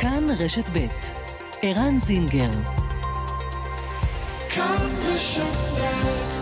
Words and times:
כאן 0.00 0.26
רשת 0.38 0.70
ב' 0.76 0.86
ערן 1.62 1.98
זינגר 1.98 2.50
כאן 4.48 4.90
רשת 5.04 5.42
ב' 5.42 6.36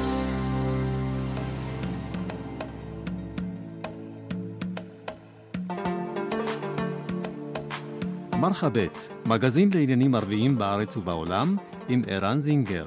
מרחבת, 8.37 8.99
מגזין 9.27 9.71
לעניינים 9.75 10.15
ערביים 10.15 10.59
בארץ 10.59 10.97
ובעולם, 10.97 11.57
עם 11.89 12.03
ערן 12.07 12.41
זינגר. 12.41 12.87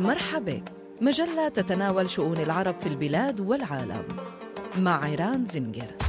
مرحبت 0.00 0.70
مجلة 1.00 1.48
تتناول 1.48 2.10
شؤون 2.10 2.36
العرب 2.36 2.74
في 2.80 2.88
البلاد 2.88 3.40
والعالم 3.40 4.04
مع 4.78 5.04
عيران 5.04 5.46
زنجر 5.46 6.07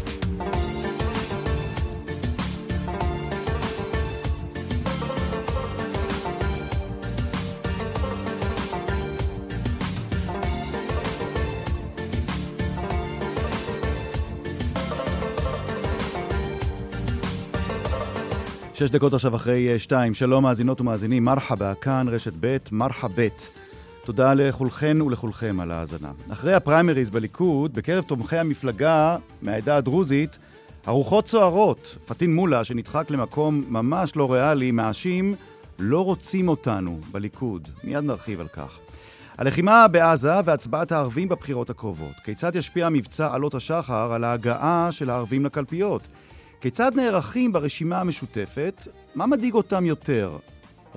שש 18.80 18.91
דקות 18.91 19.15
עכשיו 19.15 19.37
אחרי 19.37 19.79
שתיים. 19.79 20.15
שלום 20.15 20.43
מאזינות 20.45 20.80
ומאזינים, 20.80 21.25
מרחבה, 21.25 21.75
כאן 21.75 22.07
רשת 22.09 22.33
ב', 22.41 22.57
מרחבת. 22.73 23.48
תודה 24.05 24.34
לכולכן 24.34 25.02
ולכולכם 25.02 25.61
על 25.61 25.71
ההאזנה. 25.71 26.12
אחרי 26.33 26.55
הפריימריז 26.55 27.11
בליכוד, 27.11 27.74
בקרב 27.74 28.05
תומכי 28.05 28.37
המפלגה 28.38 29.16
מהעדה 29.43 29.77
הדרוזית, 29.77 30.38
הרוחות 30.87 31.29
סוערות. 31.29 31.97
פטין 32.07 32.35
מולה, 32.35 32.65
שנדחק 32.65 33.11
למקום 33.11 33.65
ממש 33.69 34.16
לא 34.16 34.33
ריאלי, 34.33 34.71
מאשים 34.71 35.35
לא 35.79 36.04
רוצים 36.04 36.49
אותנו 36.49 37.01
בליכוד. 37.10 37.69
מיד 37.85 38.04
נרחיב 38.04 38.41
על 38.41 38.49
כך. 38.49 38.79
הלחימה 39.38 39.88
בעזה 39.88 40.32
והצבעת 40.45 40.93
הערבים 40.93 41.29
בבחירות 41.29 41.71
הקרובות. 41.71 42.15
כיצד 42.24 42.57
ישפיע 42.57 42.88
מבצע 42.88 43.35
עלות 43.35 43.54
השחר 43.54 44.13
על 44.13 44.24
ההגעה 44.24 44.88
של 44.91 45.10
הערבים 45.10 45.45
לקלפיות? 45.45 46.09
כיצד 46.61 46.93
נערכים 46.95 47.53
ברשימה 47.53 48.01
המשותפת? 48.01 48.89
מה 49.15 49.27
מדאיג 49.27 49.55
אותם 49.55 49.85
יותר? 49.87 50.37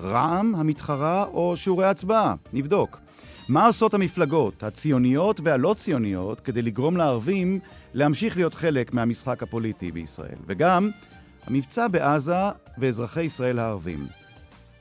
רע"מ 0.00 0.54
המתחרה 0.54 1.24
או 1.24 1.56
שיעורי 1.56 1.86
הצבעה? 1.86 2.34
נבדוק. 2.52 2.98
מה 3.48 3.66
עושות 3.66 3.94
המפלגות, 3.94 4.62
הציוניות 4.62 5.40
והלא 5.44 5.74
ציוניות, 5.78 6.40
כדי 6.40 6.62
לגרום 6.62 6.96
לערבים 6.96 7.58
להמשיך 7.94 8.36
להיות 8.36 8.54
חלק 8.54 8.94
מהמשחק 8.94 9.42
הפוליטי 9.42 9.92
בישראל? 9.92 10.38
וגם, 10.46 10.90
המבצע 11.46 11.88
בעזה 11.88 12.50
ואזרחי 12.78 13.22
ישראל 13.22 13.58
הערבים. 13.58 14.06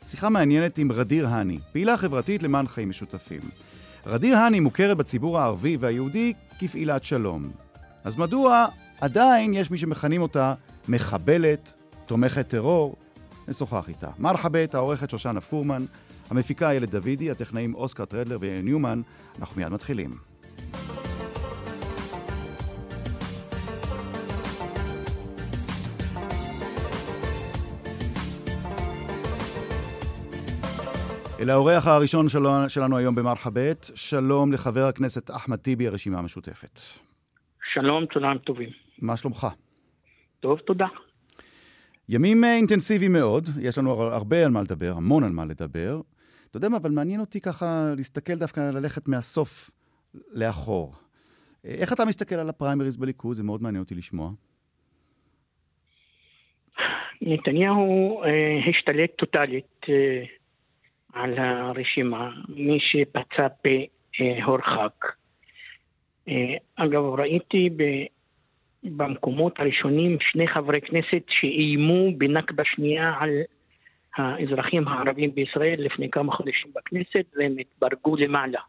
שיחה 0.04 0.30
מעניינת 0.30 0.78
עם 0.78 0.92
רדיר 0.92 1.28
האני, 1.28 1.60
פעילה 1.72 1.98
חברתית 1.98 2.44
למען 2.44 2.68
חיים 2.68 2.90
משותפים. 2.90 3.42
רדיר 4.06 4.38
האני 4.38 4.60
מוכרת 4.60 4.98
בציבור 4.98 5.40
הערבי 5.40 5.78
והיהודי 5.80 6.34
כפעילת 6.60 7.04
שלום. 7.04 7.52
אז 8.04 8.16
מדוע 8.18 8.66
עדיין 9.02 9.54
יש 9.54 9.72
מי 9.72 9.78
שמכנים 9.78 10.22
אותה 10.22 10.54
מחבלת, 10.88 11.74
תומכת 12.06 12.48
טרור? 12.48 12.96
נשוחח 13.48 13.90
איתה. 13.90 14.10
מרחבת, 14.20 14.76
העורכת 14.76 15.10
שושנה 15.10 15.42
פורמן, 15.42 15.86
המפיקה 16.30 16.70
איילת 16.70 16.90
דוידי, 16.90 17.32
הטכנאים 17.32 17.76
אוסקר 17.76 18.06
טרדלר 18.06 18.38
וניומן. 18.42 19.02
אנחנו 19.40 19.62
מיד 19.62 19.74
מתחילים. 19.74 20.12
אל 31.40 31.50
האורח 31.50 31.88
הראשון 31.88 32.30
שלנו, 32.30 32.70
שלנו 32.70 32.98
היום 32.98 33.16
במרחבת, 33.16 33.90
שלום 33.96 34.54
לחבר 34.54 34.86
הכנסת 34.86 35.32
אחמד 35.32 35.58
טיבי, 35.58 35.88
הרשימה 35.88 36.20
המשותפת. 36.20 36.80
שלום, 37.74 38.06
צהריים 38.14 38.38
טובים. 38.38 38.70
מה 39.02 39.18
שלומך? 39.18 39.48
טוב, 40.44 40.60
תודה. 40.60 40.88
ימים 42.10 42.44
אינטנסיביים 42.44 43.14
מאוד, 43.14 43.50
יש 43.62 43.78
לנו 43.78 43.92
הרבה 43.92 44.46
על 44.46 44.52
מה 44.52 44.62
לדבר, 44.62 44.94
המון 44.98 45.24
על 45.24 45.32
מה 45.32 45.46
לדבר. 45.46 46.02
אתה 46.50 46.58
יודע 46.58 46.70
מה, 46.70 46.78
אבל 46.78 46.92
מעניין 46.92 47.20
אותי 47.20 47.42
ככה 47.42 47.94
להסתכל 47.98 48.36
דווקא, 48.36 48.60
ללכת 48.60 49.08
מהסוף 49.08 49.72
לאחור. 50.32 50.94
איך 51.64 51.94
אתה 51.94 52.06
מסתכל 52.06 52.36
על 52.36 52.50
הפריימריז 52.50 52.98
בליכוד? 52.98 53.36
זה 53.36 53.44
מאוד 53.44 53.62
מעניין 53.62 53.84
אותי 53.84 53.96
לשמוע. 53.96 54.32
נתניהו 57.22 58.22
אה, 58.24 58.60
השתלט 58.70 59.12
טוטאלית 59.16 59.86
אה, 59.90 60.24
על 61.14 61.34
הרשימה. 61.38 62.32
מי 62.50 62.78
שפצע 62.80 63.48
פה 63.50 63.70
אה, 64.22 64.46
הורחק. 64.46 65.06
אה, 66.28 66.56
אגב, 66.76 67.04
ראיתי 67.04 67.70
ב... 67.76 67.84
במקומות 68.84 69.60
הראשונים 69.60 70.18
שני 70.20 70.48
חברי 70.48 70.82
כנסת 70.82 71.24
שאיימו 71.30 72.18
בנכבה 72.18 72.64
שנייה 72.66 73.14
על 73.20 73.30
האזרחים 74.16 74.88
הערבים 74.88 75.36
בישראל 75.36 75.76
לפני 75.78 76.10
כמה 76.10 76.32
חודשים 76.32 76.72
בכנסת 76.76 77.26
והם 77.36 77.56
התברגו 77.60 78.16
למעלה. 78.16 78.60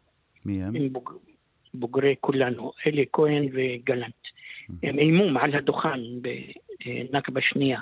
מי 0.45 0.63
הם? 0.63 0.75
הם 0.75 0.93
בוג... 0.93 1.11
בוגרי 1.73 2.15
כולנו, 2.19 2.71
אלי 2.87 3.05
כהן 3.13 3.47
וגלנט. 3.53 4.13
Mm-hmm. 4.13 4.73
הם 4.83 4.99
איימו 4.99 5.29
מעל 5.29 5.55
הדוכן 5.55 5.99
בנכבה 6.21 7.41
שנייה 7.41 7.79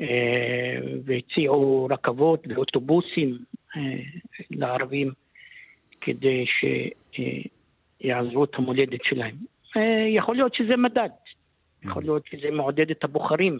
אה, 0.00 0.76
והציעו 1.04 1.88
רכבות 1.90 2.46
ואוטובוסים 2.48 3.38
אה, 3.76 3.80
לערבים 4.50 5.12
כדי 6.00 6.44
שיעזבו 8.00 8.44
את 8.44 8.54
המולדת 8.54 9.00
שלהם. 9.04 9.34
אה, 9.76 10.06
יכול 10.08 10.36
להיות 10.36 10.54
שזה 10.54 10.76
מדד. 10.76 11.08
יכול 11.84 12.02
להיות 12.02 12.26
שזה 12.26 12.50
מעודד 12.50 12.90
את 12.90 13.04
הבוחרים 13.04 13.58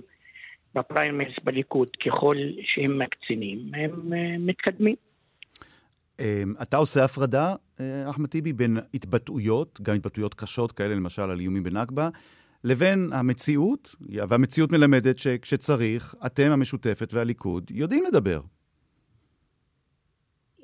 בפריימריז 0.74 1.34
בליכוד, 1.44 1.88
ככל 2.06 2.36
שהם 2.62 2.98
מקצינים, 2.98 3.58
הם 3.74 4.12
אה, 4.12 4.38
מתקדמים. 4.38 4.94
אמ, 6.20 6.54
אתה 6.62 6.76
עושה 6.76 7.04
הפרדה, 7.04 7.54
אה, 7.80 8.10
אחמד 8.10 8.26
טיבי, 8.28 8.52
בין 8.52 8.76
התבטאויות, 8.94 9.80
גם 9.82 9.94
התבטאויות 9.94 10.34
קשות 10.34 10.72
כאלה, 10.72 10.94
למשל 10.94 11.22
על 11.22 11.40
איומים 11.40 11.62
בנכבה, 11.62 12.08
לבין 12.64 13.08
המציאות, 13.12 13.94
והמציאות 14.28 14.72
מלמדת 14.72 15.18
שכשצריך, 15.18 16.14
אתם, 16.26 16.50
המשותפת 16.50 17.14
והליכוד, 17.14 17.70
יודעים 17.70 18.04
לדבר. 18.08 18.40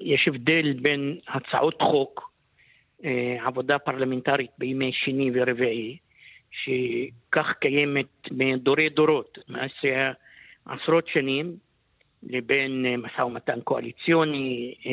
יש 0.00 0.28
הבדל 0.28 0.72
בין 0.82 1.18
הצעות 1.28 1.82
חוק, 1.82 2.30
אה, 3.04 3.46
עבודה 3.46 3.78
פרלמנטרית 3.78 4.50
בימי 4.58 4.90
שני 4.92 5.30
ורביעי, 5.34 5.98
שכך 6.50 7.46
קיימת 7.60 8.06
מדורי 8.30 8.88
דורות, 8.88 9.38
מאז 9.48 9.70
עשרות 10.64 11.08
שנים, 11.08 11.56
לבין 12.22 12.86
משא 12.96 13.22
ומתן 13.22 13.60
קואליציוני, 13.64 14.74
אה, 14.86 14.92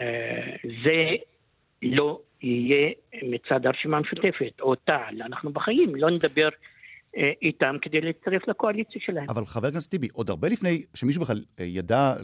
אה, 0.00 0.56
זה 0.84 1.06
לא 1.82 2.20
יהיה 2.42 2.90
מצד 3.22 3.66
הרשימה 3.66 3.96
המשותפת 3.96 4.60
או 4.60 4.74
תע"ל. 4.74 5.22
אנחנו 5.22 5.52
בחיים 5.52 5.94
לא 5.94 6.10
נדבר 6.10 6.48
אה, 7.16 7.32
איתם 7.42 7.76
כדי 7.82 8.00
להצטרף 8.00 8.48
לקואליציה 8.48 9.00
שלהם. 9.04 9.26
אבל 9.28 9.46
חבר 9.46 9.68
הכנסת 9.68 9.90
טיבי, 9.90 10.08
עוד 10.12 10.30
הרבה 10.30 10.48
לפני 10.48 10.82
שמישהו 10.94 11.22
בכלל 11.22 11.42
ידע 11.58 12.14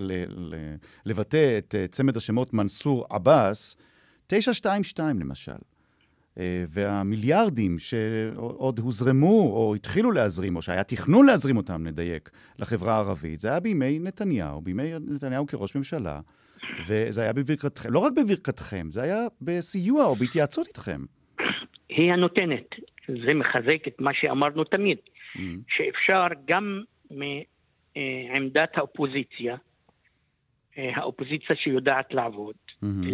לבטא 1.07 1.59
את 1.59 1.75
צמד 1.91 2.17
השמות 2.17 2.55
מנסור 2.55 3.07
עבאס, 3.11 3.77
922 4.27 5.21
למשל. 5.21 5.53
אה, 6.41 6.65
והמיליארדים 6.69 7.79
שעוד 7.79 8.79
הוזרמו 8.79 9.53
או 9.53 9.75
התחילו 9.75 10.13
להזרים, 10.13 10.57
או 10.57 10.63
שהיה 10.63 10.85
תכנון 10.85 11.27
להזרים 11.27 11.57
אותם, 11.57 11.87
נדייק, 11.87 12.31
לחברה 12.59 12.95
הערבית, 12.95 13.41
זה 13.41 13.49
היה 13.49 13.61
בימי 13.61 13.99
נתניהו, 13.99 14.61
בימי 14.61 14.93
נתניהו 15.09 15.47
כראש 15.47 15.77
ממשלה, 15.77 16.21
וזה 16.89 17.23
היה 17.23 17.33
בברכתכם, 17.33 17.93
לא 17.93 17.99
רק 17.99 18.13
בברכתכם, 18.17 18.87
זה 18.91 19.03
היה 19.03 19.27
בסיוע 19.43 20.05
או 20.05 20.17
בהתייעצות 20.17 20.67
איתכם. 20.67 21.01
היא 21.89 22.13
הנותנת. 22.13 22.75
זה 23.09 23.35
מחזק 23.35 23.89
את 23.89 24.01
מה 24.01 24.11
שאמרנו 24.15 24.65
תמיד, 24.65 24.99
mm-hmm. 24.99 25.41
שאפשר 25.69 26.27
גם 26.45 26.83
מעמדת 27.11 28.79
האופוזיציה, 28.79 29.57
אה, 30.79 30.91
האופוזיציה 30.95 31.57
שיודעת 31.57 32.15
לעבוד, 32.15 32.55
mm-hmm. 32.69 33.07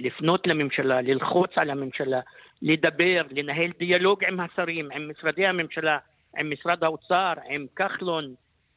לפנות 0.00 0.46
לממשלה, 0.46 1.00
ללחוץ 1.00 1.50
על 1.56 1.70
הממשלה, 1.70 2.20
לדבר, 2.62 3.22
לנהל 3.30 3.70
דיאלוג 3.78 4.24
עם 4.24 4.40
השרים, 4.40 4.88
עם 4.92 5.10
משרדי 5.10 5.46
הממשלה, 5.46 5.98
עם 6.38 6.50
משרד 6.50 6.84
האוצר, 6.84 7.32
עם 7.50 7.66
כחלון, 7.76 8.34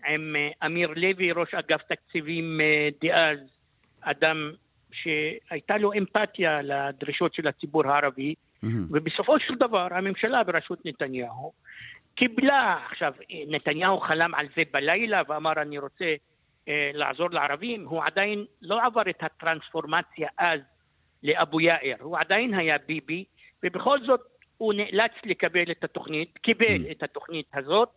עם 0.07 0.35
אה, 0.35 0.67
אמיר 0.67 0.93
לוי, 0.95 1.31
ראש 1.31 1.53
אגף 1.53 1.81
תקציבים 1.81 2.61
אה, 2.61 2.89
דאז, 3.01 3.39
אדם 4.01 4.51
שהייתה 4.91 5.77
לו 5.77 5.93
אמפתיה 5.93 6.61
לדרישות 6.61 7.33
של 7.33 7.47
הציבור 7.47 7.87
הערבי, 7.87 8.33
mm-hmm. 8.35 8.67
ובסופו 8.89 9.39
של 9.39 9.55
דבר 9.55 9.87
הממשלה 9.91 10.43
בראשות 10.43 10.85
נתניהו 10.85 11.51
קיבלה, 12.15 12.77
עכשיו, 12.91 13.13
נתניהו 13.47 13.99
חלם 13.99 14.35
על 14.35 14.47
זה 14.55 14.61
בלילה 14.71 15.21
ואמר 15.27 15.53
אני 15.61 15.77
רוצה 15.77 16.05
אה, 16.67 16.91
לעזור 16.93 17.29
לערבים, 17.31 17.85
הוא 17.85 18.03
עדיין 18.05 18.45
לא 18.61 18.85
עבר 18.85 19.01
את 19.09 19.23
הטרנספורמציה 19.23 20.29
אז 20.37 20.59
לאבו 21.23 21.61
יאיר, 21.61 21.97
הוא 21.99 22.17
עדיין 22.17 22.53
היה 22.53 22.77
ביבי, 22.87 23.23
ובכל 23.63 23.99
זאת 24.05 24.21
הוא 24.57 24.73
נאלץ 24.73 25.11
לקבל 25.25 25.71
את 25.71 25.83
התוכנית, 25.83 26.37
קיבל 26.37 26.85
mm. 26.85 26.91
את 26.91 27.03
התוכנית 27.03 27.45
הזאת, 27.53 27.89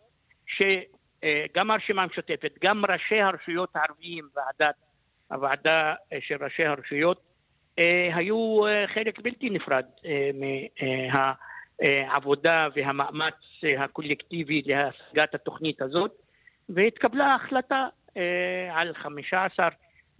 שגם 0.47 1.71
הרשימה 1.71 2.03
המשותפת, 2.03 2.51
גם 2.63 2.85
ראשי 2.85 3.21
הרשויות 3.21 3.75
הערביים, 3.75 4.27
ועדת, 4.35 4.75
הוועדה 5.31 5.93
אה, 6.13 6.17
של 6.21 6.43
ראשי 6.43 6.65
הרשויות, 6.65 7.21
אה, 7.79 8.09
היו 8.15 8.61
חלק 8.93 9.19
בלתי 9.19 9.49
נפרד 9.49 9.85
מהעבודה 11.79 12.67
והמאמץ 12.75 13.33
הקולקטיבי 13.79 14.61
להשגת 14.65 15.35
התוכנית 15.35 15.81
הזאת, 15.81 16.11
והתקבלה 16.69 17.35
החלטה 17.35 17.87
על 18.71 18.93
15 18.93 19.67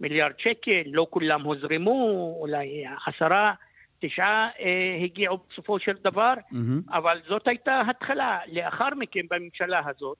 מיליארד 0.00 0.32
שקל, 0.38 0.82
לא 0.86 1.06
כולם 1.10 1.42
הוזרמו, 1.42 2.36
אולי 2.40 2.84
עשרה, 3.06 3.52
תשעה 4.00 4.48
אה, 4.60 5.04
הגיעו 5.04 5.38
בסופו 5.50 5.78
של 5.78 5.96
דבר, 6.04 6.34
mm-hmm. 6.36 6.92
אבל 6.96 7.20
זאת 7.28 7.48
הייתה 7.48 7.82
התחלה. 7.90 8.38
לאחר 8.52 8.88
מכן 8.96 9.20
בממשלה 9.30 9.80
הזאת, 9.86 10.16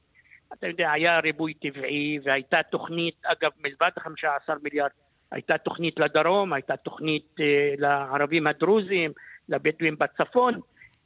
אתה 0.52 0.66
יודע, 0.66 0.92
היה 0.92 1.20
ריבוי 1.20 1.54
טבעי 1.54 2.19
והייתה 2.25 2.62
תוכנית, 2.70 3.14
אגב, 3.25 3.50
מלבד 3.60 3.90
15 3.98 4.56
מיליארד, 4.62 4.90
הייתה 5.30 5.58
תוכנית 5.58 5.98
לדרום, 5.98 6.52
הייתה 6.52 6.76
תוכנית 6.76 7.36
אה, 7.40 7.74
לערבים 7.78 8.46
הדרוזים, 8.46 9.12
לבדואים 9.48 9.96
בצפון. 9.98 10.60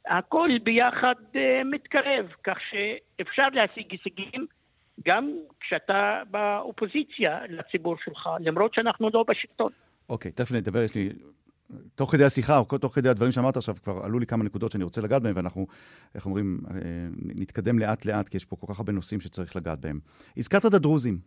הכל 0.05 0.49
ביחד 0.63 1.15
אה, 1.35 1.61
מתקרב, 1.65 2.25
כך 2.43 2.57
שאפשר 2.69 3.47
להשיג 3.53 3.91
הישגים. 3.91 4.45
גם 5.05 5.31
כשאתה 5.59 6.21
באופוזיציה 6.31 7.39
לציבור 7.49 7.95
שלך, 8.05 8.29
למרות 8.39 8.73
שאנחנו 8.73 9.09
לא 9.13 9.25
בשלטון. 9.27 9.71
אוקיי, 10.09 10.31
תכף 10.31 10.51
נדבר, 10.51 10.79
יש 10.79 10.95
לי... 10.95 11.09
תוך 11.95 12.11
כדי 12.11 12.23
השיחה, 12.23 12.57
או 12.57 12.77
תוך 12.77 12.95
כדי 12.95 13.09
הדברים 13.09 13.31
שאמרת 13.31 13.57
עכשיו, 13.57 13.75
כבר 13.83 14.05
עלו 14.05 14.19
לי 14.19 14.25
כמה 14.25 14.43
נקודות 14.43 14.71
שאני 14.71 14.83
רוצה 14.83 15.01
לגעת 15.01 15.21
בהן, 15.21 15.33
ואנחנו, 15.35 15.67
איך 16.15 16.25
אומרים, 16.25 16.59
אה, 16.71 16.77
נתקדם 17.17 17.79
לאט-לאט, 17.79 18.29
כי 18.29 18.37
יש 18.37 18.45
פה 18.45 18.55
כל 18.55 18.67
כך 18.69 18.79
הרבה 18.79 18.91
נושאים 18.91 19.21
שצריך 19.21 19.55
לגעת 19.55 19.79
בהם. 19.79 19.99
הזכרת 20.37 20.65
את 20.65 20.73
הדרוזים, 20.73 21.19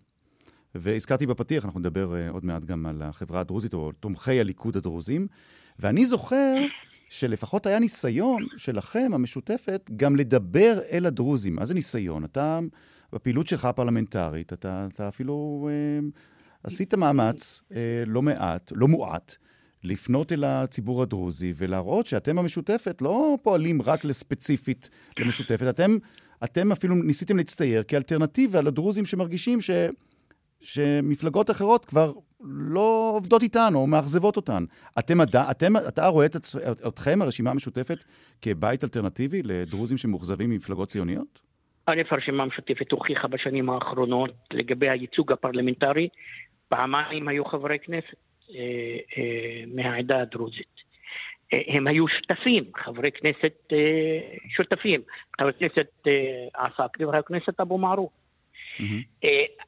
והזכרתי 0.74 1.26
בפתיח, 1.26 1.64
אנחנו 1.64 1.80
נדבר 1.80 2.16
אה, 2.16 2.30
עוד 2.30 2.44
מעט 2.44 2.64
גם 2.64 2.86
על 2.86 3.02
החברה 3.02 3.40
הדרוזית, 3.40 3.74
או 3.74 3.92
תומכי 3.92 4.40
הליכוד 4.40 4.76
הדרוזים, 4.76 5.26
ואני 5.78 6.06
זוכר 6.06 6.54
שלפחות 7.08 7.66
היה 7.66 7.78
ניסיון 7.78 8.46
שלכם, 8.56 9.10
המשותפת, 9.14 9.90
גם 9.96 10.16
לדבר 10.16 10.78
אל 10.92 11.06
הדרוזים. 11.06 11.56
מה 11.56 11.64
זה 11.64 11.74
ניסיון? 11.74 12.24
אתה... 12.24 12.60
בפעילות 13.12 13.46
שלך 13.46 13.64
הפרלמנטרית, 13.64 14.52
אתה, 14.52 14.86
אתה 14.94 15.08
אפילו 15.08 15.68
אה, 15.72 16.08
עשית 16.62 16.94
מאמץ 16.94 17.62
אה, 17.74 18.02
לא 18.06 18.22
מעט, 18.22 18.72
לא 18.74 18.88
מועט, 18.88 19.36
לפנות 19.84 20.32
אל 20.32 20.44
הציבור 20.44 21.02
הדרוזי 21.02 21.52
ולהראות 21.56 22.06
שאתם 22.06 22.38
המשותפת 22.38 23.02
לא 23.02 23.38
פועלים 23.42 23.82
רק 23.82 24.04
לספציפית 24.04 24.88
למשותפת, 25.18 25.66
אתם, 25.68 25.96
אתם 26.44 26.72
אפילו 26.72 26.94
ניסיתם 26.94 27.36
להצטייר 27.36 27.82
כאלטרנטיבה 27.82 28.60
לדרוזים 28.60 29.06
שמרגישים 29.06 29.60
ש, 29.60 29.70
שמפלגות 30.60 31.50
אחרות 31.50 31.84
כבר 31.84 32.12
לא 32.40 33.12
עובדות 33.16 33.42
איתן 33.42 33.72
או 33.74 33.86
מאכזבות 33.86 34.36
אותן. 34.36 34.64
אתם, 34.98 35.18
אתם, 35.50 35.76
אתה 35.76 36.06
רואה 36.06 36.26
את 36.26 36.36
אתכם, 36.88 37.22
הרשימה 37.22 37.50
המשותפת, 37.50 38.04
כבית 38.42 38.84
אלטרנטיבי 38.84 39.42
לדרוזים 39.42 39.98
שמאוכזבים 39.98 40.50
ממפלגות 40.50 40.88
ציוניות? 40.88 41.40
א', 41.86 42.02
הרשימה 42.10 42.42
המשותפת 42.42 42.92
הוכיחה 42.92 43.28
בשנים 43.28 43.70
האחרונות 43.70 44.34
לגבי 44.52 44.88
הייצוג 44.88 45.32
הפרלמנטרי, 45.32 46.08
פעמיים 46.68 47.28
היו 47.28 47.44
חברי 47.44 47.78
כנסת 47.78 48.14
אה, 48.54 48.58
אה, 49.18 49.64
מהעדה 49.66 50.20
הדרוזית. 50.20 50.76
אה, 51.52 51.58
הם 51.66 51.86
היו 51.86 52.08
שותפים, 52.08 52.64
חברי 52.76 53.10
כנסת 53.12 53.54
אה, 53.72 54.20
שותפים, 54.56 55.00
חבר 55.40 55.48
הכנסת 55.48 55.86
אה, 56.06 56.66
עסאקלי 56.66 57.04
וחבר 57.04 57.18
הכנסת 57.18 57.60
אבו 57.60 57.78
מערוף. 57.78 58.12
Mm-hmm. 58.78 59.26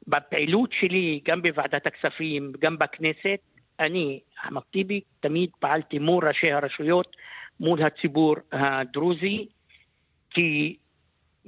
בפעילות 0.08 0.70
שלי, 0.72 1.20
גם 1.24 1.42
בוועדת 1.42 1.86
הכספים, 1.86 2.52
גם 2.60 2.78
בכנסת, 2.78 3.38
אני, 3.80 4.20
אחמד 4.40 4.62
טיבי, 4.70 5.00
תמיד 5.20 5.50
פעלתי 5.58 5.98
מול 5.98 6.28
ראשי 6.28 6.52
הרשויות, 6.52 7.16
מול 7.60 7.82
הציבור 7.82 8.36
הדרוזי, 8.52 9.46
כי 10.30 10.76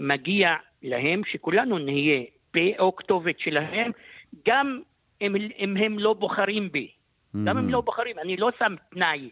מגיע 0.01 0.55
להם 0.83 1.23
שכולנו 1.33 1.79
נהיה 1.79 2.23
פה 2.51 2.61
או 2.79 2.97
כתובת 2.97 3.41
שלהם, 3.41 3.91
גם 4.47 4.81
אם, 5.21 5.37
אם 5.59 5.77
הם 5.77 5.99
לא 5.99 6.13
בוחרים 6.13 6.73
בי. 6.73 6.89
Mm-hmm. 6.89 7.39
גם 7.45 7.59
אם 7.59 7.71
לא 7.71 7.81
בוחרים, 7.81 8.19
אני 8.19 8.37
לא 8.37 8.51
שם 8.59 8.75
תנאי 8.91 9.31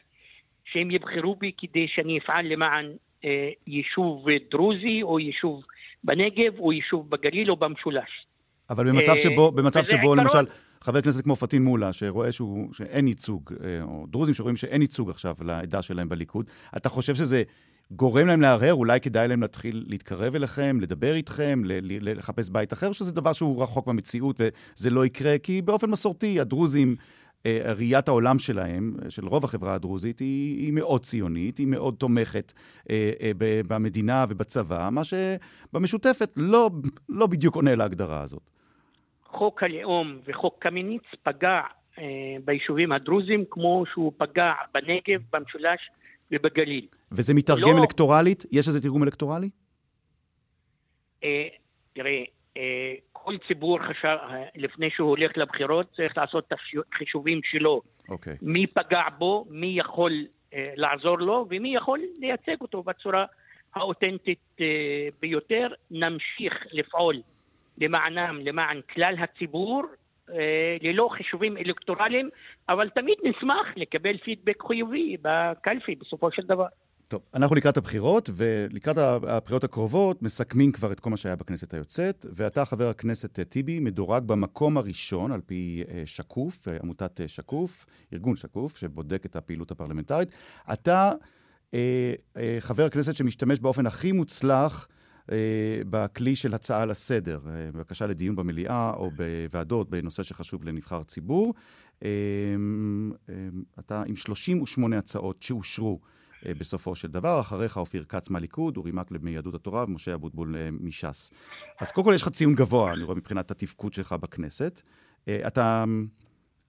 שהם 0.65 0.91
יבחרו 0.91 1.37
בי 1.37 1.53
כדי 1.59 1.87
שאני 1.89 2.19
אפעל 2.19 2.47
למען 2.47 2.87
אה, 3.25 3.51
יישוב 3.67 4.25
דרוזי 4.51 5.03
או 5.03 5.19
יישוב 5.19 5.63
בנגב 6.05 6.59
או 6.59 6.73
יישוב 6.73 7.11
בגליל 7.11 7.51
או 7.51 7.57
במשולש. 7.57 8.27
אבל 8.71 8.89
במצב 8.89 9.13
אה, 9.13 9.17
שבו, 9.17 9.53
במצב 9.53 9.85
שבו. 9.85 10.15
למשל, 10.15 10.47
חבר 10.81 11.01
כנסת 11.01 11.25
כמו 11.25 11.37
פטין 11.37 11.63
מולא, 11.63 11.93
שרואה 11.93 12.33
שהוא, 12.33 12.75
שאין 12.75 13.09
ייצוג, 13.09 13.53
אה, 13.65 13.83
או 13.83 14.07
דרוזים 14.09 14.35
שרואים 14.35 14.57
שאין 14.57 14.83
ייצוג 14.83 15.11
עכשיו 15.11 15.35
לעדה 15.41 15.83
שלהם 15.83 16.09
בליכוד, 16.09 16.51
אתה 16.77 16.89
חושב 16.89 17.15
שזה 17.15 17.43
גורם 17.91 18.27
להם 18.27 18.41
להרהר, 18.41 18.75
אולי 18.75 19.01
כדאי 19.01 19.29
להם 19.29 19.41
להתחיל 19.41 19.85
להתקרב 19.87 20.35
אליכם, 20.35 20.81
לדבר 20.81 21.15
איתכם, 21.15 21.63
לחפש 22.01 22.51
בית 22.51 22.73
אחר, 22.73 22.93
שזה 22.93 23.13
דבר 23.13 23.33
שהוא 23.33 23.63
רחוק 23.63 23.87
במציאות 23.87 24.41
וזה 24.41 24.91
לא 24.91 25.07
יקרה, 25.07 25.39
כי 25.39 25.63
באופן 25.63 25.91
מסורתי 25.91 26.41
הדרוזים, 26.41 26.97
אה, 27.47 27.73
ראיית 27.77 28.09
העולם 28.09 28.39
שלהם, 28.39 28.97
של 29.09 29.27
רוב 29.27 29.45
החברה 29.45 29.75
הדרוזית, 29.75 30.19
היא, 30.19 30.59
היא 30.59 30.73
מאוד 30.73 31.03
ציונית, 31.03 31.59
היא 31.59 31.67
מאוד 31.67 31.95
תומכת 31.95 32.53
אה, 32.91 33.13
אה, 33.21 33.31
במדינה 33.69 34.25
ובצבא, 34.29 34.89
מה 34.93 35.03
שבמשותפת 35.05 36.31
לא, 36.37 36.71
לא 37.09 37.27
בדיוק 37.27 37.57
עונה 37.57 37.75
להגדרה 37.75 38.23
הזאת. 38.23 38.51
חוק 39.25 39.63
הלאום 39.63 40.19
וחוק 40.27 40.57
קמיניץ 40.59 41.03
פגע 41.23 41.61
אה, 41.99 42.05
ביישובים 42.45 42.93
הדרוזים 42.93 43.45
כמו 43.51 43.85
שהוא 43.93 44.13
פגע 44.19 44.53
בנגב, 44.75 45.21
במשולש 45.33 45.91
ובגליל. 46.33 46.87
וזה 47.13 47.35
מתרגם 47.35 47.77
לא... 47.77 47.83
אלקטורלית? 47.83 48.45
יש 48.53 48.69
איזה 48.69 48.81
תרגום 48.83 49.03
אלקטורלי? 49.03 49.51
אה, 51.25 51.49
תראה, 51.93 52.23
אה, 52.57 52.95
כל 53.13 53.35
ציבור 53.49 53.79
חשב, 53.79 54.17
לפני 54.57 54.91
שהוא 54.91 55.09
הולך 55.09 55.33
לבחירות, 55.37 55.87
צריך 55.97 56.17
לעשות 56.17 56.45
את 56.49 56.53
החישובים 56.93 57.41
שלו. 57.45 57.83
אוקיי. 58.09 58.37
מי 58.43 58.67
פגע 58.67 59.03
בו, 59.19 59.47
מי 59.51 59.75
יכול 59.77 60.27
אה, 60.55 60.73
לעזור 60.77 61.19
לו, 61.19 61.47
ומי 61.51 61.75
יכול 61.75 62.01
לייצג 62.19 62.61
אותו 62.61 62.83
בצורה 62.83 63.25
האותנטית 63.75 64.39
אה, 64.61 64.67
ביותר. 65.21 65.69
נמשיך 65.91 66.55
לפעול 66.73 67.23
למענם, 67.79 68.41
למען 68.43 68.81
כלל 68.95 69.15
הציבור, 69.19 69.83
אה, 69.83 69.98
ללא 70.83 71.09
חישובים 71.13 71.57
אלקטורליים, 71.57 72.31
אבל 72.69 72.89
תמיד 72.89 73.19
נשמח 73.25 73.67
לקבל 73.77 74.17
פידבק 74.25 74.63
חיובי 74.69 75.17
בקלפי 75.23 75.95
בסופו 75.95 76.33
של 76.33 76.43
דבר. 76.43 76.67
טוב, 77.09 77.23
אנחנו 77.35 77.57
לקראת 77.57 77.77
הבחירות, 77.77 78.31
ולקראת 78.37 78.99
הבחירות 78.99 79.65
הקרובות 79.65 80.23
מסכמים 80.23 80.73
כבר 80.73 80.93
את 80.93 81.01
כל 81.01 81.11
מה 81.11 81.17
שהיה 81.17 81.37
בכנסת 81.37 81.75
היוצאת, 81.75 82.27
ואתה, 82.35 82.65
חבר 82.65 82.89
הכנסת 82.89 83.41
טיבי, 83.41 83.81
מדורג 83.81 84.25
במקום 84.25 84.77
הראשון 84.77 85.33
על 85.33 85.41
פי 85.47 85.83
אה, 85.91 86.03
שקוף, 86.07 86.69
אה, 86.69 86.77
עמותת 86.83 87.21
שקוף, 87.27 87.87
ארגון 88.13 88.37
שקוף, 88.37 88.77
שבודק 88.77 89.27
את 89.27 89.37
הפעילות 89.37 89.71
הפרלמנטרית. 89.71 90.35
אתה 90.73 91.13
אה, 91.75 92.13
אה, 92.37 92.57
חבר 92.61 92.85
הכנסת 92.85 93.17
שמשתמש 93.17 93.59
באופן 93.59 93.87
הכי 93.87 94.13
מוצלח 94.13 94.89
אה, 94.91 94.98
בכלי 95.91 96.37
של 96.37 96.55
הצעה 96.55 96.87
לסדר, 96.87 97.41
אה, 97.47 97.71
בבקשה 97.73 98.07
לדיון 98.07 98.37
במליאה 98.37 98.93
או 98.97 99.11
בוועדות 99.11 99.91
בנושא 99.91 100.23
שחשוב 100.23 100.65
לנבחר 100.65 101.03
ציבור. 101.03 101.55
אה, 102.05 102.09
אתה 103.79 104.03
עם 104.07 104.17
38 104.17 104.99
הצעות 104.99 105.43
שאושרו. 105.43 106.01
בסופו 106.59 106.95
של 106.95 107.09
דבר. 107.09 107.41
אחריך 107.41 107.77
אופיר 107.77 108.05
כץ 108.09 108.31
מהליכוד, 108.31 108.77
אורי 108.77 108.91
מקלב 108.93 109.25
מיהדות 109.25 109.55
התורה 109.55 109.85
ומשה 109.85 110.15
אבוטבול 110.15 110.57
מש"ס. 110.81 111.31
אז 111.81 111.93
קודם 111.93 112.05
כל 112.05 112.13
יש 112.15 112.23
לך 112.23 112.29
ציון 112.29 112.55
גבוה, 112.55 112.93
אני 112.93 113.03
רואה, 113.03 113.17
מבחינת 113.17 113.51
התפקוד 113.51 113.93
שלך 113.93 114.13
בכנסת. 114.13 114.83
אתה, 115.25 115.85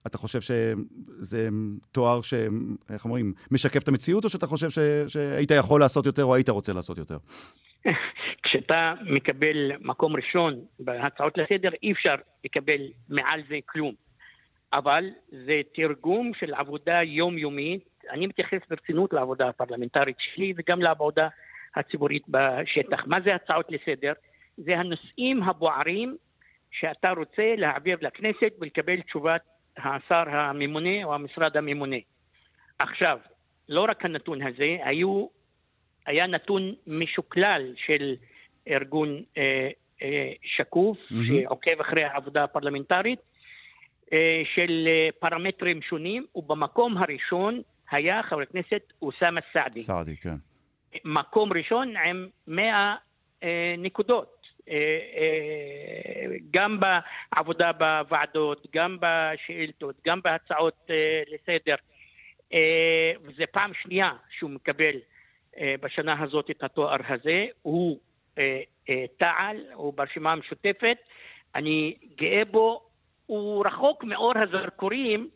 אתה 0.06 0.18
חושב 0.18 0.40
שזה 0.40 1.48
תואר 1.92 2.20
ש... 2.20 2.34
איך 2.90 3.04
אומרים? 3.04 3.32
משקף 3.50 3.82
את 3.82 3.88
המציאות, 3.88 4.24
או 4.24 4.28
שאתה 4.28 4.46
חושב 4.46 4.70
ש... 4.70 4.78
שהיית 5.06 5.50
יכול 5.50 5.80
לעשות 5.80 6.06
יותר 6.06 6.24
או 6.24 6.34
היית 6.34 6.48
רוצה 6.48 6.72
לעשות 6.72 6.98
יותר? 6.98 7.18
כשאתה 8.50 8.94
מקבל 9.02 9.72
מקום 9.80 10.16
ראשון 10.16 10.60
בהצעות 10.78 11.38
לסדר, 11.38 11.70
אי 11.82 11.92
אפשר 11.92 12.14
לקבל 12.44 12.80
מעל 13.08 13.42
זה 13.48 13.58
כלום. 13.66 13.94
אבל 14.72 15.04
זה 15.30 15.60
תרגום 15.74 16.32
של 16.40 16.54
עבודה 16.54 17.02
יומיומית. 17.02 17.84
אני 18.10 18.26
מתייחס 18.26 18.58
ברצינות 18.70 19.12
לעבודה 19.12 19.48
הפרלמנטרית 19.48 20.16
שלי 20.18 20.52
וגם 20.56 20.82
לעבודה 20.82 21.28
הציבורית 21.76 22.22
בשטח. 22.28 23.06
מה 23.06 23.20
זה 23.20 23.34
הצעות 23.34 23.66
לסדר? 23.70 24.12
זה 24.56 24.78
הנושאים 24.78 25.42
הבוערים 25.42 26.16
שאתה 26.70 27.10
רוצה 27.10 27.54
להעביר 27.56 27.98
לכנסת 28.00 28.52
ולקבל 28.60 29.00
תשובת 29.00 29.42
השר 29.76 30.24
הממונה 30.28 31.04
או 31.04 31.14
המשרד 31.14 31.56
הממונה. 31.56 31.96
עכשיו, 32.78 33.18
לא 33.68 33.86
רק 33.88 34.04
הנתון 34.04 34.42
הזה, 34.42 34.76
היו, 34.84 35.26
היה 36.06 36.26
נתון 36.26 36.74
משוקלל 36.86 37.72
של 37.76 38.16
ארגון 38.68 39.22
אה, 39.38 39.70
אה, 40.02 40.32
שקוף, 40.42 40.98
mm-hmm. 40.98 41.42
שעוקב 41.42 41.80
אחרי 41.80 42.04
העבודה 42.04 42.44
הפרלמנטרית, 42.44 43.18
אה, 44.12 44.42
של 44.54 44.88
פרמטרים 45.18 45.82
שונים, 45.82 46.26
ובמקום 46.34 46.96
הראשון 46.98 47.62
היה 47.90 48.22
חבר 48.22 48.40
הכנסת 48.40 48.92
אוסאמה 49.02 49.40
סעדי. 49.52 49.80
סעדי, 49.80 50.16
כן. 50.16 50.34
מקום 51.04 51.52
ראשון 51.52 51.96
עם 51.96 52.28
100 52.46 52.94
אה, 53.42 53.74
נקודות. 53.78 54.36
גם 56.50 56.80
בעבודה 56.80 57.72
בוועדות, 57.72 58.66
גם 58.74 58.96
בשאילתות, 59.00 59.96
גם 60.06 60.20
בהצעות 60.24 60.90
לסדר. 61.30 61.74
וזו 63.22 63.44
פעם 63.52 63.70
שנייה 63.82 64.10
שהוא 64.38 64.50
מקבל 64.50 64.94
בשנה 65.80 66.22
הזאת 66.22 66.50
את 66.50 66.62
התואר 66.62 66.96
הזה. 67.08 67.46
הוא 67.62 67.98
תע"ל, 69.18 69.56
הוא 69.74 69.94
ברשימה 69.94 70.32
המשותפת. 70.32 70.96
אני 71.54 71.94
גאה 72.16 72.44
בו. 72.44 72.90
הוא 73.30 73.66
רחוק 73.66 74.04
מאור 74.04 74.32
הזרקורים, 74.38 75.28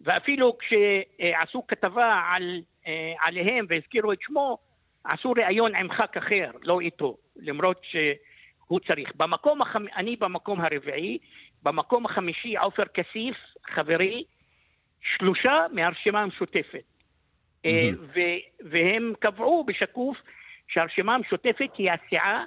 ואפילו 0.00 0.56
כשעשו 0.58 1.66
כתבה 1.66 2.20
על, 2.30 2.60
אה, 2.86 3.12
עליהם 3.20 3.66
והזכירו 3.68 4.12
את 4.12 4.18
שמו, 4.20 4.58
עשו 5.04 5.32
ראיון 5.32 5.74
עם 5.74 5.92
ח"כ 5.92 6.16
אחר, 6.16 6.50
לא 6.62 6.80
איתו, 6.80 7.16
למרות 7.36 7.82
שהוא 7.82 8.80
צריך. 8.80 9.12
במקום 9.16 9.62
החמ... 9.62 9.84
אני 9.96 10.16
במקום 10.16 10.60
הרביעי, 10.60 11.18
במקום 11.62 12.06
החמישי 12.06 12.56
עופר 12.56 12.84
כסיף, 12.84 13.36
חברי, 13.66 14.24
שלושה 15.16 15.66
מהרשימה 15.72 16.20
המשותפת. 16.20 16.84
Mm-hmm. 17.64 18.18
והם 18.60 19.12
קבעו 19.18 19.64
בשקוף 19.64 20.16
שהרשימה 20.72 21.14
המשותפת 21.14 21.76
היא 21.78 21.90
הסיעה 21.90 22.44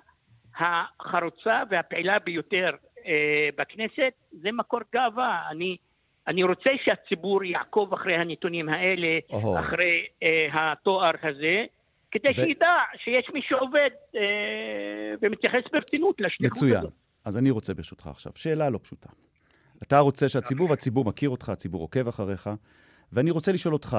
החרוצה 0.59 1.63
והפעילה 1.69 2.19
ביותר 2.19 2.69
אה, 3.05 3.49
בכנסת, 3.57 4.13
זה 4.31 4.51
מקור 4.51 4.79
גאווה. 4.93 5.43
אני, 5.49 5.77
אני 6.27 6.43
רוצה 6.43 6.69
שהציבור 6.85 7.43
יעקוב 7.43 7.93
אחרי 7.93 8.15
הנתונים 8.15 8.69
האלה, 8.69 9.19
oh. 9.31 9.35
אחרי 9.59 10.05
אה, 10.23 10.71
התואר 10.71 11.11
הזה, 11.23 11.65
כדי 12.11 12.29
ו... 12.29 12.33
שידע 12.33 12.75
שיש 13.03 13.29
מי 13.33 13.41
שעובד 13.41 13.89
אה, 14.15 14.21
ומתייחס 15.21 15.71
ברצינות 15.73 16.21
לשליחות 16.21 16.57
הזאת. 16.57 16.69
מצוין. 16.69 16.83
אז 17.25 17.37
אני 17.37 17.51
רוצה 17.51 17.73
ברשותך 17.73 18.07
עכשיו, 18.07 18.31
שאלה 18.35 18.69
לא 18.69 18.79
פשוטה. 18.83 19.09
אתה 19.83 19.99
רוצה 19.99 20.29
שהציבור, 20.29 20.69
והציבור 20.69 21.05
מכיר 21.05 21.29
אותך, 21.29 21.49
הציבור 21.49 21.81
עוקב 21.81 22.07
אחריך, 22.07 22.49
ואני 23.13 23.31
רוצה 23.31 23.51
לשאול 23.51 23.73
אותך, 23.73 23.97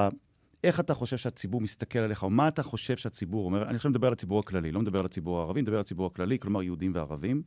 איך 0.65 0.79
אתה 0.79 0.93
חושב 0.93 1.17
שהציבור 1.17 1.61
מסתכל 1.61 1.99
עליך, 1.99 2.23
או 2.23 2.29
מה 2.29 2.47
אתה 2.47 2.63
חושב 2.63 2.97
שהציבור 2.97 3.45
אומר? 3.45 3.63
אני 3.63 3.75
עכשיו 3.75 3.91
מדבר 3.91 4.07
על 4.07 4.13
הציבור 4.13 4.39
הכללי, 4.39 4.71
לא 4.71 4.81
מדבר 4.81 4.99
על 4.99 5.05
הציבור 5.05 5.39
הערבי, 5.39 5.61
מדבר 5.61 5.75
על 5.75 5.81
הציבור 5.81 6.05
הכללי, 6.05 6.39
כלומר 6.39 6.63
יהודים 6.63 6.91
וערבים. 6.95 7.41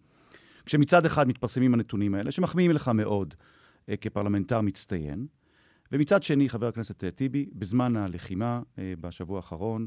כשמצד 0.67 1.07
אחד 1.07 1.29
מתפרסמים 1.29 1.75
הנתונים 1.75 2.15
האלה, 2.15 2.31
שמחמיאים 2.31 2.71
לך 2.71 2.89
מאוד 2.89 3.35
אה, 3.89 3.97
כפרלמנטר 3.97 4.61
מצטיין, 4.61 5.27
ומצד 5.93 6.23
שני, 6.23 6.49
חבר 6.49 6.69
הכנסת 6.69 7.05
אה, 7.05 7.11
טיבי, 7.11 7.47
בזמן 7.53 7.97
הלחימה 7.97 8.61
אה, 8.79 8.93
בשבוע 9.01 9.37
האחרון 9.37 9.87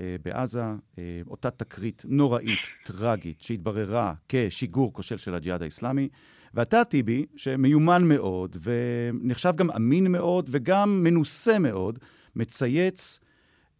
אה, 0.00 0.16
בעזה, 0.24 0.64
אה, 0.98 1.20
אותה 1.26 1.50
תקרית 1.50 2.02
נוראית, 2.08 2.58
טרגית, 2.84 3.42
שהתבררה 3.42 4.14
כשיגור 4.28 4.92
כושל 4.92 5.16
של 5.16 5.34
הג'יהאד 5.34 5.62
האיסלאמי, 5.62 6.08
ואתה, 6.54 6.84
טיבי, 6.84 7.26
שמיומן 7.36 8.04
מאוד, 8.04 8.56
ונחשב 8.62 9.52
גם 9.56 9.70
אמין 9.70 10.12
מאוד, 10.12 10.48
וגם 10.52 11.02
מנוסה 11.04 11.58
מאוד, 11.58 11.98
מצייץ 12.36 13.20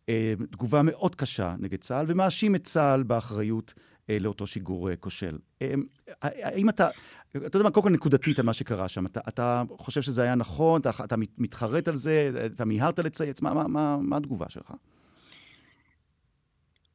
אה, 0.09 0.35
תגובה 0.51 0.83
מאוד 0.83 1.15
קשה 1.15 1.55
נגד 1.59 1.81
צה"ל, 1.81 2.07
ומאשים 2.09 2.55
את 2.55 2.65
צה"ל 2.65 3.03
באחריות 3.03 3.75
אה, 4.11 4.19
לאותו 4.21 4.47
שיגור 4.47 4.91
אה, 4.91 4.97
כושל. 4.97 5.39
אה, 5.63 5.75
האם 6.23 6.69
אתה, 6.69 6.89
אתה 7.37 7.57
יודע 7.57 7.65
מה, 7.65 7.71
קודם 7.71 7.87
כל 7.87 7.93
נקודתית 7.93 8.39
על 8.39 8.45
מה 8.45 8.53
שקרה 8.53 8.89
שם, 8.89 9.07
אתה, 9.07 9.21
אתה 9.29 9.63
חושב 9.79 10.03
שזה 10.03 10.23
היה 10.23 10.35
נכון, 10.35 10.81
אתה, 10.81 10.91
אתה 11.05 11.17
מתחרט 11.39 11.89
על 11.89 11.95
זה, 11.95 12.31
אתה 12.47 12.65
מיהרת 12.65 12.99
לצייץ, 12.99 13.43
מה, 13.43 13.55
מה, 13.55 13.69
מה, 13.69 13.97
מה 14.03 14.17
התגובה 14.17 14.49
שלך? 14.49 14.73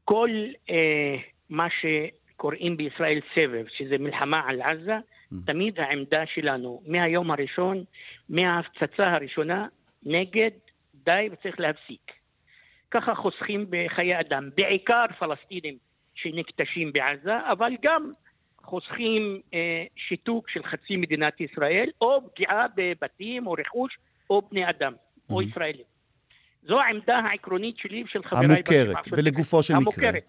כל 0.05 0.29
אה, 0.69 1.15
מה 1.49 1.67
שקוראים 1.81 2.77
בישראל 2.77 3.19
סבב, 3.35 3.65
שזה 3.77 3.97
מלחמה 3.97 4.41
על 4.47 4.61
עזה, 4.61 4.97
mm. 4.97 5.35
תמיד 5.45 5.79
העמדה 5.79 6.23
שלנו 6.33 6.81
מהיום 6.87 7.31
הראשון, 7.31 7.83
מההפצצה 8.29 9.13
הראשונה, 9.13 9.67
נגד, 10.03 10.51
די 11.07 11.29
וצריך 11.31 11.59
להפסיק. 11.59 12.11
ככה 12.91 13.15
חוסכים 13.15 13.65
בחיי 13.69 14.19
אדם, 14.19 14.49
בעיקר 14.57 15.05
פלסטינים 15.19 15.77
שנקטשים 16.15 16.93
בעזה, 16.93 17.51
אבל 17.51 17.71
גם 17.81 18.11
חוסכים 18.63 19.41
אה, 19.53 19.85
שיתוק 19.95 20.49
של 20.49 20.63
חצי 20.63 20.95
מדינת 20.95 21.41
ישראל, 21.41 21.89
או 22.01 22.29
פגיעה 22.29 22.65
בבתים 22.75 23.47
או 23.47 23.55
רכוש 23.59 23.97
או 24.29 24.41
בני 24.51 24.69
אדם, 24.69 24.93
mm-hmm. 24.93 25.33
או 25.33 25.41
ישראלים. 25.41 25.85
זו 26.63 26.81
העמדה 26.81 27.17
העקרונית 27.17 27.75
שלי 27.77 28.03
ושל 28.03 28.23
חבריי. 28.23 28.45
המוכרת, 28.45 28.95
ולגופו 29.11 29.63
של 29.63 29.75
המוכרת. 29.75 30.13
מקרה. 30.13 30.19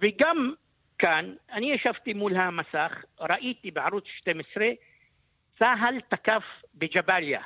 וגם 0.00 0.54
כאן, 0.98 1.34
אני 1.52 1.72
ישבתי 1.72 2.12
מול 2.12 2.36
המסך, 2.36 3.04
ראיתי 3.20 3.70
בערוץ 3.70 4.04
12, 4.18 4.66
צה"ל 5.58 6.00
תקף 6.08 6.42
בג'באליה. 6.74 7.40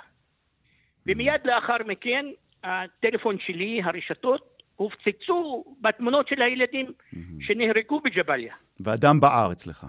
ומיד 1.06 1.40
לאחר 1.44 1.76
מכן, 1.86 2.26
הטלפון 2.66 3.36
שלי, 3.38 3.80
הרשתות, 3.84 4.62
הופצצו 4.76 5.64
בתמונות 5.80 6.28
של 6.28 6.42
הילדים 6.42 6.92
שנהרגו 7.40 8.00
בג'באליה. 8.00 8.54
והדם 8.80 9.20
בער 9.20 9.52
אצלך. 9.52 9.86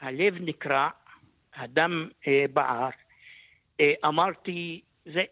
הלב 0.00 0.34
נקרע, 0.40 0.88
הדם 1.54 2.08
אה, 2.26 2.44
בער. 2.52 2.88
אה, 3.80 3.92
אמרתי, 4.04 4.80
זה, 5.04 5.22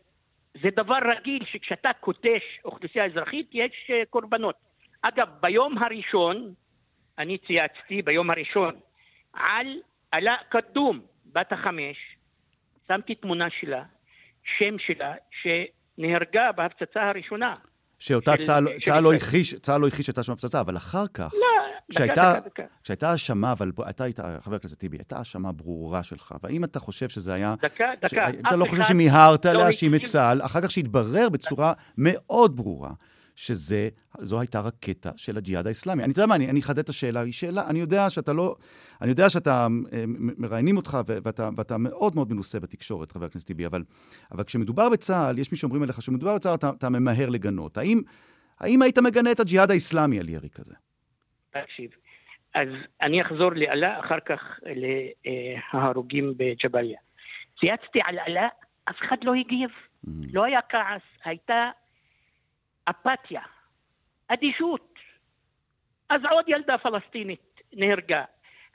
זה 0.63 0.69
דבר 0.77 0.99
רגיל 1.17 1.45
שכשאתה 1.45 1.91
כותש 2.01 2.43
אוכלוסייה 2.65 3.05
אזרחית 3.05 3.51
יש 3.53 3.91
אה, 3.91 4.03
קורבנות. 4.11 4.57
אגב, 5.03 5.29
ביום 5.41 5.79
הראשון, 5.79 6.55
אני 7.19 7.39
צייצתי 7.39 8.03
ביום 8.03 8.31
הראשון 8.31 8.75
על 9.33 9.67
עלה 10.11 10.37
קדום, 10.49 11.01
בת 11.33 11.53
החמש, 11.53 11.97
שמתי 12.89 13.15
תמונה 13.15 13.51
שלה, 13.51 13.83
שם 14.59 14.77
שלה, 14.79 15.13
שנהרגה 15.43 16.53
בהפצצה 16.57 17.03
הראשונה. 17.09 17.53
שאותה 17.99 18.37
צה"ל 18.83 19.03
לא 19.03 19.13
הכחיש, 19.15 19.55
צה"ל 19.55 19.81
לא 19.81 19.87
הכחיש 19.87 20.07
שהייתה 20.07 20.23
שם 20.23 20.33
הפצצה, 20.33 20.61
אבל 20.61 20.77
אחר 20.77 21.07
כך, 21.15 21.33
לא, 21.35 21.47
כשהייתה, 21.91 22.35
דקה, 22.37 22.49
דקה. 22.49 22.63
כשהייתה 22.83 23.11
האשמה, 23.11 23.53
אבל 23.53 23.71
אתה 23.91 24.05
היית, 24.05 24.21
חבר 24.41 24.57
הכנסת 24.57 24.79
טיבי, 24.79 24.97
הייתה 24.97 25.19
האשמה 25.19 25.53
ברורה 25.53 26.03
שלך, 26.03 26.35
והאם 26.43 26.65
אתה 26.65 26.81
חושב 26.81 27.09
שזה 27.09 27.35
היה... 27.35 27.55
דקה, 27.63 27.91
דקה. 28.03 28.29
אתה 28.49 28.57
לא 28.57 28.65
חושב 28.65 28.83
שמיהרת 28.83 29.47
לא 29.47 29.53
להאשים 29.53 29.95
את 29.95 30.03
צה"ל, 30.03 30.43
אחר 30.43 30.61
כך 30.61 30.71
שהתברר 30.71 31.29
בצורה 31.29 31.73
מאוד 31.99 32.57
ברורה 32.57 32.91
שזו 33.37 34.41
הייתה 34.41 34.61
רקטה 34.61 35.11
של 35.17 35.37
הג'יהאד 35.37 35.67
האסלאמי. 35.67 36.05
אני, 36.05 36.13
אתה 36.13 36.21
יודע 36.21 36.27
מה, 36.27 36.35
אני 36.35 36.61
אחדד 36.61 36.79
את 36.79 36.89
השאלה, 36.89 37.21
היא 37.21 37.33
שאלה, 37.33 37.69
אני 37.71 37.79
יודע 37.79 38.11
שאתה 38.11 38.33
לא, 38.33 38.57
אני 39.01 39.11
יודע 39.11 39.31
שאתה, 39.31 39.67
אה, 39.93 40.05
מראיינים 40.39 40.77
אותך 40.77 40.99
ואתה, 41.07 41.49
ואתה 41.57 41.79
מאוד 41.79 42.15
מאוד 42.15 42.33
מנוסה 42.33 42.61
בתקשורת, 42.61 43.13
חבר 43.13 43.27
הכנסת 43.27 43.47
טיבי, 43.47 43.67
אבל, 43.67 43.83
אבל 44.33 44.45
כשמדובר 44.45 44.89
בצה"ל, 44.89 45.39
יש 45.39 45.53
מי 45.53 45.59
שאומרים 45.59 45.83
עליך 45.83 46.03
שמדובר 46.03 46.35
בצה"ל, 46.37 46.55
אתה, 46.55 46.71
אתה 46.79 46.89
ממהר 46.89 47.29
לגנות. 47.29 47.79
האם, 47.79 48.01
האם 48.61 48.83
היית 48.83 48.99
מגנה 48.99 49.33
את 49.33 49.41
הג'יהאד 49.41 49.71
האסלאמי 49.71 50.19
על 50.19 50.29
ירי 50.29 50.49
כזה? 50.51 50.75
תקשיב, 51.51 51.91
אז 52.55 52.69
אני 53.03 53.23
אחזור 53.23 53.53
לאלה, 53.53 54.01
אחר 54.01 54.21
כך 54.27 54.41
להרוגים 55.75 56.35
בג'באליה. 56.37 56.99
צייצתי 57.61 57.99
על 58.05 58.19
אלה, 58.29 58.49
אף 58.91 58.97
אחד 59.09 59.17
לא 59.23 59.35
הגיב. 59.35 59.71
Mm-hmm. 59.71 60.11
לא 60.33 60.45
היה 60.45 60.61
כעס, 60.69 61.03
הייתה 61.25 61.71
אפתיה, 62.91 63.43
אדישות. 64.29 64.99
אז 66.09 66.21
עוד 66.31 66.45
ילדה 66.49 66.79
פלסטינית 66.79 67.61
נהרגה. 67.73 68.25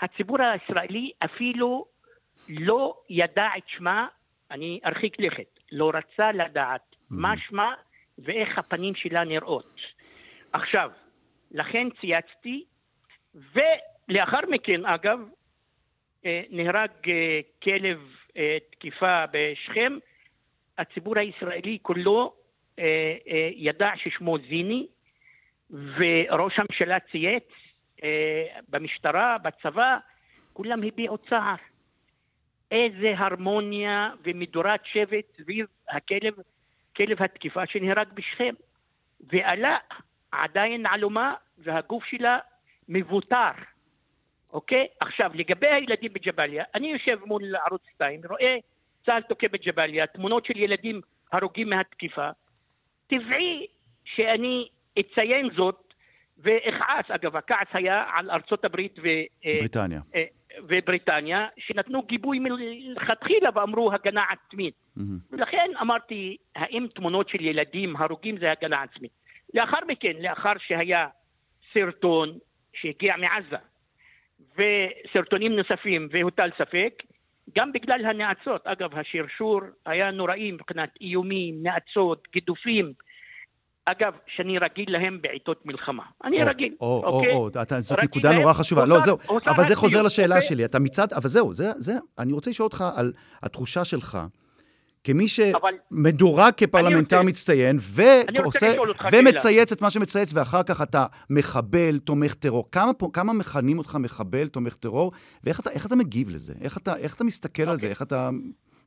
הציבור 0.01 0.37
הישראלי 0.41 1.11
אפילו 1.25 1.85
לא 2.49 2.97
ידע 3.09 3.47
את 3.57 3.63
שמה, 3.67 4.07
אני 4.51 4.79
ארחיק 4.85 5.19
לכת, 5.19 5.59
לא 5.71 5.91
רצה 5.93 6.31
לדעת 6.31 6.81
mm. 6.91 6.95
מה 7.09 7.33
שמה 7.37 7.73
ואיך 8.17 8.57
הפנים 8.57 8.95
שלה 8.95 9.23
נראות. 9.23 9.75
עכשיו, 10.53 10.91
לכן 11.51 11.87
צייצתי, 12.01 12.65
ולאחר 13.35 14.39
מכן, 14.49 14.85
אגב, 14.85 15.19
אה, 16.25 16.41
נהרג 16.49 16.89
אה, 17.07 17.39
כלב 17.63 17.99
אה, 18.37 18.57
תקיפה 18.71 19.25
בשכם, 19.31 19.97
הציבור 20.77 21.19
הישראלי 21.19 21.77
כולו 21.81 22.33
ידע 23.55 23.89
ששמו 23.95 24.37
זיני, 24.49 24.87
וראש 25.69 26.59
הממשלה 26.59 26.99
צייץ 27.11 27.49
אה, 28.03 28.43
במשטרה, 28.69 29.37
בצבא, 29.37 29.97
כולם 30.53 30.77
הביעו 30.87 31.17
צער. 31.17 31.55
איזה 32.71 33.13
הרמוניה 33.17 34.09
ומדורת 34.23 34.79
שבט 34.85 35.25
סביב 35.37 35.65
הכלב, 35.89 36.33
כלב 36.95 37.23
התקיפה 37.23 37.65
שנהרג 37.65 38.07
בשכם. 38.13 38.53
ועלה 39.29 39.77
עדיין 40.31 40.85
עלומה 40.85 41.33
והגוף 41.57 42.05
שלה 42.05 42.39
מבוטר. 42.89 43.51
אוקיי? 44.53 44.87
עכשיו, 44.99 45.31
לגבי 45.33 45.67
הילדים 45.67 46.13
בג'באליה, 46.13 46.63
אני 46.75 46.91
יושב 46.91 47.19
מול 47.25 47.55
ערוץ 47.55 47.81
2, 47.95 48.21
רואה 48.29 48.57
צה"ל 49.05 49.21
תוקע 49.21 49.47
בג'באליה, 49.47 50.07
תמונות 50.07 50.45
של 50.45 50.57
ילדים 50.57 51.01
הרוגים 51.31 51.69
מהתקיפה. 51.69 52.29
טבעי 53.11 53.67
שאני 54.05 54.67
אציין 54.99 55.49
זאת 55.55 55.93
ואכעס, 56.37 57.05
אגב, 57.09 57.35
הכעס 57.35 57.67
היה 57.73 58.03
על 58.13 58.31
ארצות 58.31 58.65
הברית 58.65 58.99
ו... 58.99 59.07
אה, 59.45 59.57
בריטניה. 59.59 60.01
אה, 60.15 60.23
ובריטניה, 60.59 61.47
שנתנו 61.57 62.03
גיבוי 62.03 62.39
מלכתחילה 62.39 63.49
ואמרו 63.55 63.93
הגנה 63.93 64.23
עצמית. 64.29 64.73
Mm-hmm. 64.97 65.01
ולכן 65.31 65.71
אמרתי, 65.81 66.37
האם 66.55 66.87
תמונות 66.95 67.29
של 67.29 67.41
ילדים 67.41 67.95
הרוגים 67.95 68.37
זה 68.39 68.51
הגנה 68.51 68.81
עצמית? 68.81 69.11
לאחר 69.53 69.79
מכן, 69.87 70.13
לאחר 70.19 70.53
שהיה 70.67 71.07
סרטון 71.73 72.37
שהגיע 72.73 73.15
מעזה, 73.17 73.57
וסרטונים 74.57 75.55
נוספים 75.55 76.07
והוטל 76.11 76.49
ספק, 76.57 77.03
גם 77.57 77.71
בגלל 77.71 78.05
הנאצות, 78.05 78.67
אגב, 78.67 78.89
השרשור 78.97 79.61
היה 79.85 80.11
נוראי 80.11 80.51
מבחינת 80.51 80.89
איומים, 81.01 81.63
נאצות, 81.63 82.27
גידופים, 82.33 82.93
אגב, 83.85 84.13
שאני 84.27 84.57
רגיל 84.57 84.85
להם 84.87 85.21
בעיתות 85.21 85.65
מלחמה. 85.65 86.03
אני 86.23 86.43
או, 86.43 86.47
רגיל, 86.47 86.75
או, 86.81 87.03
אוקיי? 87.05 87.33
או, 87.33 87.37
או, 87.37 87.61
אתה, 87.61 87.81
זאת 87.81 87.99
נקודה 88.03 88.31
נורא 88.31 88.53
חשובה. 88.53 88.85
לא, 88.85 88.99
זהו, 88.99 89.17
אבל 89.47 89.63
זה 89.63 89.75
חוזר 89.75 90.01
לשאלה 90.01 90.35
אוקיי? 90.35 90.49
שלי. 90.49 90.65
אתה 90.65 90.79
מצד, 90.79 91.13
אבל 91.13 91.27
זהו, 91.27 91.53
זה, 91.53 91.71
זה, 91.77 91.93
אני 92.19 92.33
רוצה 92.33 92.49
לשאול 92.49 92.65
אותך 92.65 92.83
על 92.95 93.13
התחושה 93.43 93.85
שלך. 93.85 94.17
כמי 95.03 95.27
שמדורג 95.27 96.51
כפרלמנטר 96.57 97.17
רוצה, 97.17 97.29
מצטיין, 97.29 97.77
ועושה, 97.81 98.75
ומצייץ 99.11 99.71
את 99.71 99.81
מה 99.81 99.89
שמצייץ, 99.89 100.33
ואחר 100.33 100.63
כך 100.63 100.81
אתה 100.81 101.05
מחבל, 101.29 101.99
תומך 101.99 102.33
טרור. 102.33 102.71
כמה, 102.71 102.91
כמה 103.13 103.33
מכנים 103.33 103.77
אותך 103.77 103.97
מחבל, 103.99 104.47
תומך 104.47 104.75
טרור, 104.75 105.11
ואיך 105.43 105.59
אתה, 105.59 105.69
אתה 105.85 105.95
מגיב 105.95 106.29
לזה? 106.29 106.53
איך 106.61 106.77
אתה, 106.77 106.97
איך 106.97 107.15
אתה 107.15 107.23
מסתכל 107.23 107.61
אוקיי. 107.61 107.71
על 107.71 107.75
זה? 107.75 107.87
אוקיי. 107.87 107.89
איך 107.89 108.01
אתה... 108.01 108.29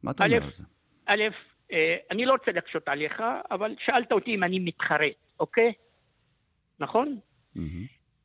מה 0.03 0.11
אתה 0.11 0.25
אומר 0.25 0.45
על 0.45 0.51
זה? 0.53 0.65
א', 1.07 1.23
אה, 1.73 1.97
אני 2.11 2.27
לא 2.27 2.33
רוצה 2.33 2.53
להקשות 2.53 2.89
עליך, 2.89 3.23
אבל 3.51 3.75
שאלת 3.85 4.13
אותי 4.13 4.35
אם 4.35 4.45
אני 4.45 4.59
מתחרט, 4.59 5.15
אוקיי? 5.41 5.73
נכון? 6.81 7.19
Mm-hmm. 7.57 7.61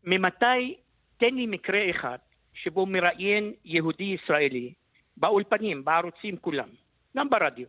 ממתי, 0.04 0.78
תן 1.18 1.36
לי 1.36 1.46
מקרה 1.46 1.80
אחד 1.90 2.18
שבו 2.54 2.86
מראיין 2.86 3.54
יהודי 3.66 4.18
ישראלי 4.24 4.74
באולפנים, 5.18 5.86
בערוצים 5.86 6.38
כולם, 6.38 6.70
גם 7.18 7.30
ברדיו, 7.30 7.68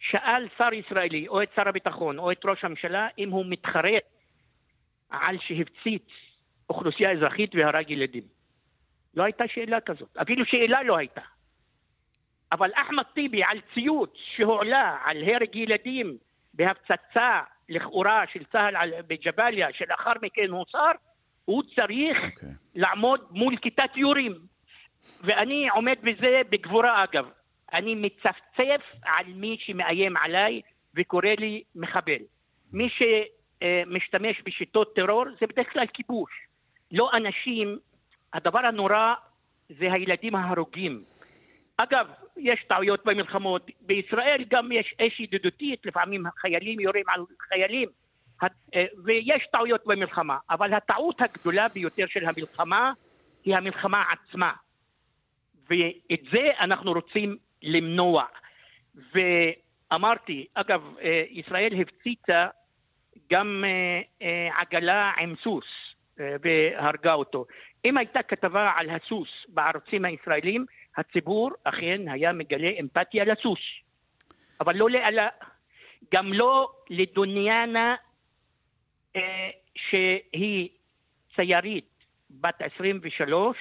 שאל 0.00 0.48
שר 0.58 0.74
ישראלי 0.74 1.28
או 1.28 1.42
את 1.42 1.48
שר 1.56 1.68
הביטחון 1.68 2.18
או 2.18 2.32
את 2.32 2.44
ראש 2.44 2.64
הממשלה 2.64 3.08
אם 3.18 3.30
הוא 3.30 3.44
מתחרט 3.48 4.04
על 5.10 5.38
שהפציץ 5.40 6.08
אוכלוסייה 6.70 7.12
אזרחית 7.12 7.54
והרג 7.54 7.90
ילדים. 7.90 8.22
לא 9.14 9.22
הייתה 9.22 9.44
שאלה 9.48 9.80
כזאת, 9.80 10.16
אפילו 10.16 10.44
שאלה 10.46 10.82
לא 10.82 10.96
הייתה. 10.96 11.20
אבל 12.52 12.70
אחמד 12.74 13.04
טיבי 13.14 13.42
על 13.44 13.60
ציוץ 13.74 14.10
שהועלה 14.36 14.96
על 15.04 15.16
הרג 15.24 15.56
ילדים 15.56 16.16
בהפצצה 16.54 17.40
לכאורה 17.68 18.24
של 18.32 18.44
צה"ל 18.44 18.92
בג'באליה, 19.06 19.68
שלאחר 19.72 20.12
מכן 20.22 20.48
הוא 20.50 20.64
שר, 20.68 20.90
הוא 21.44 21.62
צריך 21.62 22.18
okay. 22.18 22.34
אוקיי. 22.34 22.48
לעמוד 22.74 23.20
מול 23.30 23.56
כיתת 23.56 23.96
יורים. 23.96 24.32
ואני 25.20 25.68
עומד 25.68 25.96
בזה 26.02 26.40
בגבורה 26.50 27.04
אגב. 27.04 27.30
אני 27.72 27.94
מצפצף 27.94 28.82
על 29.02 29.26
מי 29.34 29.56
שמאיים 29.60 30.16
עליי 30.16 30.60
וקורא 30.94 31.28
לי 31.38 31.62
מחבל. 31.74 32.22
מי 32.72 32.88
שמשתמש 32.88 34.42
בשיטות 34.44 34.94
טרור 34.94 35.24
זה 35.40 35.46
בדרך 35.46 35.72
כלל 35.72 35.86
כיבוש. 35.86 36.30
לא 36.92 37.10
אנשים, 37.14 37.78
הדבר 38.32 38.58
הנורא 38.58 39.14
זה 39.68 39.92
הילדים 39.92 40.34
ההרוגים. 40.34 41.02
אגב, 41.76 42.06
יש 42.36 42.64
טעויות 42.68 43.04
במלחמות. 43.04 43.66
בישראל 43.80 44.44
גם 44.48 44.72
יש 44.72 44.94
אש 45.00 45.20
ידידותית, 45.20 45.86
לפעמים 45.86 46.24
חיילים 46.40 46.80
יורים 46.80 47.04
על 47.08 47.20
חיילים, 47.48 47.88
אה, 48.42 48.84
ויש 49.04 49.46
טעויות 49.52 49.86
במלחמה. 49.86 50.38
אבל 50.50 50.72
הטעות 50.72 51.20
הגדולה 51.20 51.68
ביותר 51.68 52.04
של 52.08 52.26
המלחמה 52.26 52.92
היא 53.44 53.56
המלחמה 53.56 54.04
עצמה. 54.12 54.52
ואת 55.70 56.20
זה 56.32 56.50
אנחנו 56.60 56.92
רוצים 56.92 57.36
למנוע. 57.62 58.24
ואמרתי, 59.14 60.46
אגב, 60.54 60.94
אה, 61.02 61.24
ישראל 61.30 61.80
הפציצה 61.80 62.46
גם 63.32 63.64
אה, 64.22 64.48
עגלה 64.56 65.12
עם 65.18 65.34
סוס 65.42 65.64
והרגה 66.18 67.14
אותו. 67.14 67.46
אם 67.84 67.96
הייתה 67.98 68.22
כתבה 68.22 68.72
על 68.76 68.90
הסוס 68.90 69.28
בערוצים 69.48 70.04
הישראלים, 70.04 70.66
הציבור 70.96 71.50
אכן 71.64 72.08
היה 72.08 72.32
מגלה 72.32 72.68
אמפתיה 72.80 73.24
לסוס, 73.24 73.60
אבל 74.60 74.76
לא 74.76 74.90
לאלה, 74.90 75.28
גם 76.14 76.32
לא 76.32 76.72
לדוניאנה 76.90 77.94
אה, 79.16 79.50
שהיא 79.76 80.68
ציירית 81.36 82.04
בת 82.30 82.62
23, 82.76 83.56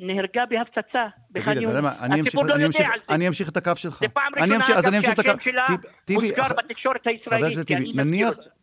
שנהרגה 0.00 0.44
בהפצצה 0.50 1.06
בח'אן 1.30 1.62
יונס. 1.62 1.84
הציבור 2.26 2.44
לא 2.44 2.54
יודע 2.54 2.66
על 2.66 2.72
זה. 2.72 2.84
אני 3.08 3.28
אמשיך 3.28 3.48
את 3.48 3.56
הקו 3.56 3.72
שלך. 3.76 4.00
זה 4.00 4.08
פעם 4.08 4.32
ראשונה 4.34 4.56
אגב 4.56 4.66
שהשם 4.66 5.02
שלה 5.42 5.64
מוזכר 6.10 6.48
בתקשורת 6.48 7.06
הישראלית. 7.06 7.58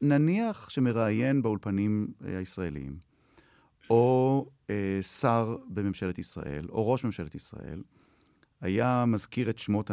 נניח 0.02 0.70
שמראיין 0.70 1.42
באולפנים 1.42 2.08
אה, 2.26 2.38
הישראליים 2.38 2.98
או 3.90 4.46
אה, 4.70 5.00
שר 5.02 5.56
בממשלת 5.68 6.20
ישראל, 6.20 6.66
או 6.70 6.92
ראש 6.92 7.06
ממשלת 7.06 7.36
ישראל, 7.36 7.82
היה 8.62 9.04
מזכיר 9.08 9.50
את 9.50 9.58
שמות 9.58 9.92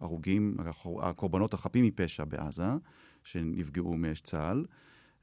ההרוגים, 0.00 0.56
הקורבנות 1.02 1.54
החפים 1.54 1.84
מפשע 1.84 2.24
בעזה, 2.24 2.64
שנפגעו 3.24 3.96
מאש 3.96 4.20
צה"ל, 4.20 4.64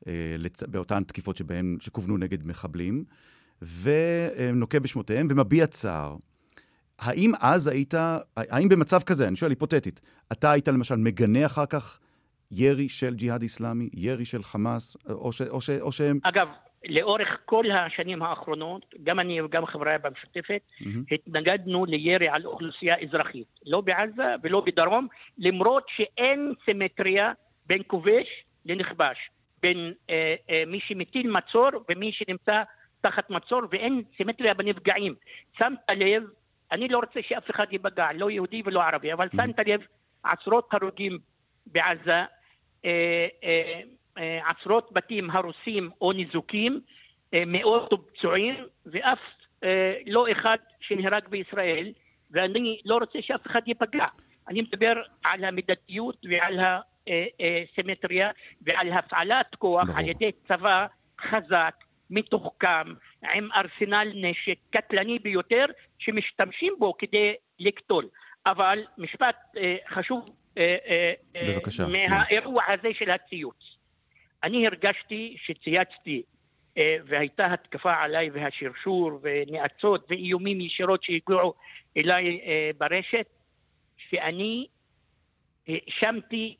אה, 0.07 0.35
באותן 0.67 1.03
תקיפות 1.03 1.37
שבהן, 1.37 1.77
שכוונו 1.79 2.17
נגד 2.17 2.47
מחבלים, 2.47 3.03
ונוקב 3.83 4.77
בשמותיהם 4.77 5.27
ומביע 5.29 5.67
צער. 5.67 6.15
האם 6.99 7.31
אז 7.41 7.67
היית, 7.67 7.93
האם 8.37 8.69
במצב 8.69 8.99
כזה, 9.03 9.27
אני 9.27 9.35
שואל 9.35 9.51
היפותטית, 9.51 10.01
אתה 10.31 10.51
היית 10.51 10.67
למשל 10.67 10.95
מגנה 10.95 11.45
אחר 11.45 11.65
כך 11.65 11.99
ירי 12.51 12.89
של 12.89 13.15
ג'יהאד 13.15 13.41
איסלאמי, 13.41 13.89
ירי 13.93 14.25
של 14.25 14.43
חמאס, 14.43 14.97
או, 15.09 15.31
ש, 15.31 15.41
או, 15.41 15.61
ש, 15.61 15.69
או 15.69 15.91
שהם... 15.91 16.19
אגב, 16.23 16.47
לאורך 16.85 17.27
כל 17.45 17.65
השנים 17.71 18.23
האחרונות, 18.23 18.85
גם 19.03 19.19
אני 19.19 19.41
וגם 19.41 19.65
חבריי 19.65 19.97
במשותפת, 19.97 20.61
mm-hmm. 20.81 20.87
התנגדנו 21.11 21.85
לירי 21.85 22.29
על 22.29 22.45
אוכלוסייה 22.45 22.95
אזרחית, 23.01 23.47
לא 23.65 23.81
בעזה 23.81 24.35
ולא 24.43 24.63
בדרום, 24.65 25.07
למרות 25.37 25.83
שאין 25.95 26.53
סימטריה 26.65 27.31
בין 27.65 27.81
כובש 27.87 28.27
לנכבש, 28.65 29.17
בין 29.61 29.93
אה, 30.09 30.35
אה, 30.49 30.63
מי 30.67 30.79
שמטיל 30.87 31.31
מצור 31.31 31.69
ומי 31.89 32.11
שנמצא 32.11 32.61
תחת 33.03 33.29
מצור, 33.29 33.61
ואין 33.71 34.03
סימטריה 34.17 34.53
בנפגעים. 34.53 35.15
שמת 35.57 35.79
לב, 35.89 36.23
אני 36.71 36.87
לא 36.87 36.97
רוצה 36.97 37.19
שאף 37.21 37.49
אחד 37.51 37.65
ייפגע, 37.71 38.07
לא 38.13 38.29
יהודי 38.29 38.61
ולא 38.65 38.81
ערבי, 38.81 39.13
אבל 39.13 39.27
mm-hmm. 39.27 39.43
שמת 39.45 39.59
לב, 39.67 39.81
עשרות 40.23 40.69
הרוגים 40.71 41.19
בעזה, 41.67 42.21
אה, 42.85 43.27
אה, 43.43 43.81
אה, 44.17 44.39
עשרות 44.49 44.89
בתים 44.93 45.29
הרוסים 45.29 45.89
או 46.01 46.11
ניזוקים, 46.11 46.81
אה, 47.33 47.43
מאות 47.47 47.93
פצועים, 48.07 48.55
ואף 48.85 49.19
אה, 49.63 49.93
לא 50.05 50.31
אחד 50.31 50.57
שנהרג 50.79 51.27
בישראל, 51.27 51.91
ואני 52.31 52.81
לא 52.85 52.97
רוצה 52.97 53.19
שאף 53.21 53.47
אחד 53.47 53.61
ייפגע. 53.67 54.05
אני 54.47 54.61
מדבר 54.61 54.93
על 55.23 55.43
המידתיות 55.43 56.25
ועל 56.29 56.59
הסימטריה 56.59 58.31
ועל 58.61 58.91
הפעלת 58.91 59.55
כוח 59.55 59.87
על 59.95 60.07
ידי 60.07 60.31
צבא 60.47 60.87
חזק, 61.21 61.75
מתוחכם, 62.09 62.93
עם 63.35 63.49
ארסנל 63.55 64.11
נשק 64.15 64.57
קטלני 64.69 65.19
ביותר, 65.19 65.65
שמשתמשים 65.99 66.73
בו 66.79 66.97
כדי 66.97 67.33
לקטול. 67.59 68.07
אבל 68.45 68.79
משפט 68.97 69.35
חשוב 69.89 70.29
בבקשה, 71.33 71.87
מהאירוע 71.87 72.63
הזה 72.67 72.89
של 72.93 73.11
הציוץ. 73.11 73.73
אני 74.43 74.67
הרגשתי 74.67 75.37
שצייצתי 75.45 76.23
אה, 76.77 76.97
והייתה 77.05 77.53
התקפה 77.53 77.93
עליי 77.93 78.29
והשרשור 78.29 79.19
ונאצות 79.21 80.05
ואיומים 80.09 80.61
ישירות 80.61 81.03
שהגיעו 81.03 81.53
אליי 81.97 82.39
אה, 82.45 82.71
ברשת, 82.77 83.25
שאני 83.97 84.67
האשמתי 85.67 86.55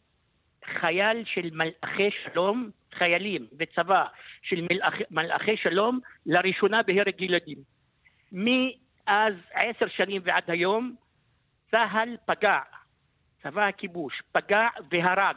חייל 0.66 1.24
של 1.26 1.50
מלאכי 1.52 2.10
שלום, 2.24 2.70
חיילים 2.94 3.48
וצבא 3.60 4.06
של 4.42 4.62
מלאכ, 4.72 4.94
מלאכי 5.12 5.58
שלום, 5.58 6.00
לראשונה 6.26 6.84
בהרג 6.84 7.22
ילדים. 7.22 7.58
מאז 8.32 9.34
עשר 9.54 9.88
שנים 9.88 10.22
ועד 10.26 10.44
היום, 10.48 10.96
צה"ל 11.72 12.18
פגע, 12.26 12.60
צבא 13.44 13.68
הכיבוש, 13.68 14.22
פגע 14.32 14.68
והרג 14.92 15.36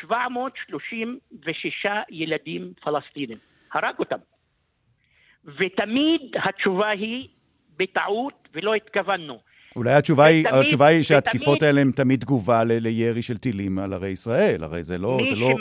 736 0.00 1.86
ילדים 2.10 2.72
פלסטינים. 2.80 3.38
הרג 3.72 3.98
אותם. 3.98 4.18
ותמיד 5.44 6.20
התשובה 6.44 6.88
היא 6.88 7.28
בטעות 7.76 8.48
ולא 8.52 8.74
התכוונו. 8.74 9.40
אולי 9.76 9.94
התשובה 9.94 10.24
היא, 10.24 10.46
ותמיד, 10.46 10.60
התשובה 10.60 10.86
היא 10.86 11.02
שהתקיפות 11.02 11.48
ותמיד, 11.48 11.64
האלה 11.64 11.80
הן 11.80 11.90
תמיד 11.90 12.20
תגובה 12.20 12.64
ל, 12.64 12.72
לירי 12.72 13.22
של 13.22 13.36
טילים 13.36 13.78
על 13.78 13.92
ערי 13.92 14.08
ישראל. 14.08 14.64
הרי 14.64 14.82
זה 14.82 14.98
לא, 14.98 15.18
זה 15.30 15.36
לא, 15.36 15.54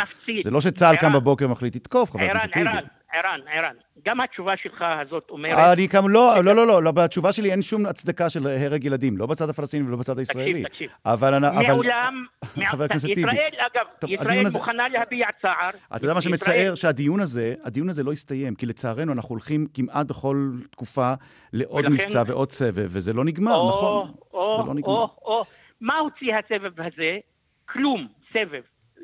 זה 0.43 0.51
לא 0.51 0.61
שצה"ל 0.61 0.95
קם 0.95 1.13
בבוקר 1.13 1.45
ומחליט 1.45 1.75
לתקוף, 1.75 2.11
חבר 2.11 2.23
הכנסת 2.23 2.53
טיבי. 2.53 2.69
ערן, 3.13 3.39
ערן, 3.53 3.75
גם 4.05 4.21
התשובה 4.21 4.53
שלך 4.63 4.85
הזאת 5.01 5.27
אומרת... 5.29 5.57
אני 5.73 5.87
כמה, 5.87 6.07
לא, 6.09 6.43
לא, 6.43 6.55
לא, 6.55 6.67
לא, 6.67 6.83
לא, 6.83 6.91
בתשובה 6.91 7.31
שלי 7.31 7.51
אין 7.51 7.61
שום 7.61 7.85
הצדקה 7.85 8.29
של 8.29 8.47
הרג 8.47 8.83
ילדים, 8.83 9.17
לא 9.17 9.25
בצד 9.25 9.49
הפלסטיני 9.49 9.87
ולא 9.87 9.97
בצד 9.97 10.19
הישראלי. 10.19 10.63
תקשיב, 10.63 10.67
תקשיב. 10.67 10.91
אבל... 11.05 11.39
מעולם, 11.67 12.25
חבר 12.71 12.83
הכנסת 12.83 13.07
טיבי. 13.07 13.21
ישראל, 13.21 13.51
אגב, 13.57 14.11
ישראל 14.11 14.47
מוכנה 14.53 14.87
להביע 14.89 15.27
צער. 15.41 15.71
אתה 15.95 16.05
יודע 16.05 16.13
מה 16.13 16.21
שמצער? 16.21 16.75
שהדיון 16.75 17.19
הזה, 17.19 17.55
הדיון 17.63 17.89
הזה 17.89 18.03
לא 18.03 18.11
הסתיים, 18.11 18.55
כי 18.55 18.65
לצערנו 18.65 19.13
אנחנו 19.13 19.29
הולכים 19.29 19.67
כמעט 19.73 20.05
בכל 20.07 20.51
תקופה 20.71 21.13
לעוד 21.53 21.89
מבצע 21.89 22.23
ועוד 22.27 22.51
סבב, 22.51 22.87
וזה 22.89 23.13
לא 23.13 23.25
נגמר, 23.25 23.67
נכון? 23.67 24.11
או, 24.33 24.63
לא 24.67 24.73
או, 24.83 25.09
או, 25.25 25.43
מה 25.81 25.97
הוציא 25.97 26.35
הסבב 26.35 26.81
הזה? 26.81 27.17
כלום, 27.65 28.07
סבב. 28.33 28.61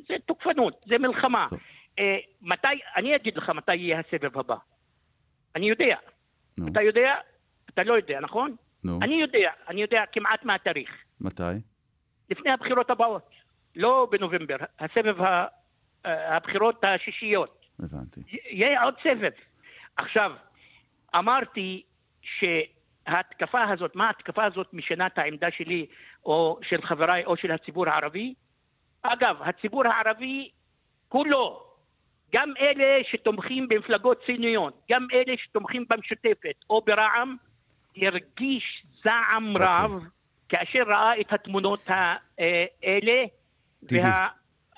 זה 0.08 0.15
תוקפנות, 0.26 0.86
זה 0.88 0.98
מלחמה. 0.98 1.46
טוב. 1.50 1.60
אה, 2.00 2.18
מתי, 2.42 2.68
אני 2.96 3.16
אגיד 3.16 3.38
לך 3.38 3.50
מתי 3.50 3.76
יהיה 3.76 4.00
הסבב 4.00 4.40
הבא. 4.40 4.56
אני 5.56 5.70
יודע. 5.70 5.98
נו. 6.58 6.68
אתה 6.68 6.82
יודע? 6.82 7.16
אתה 7.70 7.84
לא 7.84 7.94
יודע, 7.94 8.20
נכון? 8.20 8.56
נו. 8.84 9.00
אני 9.02 9.22
יודע, 9.22 9.52
אני 9.68 9.82
יודע 9.82 10.04
כמעט 10.12 10.44
מה 10.44 10.56
התאריך. 10.56 10.90
מתי? 11.22 11.44
לפני 12.30 12.52
הבחירות 12.52 12.90
הבאות. 12.90 13.30
לא 13.76 14.08
בנובמבר, 14.12 14.56
הסבב 14.80 15.22
ה... 15.22 15.46
אה, 16.06 16.36
הבחירות 16.36 16.84
השישיות. 16.84 17.66
הבנתי. 17.80 18.22
יהיה 18.50 18.84
עוד 18.84 18.94
סבב. 19.04 19.32
עכשיו, 19.98 20.32
אמרתי 21.16 21.84
שההתקפה 22.22 23.64
הזאת, 23.64 23.96
מה 23.96 24.08
ההתקפה 24.08 24.46
הזאת 24.46 24.74
משנה 24.74 25.08
את 25.08 25.18
העמדה 25.18 25.52
שלי 25.52 25.86
או 26.26 26.60
של 26.62 26.82
חבריי 26.82 27.26
או 27.26 27.38
של 27.38 27.52
הציבור 27.52 27.90
הערבי? 27.90 28.34
אגב, 29.02 29.38
הציבור 29.42 29.88
הערבי 29.88 30.50
כולו 31.10 31.66
גם 32.34 32.54
אלה 32.60 33.04
שתומכים 33.12 33.68
במפלגות 33.68 34.18
ציניות, 34.26 34.82
גם 34.92 35.08
אלה 35.13 35.38
שתומכים 35.38 35.86
במשותפת 35.90 36.56
או 36.70 36.82
ברע"מ, 36.86 37.36
הרגיש 37.98 38.84
זעם 39.04 39.56
okay. 39.56 39.60
אוקיי. 39.60 39.68
רב 39.68 40.04
כאשר 40.50 40.84
ראה 40.88 41.22
את 41.22 41.34
התמונות 41.34 41.88
האלה, 41.88 43.24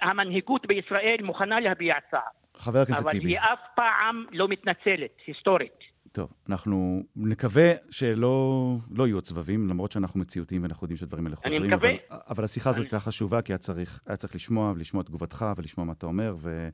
והמנהיגות 0.01 0.65
בישראל 0.65 1.17
מוכנה 1.23 1.59
להביע 1.59 1.95
צער. 2.11 2.21
חבר 2.57 2.79
הכנסת 2.79 3.09
טיבי. 3.09 3.17
אבל 3.17 3.27
היא 3.27 3.39
אף 3.39 3.59
פעם 3.75 4.25
לא 4.31 4.47
מתנצלת, 4.47 5.11
היסטורית. 5.27 5.79
טוב, 6.11 6.33
אנחנו 6.49 7.03
נקווה 7.15 7.71
שלא 7.91 8.75
לא 8.91 9.07
יהיו 9.07 9.17
עוד 9.17 9.25
סבבים, 9.25 9.69
למרות 9.69 9.91
שאנחנו 9.91 10.19
מציאותיים 10.19 10.63
ואנחנו 10.63 10.85
יודעים 10.85 10.97
שהדברים 10.97 11.25
האלה 11.25 11.35
חוזרים. 11.35 11.63
אני 11.63 11.67
מקווה. 11.67 11.89
אבל, 11.89 12.19
אבל 12.29 12.43
השיחה 12.43 12.69
הזאת 12.69 12.81
הייתה 12.81 12.99
חשובה, 12.99 13.41
כי 13.41 13.51
היה 13.51 13.57
צריך, 13.57 13.99
היה 14.07 14.17
צריך 14.17 14.35
לשמוע 14.35 14.71
ולשמוע 14.75 15.01
את 15.01 15.07
תגובתך 15.07 15.45
ולשמוע 15.57 15.85
מה 15.85 15.93
אתה 15.93 16.05
אומר, 16.05 16.35
ו... 16.39 16.69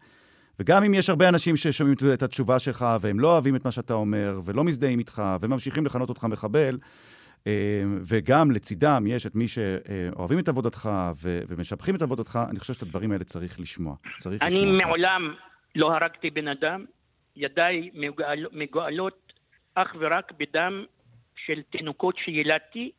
וגם 0.60 0.84
אם 0.84 0.94
יש 0.94 1.10
הרבה 1.10 1.30
אנשים 1.30 1.58
ששומעים 1.58 1.96
את 2.14 2.24
התשובה 2.24 2.60
שלך 2.60 2.86
והם 3.02 3.20
לא 3.20 3.32
אוהבים 3.32 3.56
את 3.56 3.66
מה 3.66 3.72
שאתה 3.72 3.94
אומר 3.94 4.40
ולא 4.46 4.64
מזדהים 4.64 5.00
איתך 5.00 5.24
וממשיכים 5.42 5.86
לכנות 5.86 6.10
אותך 6.10 6.24
מחבל, 6.24 6.78
אה, 7.48 7.84
וגם 8.02 8.52
לצידם 8.52 9.04
יש 9.08 9.26
את 9.26 9.36
מי 9.36 9.48
שאוהבים 9.48 10.40
את 10.40 10.48
עבודתך 10.48 10.90
ומשבחים 11.50 11.96
את 11.96 12.02
עבודתך, 12.02 12.40
אני 12.50 12.60
חושב 12.60 12.74
שאת 12.74 12.82
הדברים 12.82 13.12
האלה 13.12 13.24
צריך 13.24 13.60
לשמוע. 13.60 13.96
צריך 14.18 14.44
אני 14.44 14.56
לשמוע 14.56 14.86
מעולם 14.86 15.34
לא 15.76 15.94
הרגתי 15.94 16.30
בן 16.30 16.48
אדם, 16.48 16.86
ידיי 17.36 17.90
מגואל, 17.94 18.46
מגואלות 18.52 19.34
אך 19.76 19.96
ורק 20.00 20.32
בדם 20.40 20.86
של 21.46 21.62
תינוקות 21.72 22.16
שילדתי, 22.18 22.92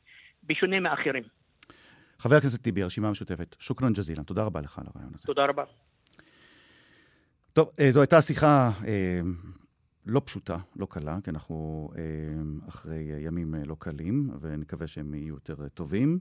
בשונה 0.44 0.80
מאחרים. 0.80 1.22
חבר 2.18 2.36
הכנסת 2.36 2.62
טיבי, 2.62 2.82
הרשימה 2.82 3.08
המשותפת, 3.08 3.56
שוכרן 3.58 3.92
ג'זילן, 3.92 4.22
תודה 4.22 4.44
רבה 4.44 4.60
לך 4.60 4.78
על 4.78 4.84
הרעיון 4.94 5.12
הזה. 5.14 5.26
תודה 5.26 5.44
רבה. 5.44 5.64
טוב, 7.56 7.70
אה, 7.80 7.92
זו 7.92 8.00
הייתה 8.00 8.22
שיחה 8.22 8.70
אה, 8.86 9.20
לא 10.06 10.22
פשוטה, 10.24 10.56
לא 10.76 10.86
קלה, 10.90 11.18
כי 11.24 11.30
אנחנו 11.30 11.88
אה, 11.96 12.02
אחרי 12.68 13.12
ימים 13.18 13.54
לא 13.66 13.76
קלים, 13.78 14.30
ונקווה 14.40 14.86
שהם 14.86 15.14
יהיו 15.14 15.34
יותר 15.34 15.68
טובים. 15.68 16.18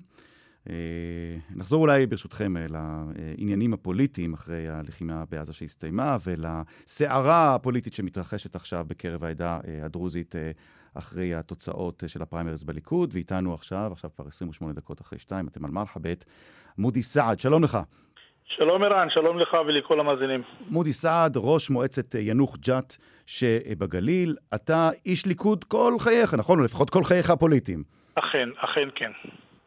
נחזור 1.56 1.82
אולי, 1.82 2.06
ברשותכם, 2.06 2.54
לעניינים 2.70 3.74
הפוליטיים 3.74 4.34
אחרי 4.34 4.68
הלחימה 4.68 5.24
בעזה 5.30 5.54
שהסתיימה, 5.54 6.18
ולסערה 6.24 7.56
הפוליטית 7.56 7.94
שמתרחשת 7.94 8.56
עכשיו 8.56 8.86
בקרב 8.88 9.24
העדה 9.24 9.60
הדרוזית 9.84 10.36
אחרי 10.94 11.36
התוצאות 11.36 12.04
של 12.08 12.22
הפריימריז 12.22 12.64
בליכוד, 12.64 13.10
ואיתנו 13.14 13.54
עכשיו, 13.54 13.90
עכשיו 13.92 14.10
כבר 14.16 14.28
28 14.28 14.74
דקות 14.74 15.02
אחרי 15.02 15.20
שתיים, 15.20 15.48
אתם 15.48 15.66
על 15.66 15.72
מרחבת, 15.72 16.26
מודי 16.78 17.04
סעד, 17.04 17.40
שלום 17.40 17.64
לך. 17.64 17.78
שלום 18.48 18.84
ערן, 18.84 19.08
שלום 19.10 19.40
לך 19.40 19.58
ולכל 19.68 20.00
המאזינים. 20.00 20.42
מודי 20.70 20.94
סעד, 20.94 21.34
ראש 21.38 21.70
מועצת 21.70 22.16
ינוח 22.20 22.56
ג'ת 22.56 22.96
שבגליל, 23.26 24.36
אתה 24.56 24.90
איש 25.06 25.26
ליכוד 25.26 25.64
כל 25.64 25.94
חייך, 26.00 26.34
נכון? 26.34 26.60
או 26.60 26.64
לפחות 26.64 26.90
כל 26.90 27.04
חייך 27.04 27.30
הפוליטיים. 27.30 27.84
אכן, 28.16 28.50
אכן 28.58 28.90
כן. 28.96 29.12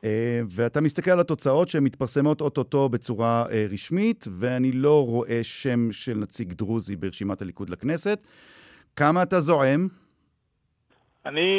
אה, 0.05 0.41
ואתה 0.57 0.81
מסתכל 0.81 1.11
על 1.11 1.21
התוצאות 1.21 1.69
שמתפרסמות 1.69 2.41
אוטוטו 2.41 2.89
בצורה 2.89 3.45
אה, 3.53 3.65
רשמית, 3.73 4.25
ואני 4.41 4.73
לא 4.73 5.05
רואה 5.07 5.41
שם 5.43 5.93
של 5.93 6.15
נציג 6.15 6.53
דרוזי 6.53 6.97
ברשימת 6.97 7.43
הליכוד 7.43 7.71
לכנסת. 7.71 8.19
כמה 8.97 9.23
אתה 9.23 9.41
זועם? 9.41 9.89
אני, 11.27 11.51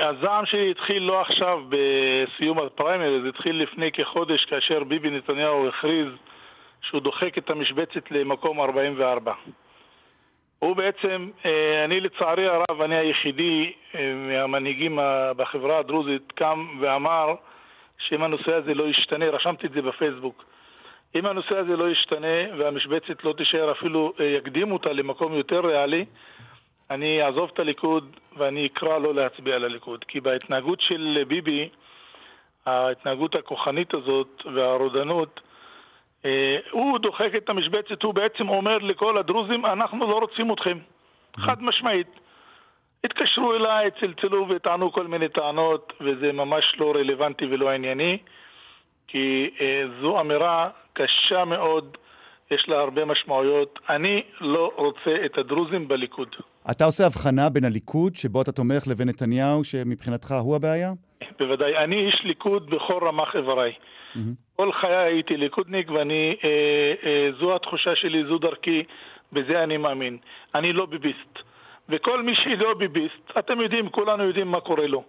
הזעם 0.00 0.46
שלי 0.46 0.70
התחיל 0.70 1.02
לא 1.02 1.20
עכשיו 1.20 1.58
בסיום 1.68 2.58
הפריימריז, 2.58 3.26
התחיל 3.28 3.62
לפני 3.62 3.92
כחודש 3.92 4.44
כאשר 4.44 4.84
ביבי 4.84 5.10
נתניהו 5.10 5.68
הכריז 5.68 6.08
שהוא 6.82 7.00
דוחק 7.00 7.38
את 7.38 7.50
המשבצת 7.50 8.10
למקום 8.10 8.60
44. 8.60 9.32
הוא 10.58 10.76
בעצם, 10.76 11.30
אה, 11.46 11.84
אני 11.84 12.00
לצערי 12.00 12.46
הרב, 12.48 12.80
אני 12.82 12.96
היחידי 12.96 13.72
אה, 13.94 14.14
מהמנהיגים 14.14 14.98
בחברה 15.36 15.78
הדרוזית 15.78 16.32
קם 16.32 16.66
ואמר 16.80 17.34
שאם 17.98 18.22
הנושא 18.22 18.54
הזה 18.54 18.74
לא 18.74 18.84
ישתנה, 18.84 19.24
רשמתי 19.24 19.66
את 19.66 19.72
זה 19.72 19.82
בפייסבוק, 19.82 20.44
אם 21.14 21.26
הנושא 21.26 21.56
הזה 21.56 21.76
לא 21.76 21.90
ישתנה 21.90 22.56
והמשבצת 22.58 23.24
לא 23.24 23.32
תישאר 23.32 23.72
אפילו, 23.72 24.12
אה, 24.20 24.24
יקדימו 24.24 24.72
אותה 24.72 24.92
למקום 24.92 25.34
יותר 25.34 25.66
ריאלי, 25.66 26.04
אני 26.90 27.22
אעזוב 27.22 27.50
את 27.54 27.58
הליכוד 27.58 28.16
ואני 28.36 28.66
אקרא 28.66 28.98
לא 28.98 29.14
להצביע 29.14 29.58
לליכוד. 29.58 30.04
כי 30.08 30.20
בהתנהגות 30.20 30.80
של 30.80 31.22
ביבי, 31.28 31.68
ההתנהגות 32.66 33.34
הכוחנית 33.34 33.94
הזאת 33.94 34.42
והרודנות, 34.54 35.40
הוא 36.70 36.98
דוחק 36.98 37.30
את 37.36 37.48
המשבצת, 37.48 38.02
הוא 38.02 38.14
בעצם 38.14 38.48
אומר 38.48 38.78
לכל 38.78 39.18
הדרוזים, 39.18 39.66
אנחנו 39.66 40.10
לא 40.10 40.18
רוצים 40.18 40.52
אתכם. 40.52 40.78
חד 41.36 41.62
משמעית. 41.62 42.06
התקשרו 43.04 43.54
אליי, 43.54 43.90
צלצלו 44.00 44.46
וטענו 44.48 44.92
כל 44.92 45.06
מיני 45.06 45.28
טענות, 45.28 45.92
וזה 46.00 46.32
ממש 46.32 46.64
לא 46.78 46.90
רלוונטי 46.90 47.44
ולא 47.44 47.70
ענייני, 47.70 48.18
כי 49.08 49.50
אה, 49.60 49.82
זו 50.00 50.20
אמירה 50.20 50.70
קשה 50.92 51.44
מאוד, 51.44 51.96
יש 52.50 52.68
לה 52.68 52.80
הרבה 52.80 53.04
משמעויות. 53.04 53.78
אני 53.88 54.22
לא 54.40 54.72
רוצה 54.76 55.24
את 55.24 55.38
הדרוזים 55.38 55.88
בליכוד. 55.88 56.28
אתה 56.70 56.84
עושה 56.84 57.06
הבחנה 57.06 57.48
בין 57.48 57.64
הליכוד, 57.64 58.16
שבו 58.16 58.42
אתה 58.42 58.52
תומך, 58.52 58.86
לבין 58.86 59.08
נתניהו, 59.08 59.64
שמבחינתך 59.64 60.34
הוא 60.40 60.56
הבעיה? 60.56 60.92
בוודאי. 61.38 61.76
אני 61.76 62.06
איש 62.06 62.22
ליכוד 62.24 62.70
בכל 62.70 63.00
רמ"ח 63.06 63.36
איבריי. 63.36 63.72
Mm-hmm. 63.72 64.18
כל 64.56 64.72
חיי 64.72 64.96
הייתי 64.96 65.36
ליכודניק 65.36 65.90
ואני, 65.90 66.36
אה, 66.44 66.48
אה, 67.04 67.30
זו 67.40 67.54
התחושה 67.54 67.96
שלי, 67.96 68.24
זו 68.24 68.38
דרכי, 68.38 68.82
בזה 69.32 69.62
אני 69.62 69.76
מאמין. 69.76 70.18
אני 70.54 70.72
לא 70.72 70.86
ביביסט. 70.86 71.38
וכל 71.88 72.22
מי 72.22 72.34
שלא 72.34 72.74
ביביסט, 72.74 73.38
אתם 73.38 73.60
יודעים, 73.60 73.88
כולנו 73.88 74.24
יודעים 74.24 74.50
מה 74.50 74.60
קורה 74.60 74.86
לו. 74.86 75.04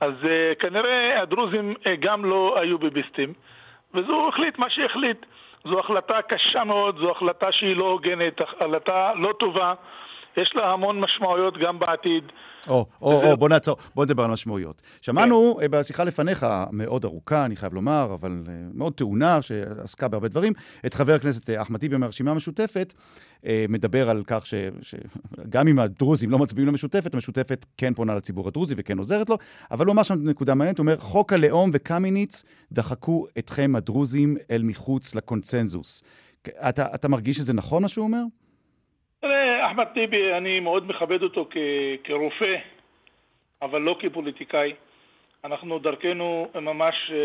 אז 0.00 0.12
אה, 0.24 0.54
כנראה 0.54 1.22
הדרוזים 1.22 1.74
אה, 1.86 1.96
גם 1.96 2.24
לא 2.24 2.58
היו 2.60 2.78
ביביסטים, 2.78 3.32
וזו 3.94 4.28
החליט 4.28 4.58
מה 4.58 4.70
שהחליט. 4.70 5.26
זו 5.64 5.80
החלטה 5.80 6.22
קשה 6.22 6.64
מאוד, 6.64 6.98
זו 6.98 7.10
החלטה 7.10 7.52
שהיא 7.52 7.76
לא 7.76 7.84
הוגנת, 7.84 8.40
החלטה 8.40 9.12
לא 9.14 9.32
טובה. 9.32 9.74
יש 10.36 10.52
לה 10.54 10.72
המון 10.72 11.00
משמעויות 11.00 11.54
גם 11.66 11.78
בעתיד. 11.78 12.24
או, 12.68 12.86
או, 13.02 13.30
או, 13.30 13.36
בוא 13.36 13.48
נעצור, 13.48 13.76
בוא 13.94 14.04
נדבר 14.04 14.24
על 14.24 14.30
משמעויות. 14.30 14.82
שמענו 15.00 15.56
כן. 15.60 15.66
בשיחה 15.70 16.04
לפניך, 16.04 16.46
מאוד 16.72 17.04
ארוכה, 17.04 17.44
אני 17.44 17.56
חייב 17.56 17.74
לומר, 17.74 18.08
אבל 18.14 18.42
אה, 18.48 18.52
מאוד 18.74 18.92
טעונה, 18.92 19.42
שעסקה 19.42 20.08
בהרבה 20.08 20.28
דברים, 20.28 20.52
את 20.86 20.94
חבר 20.94 21.14
הכנסת 21.14 21.50
אה, 21.50 21.62
אחמד 21.62 21.80
טיבי 21.80 21.96
מהרשימה 21.96 22.30
המשותפת, 22.30 22.94
מדבר 23.68 24.10
על 24.10 24.22
כך 24.26 24.46
שגם 24.46 25.68
אם 25.68 25.78
הדרוזים 25.78 26.30
לא 26.30 26.38
מצביעים 26.38 26.68
למשותפת, 26.68 27.14
המשותפת 27.14 27.66
כן 27.76 27.94
פונה 27.94 28.14
לציבור 28.14 28.48
הדרוזי 28.48 28.74
וכן 28.78 28.98
עוזרת 28.98 29.30
לו, 29.30 29.36
אבל 29.70 29.86
הוא 29.86 29.92
אמר 29.92 30.02
שם 30.02 30.14
נקודה 30.22 30.54
מעניינת, 30.54 30.78
הוא 30.78 30.84
אומר, 30.84 30.96
חוק 30.98 31.32
הלאום 31.32 31.70
וקמיניץ 31.72 32.44
דחקו 32.72 33.26
אתכם 33.38 33.76
הדרוזים 33.76 34.36
אל 34.50 34.62
מחוץ 34.62 35.14
לקונצנזוס. 35.14 36.02
אתה, 36.68 36.86
אתה 36.94 37.08
מרגיש 37.08 37.36
שזה 37.36 37.52
נכון 37.52 37.82
מה 37.82 37.88
שהוא 37.88 38.04
אומר? 38.04 38.22
תראה, 39.20 39.70
אחמד 39.70 39.84
טיבי, 39.94 40.32
אני 40.32 40.60
מאוד 40.60 40.88
מכבד 40.88 41.22
אותו 41.22 41.46
כ- 41.50 41.56
כרופא, 42.04 42.54
אבל 43.62 43.80
לא 43.80 43.96
כפוליטיקאי. 44.00 44.72
אנחנו 45.44 45.78
דרכנו 45.78 46.48
ממש 46.60 46.94
אה, 47.10 47.16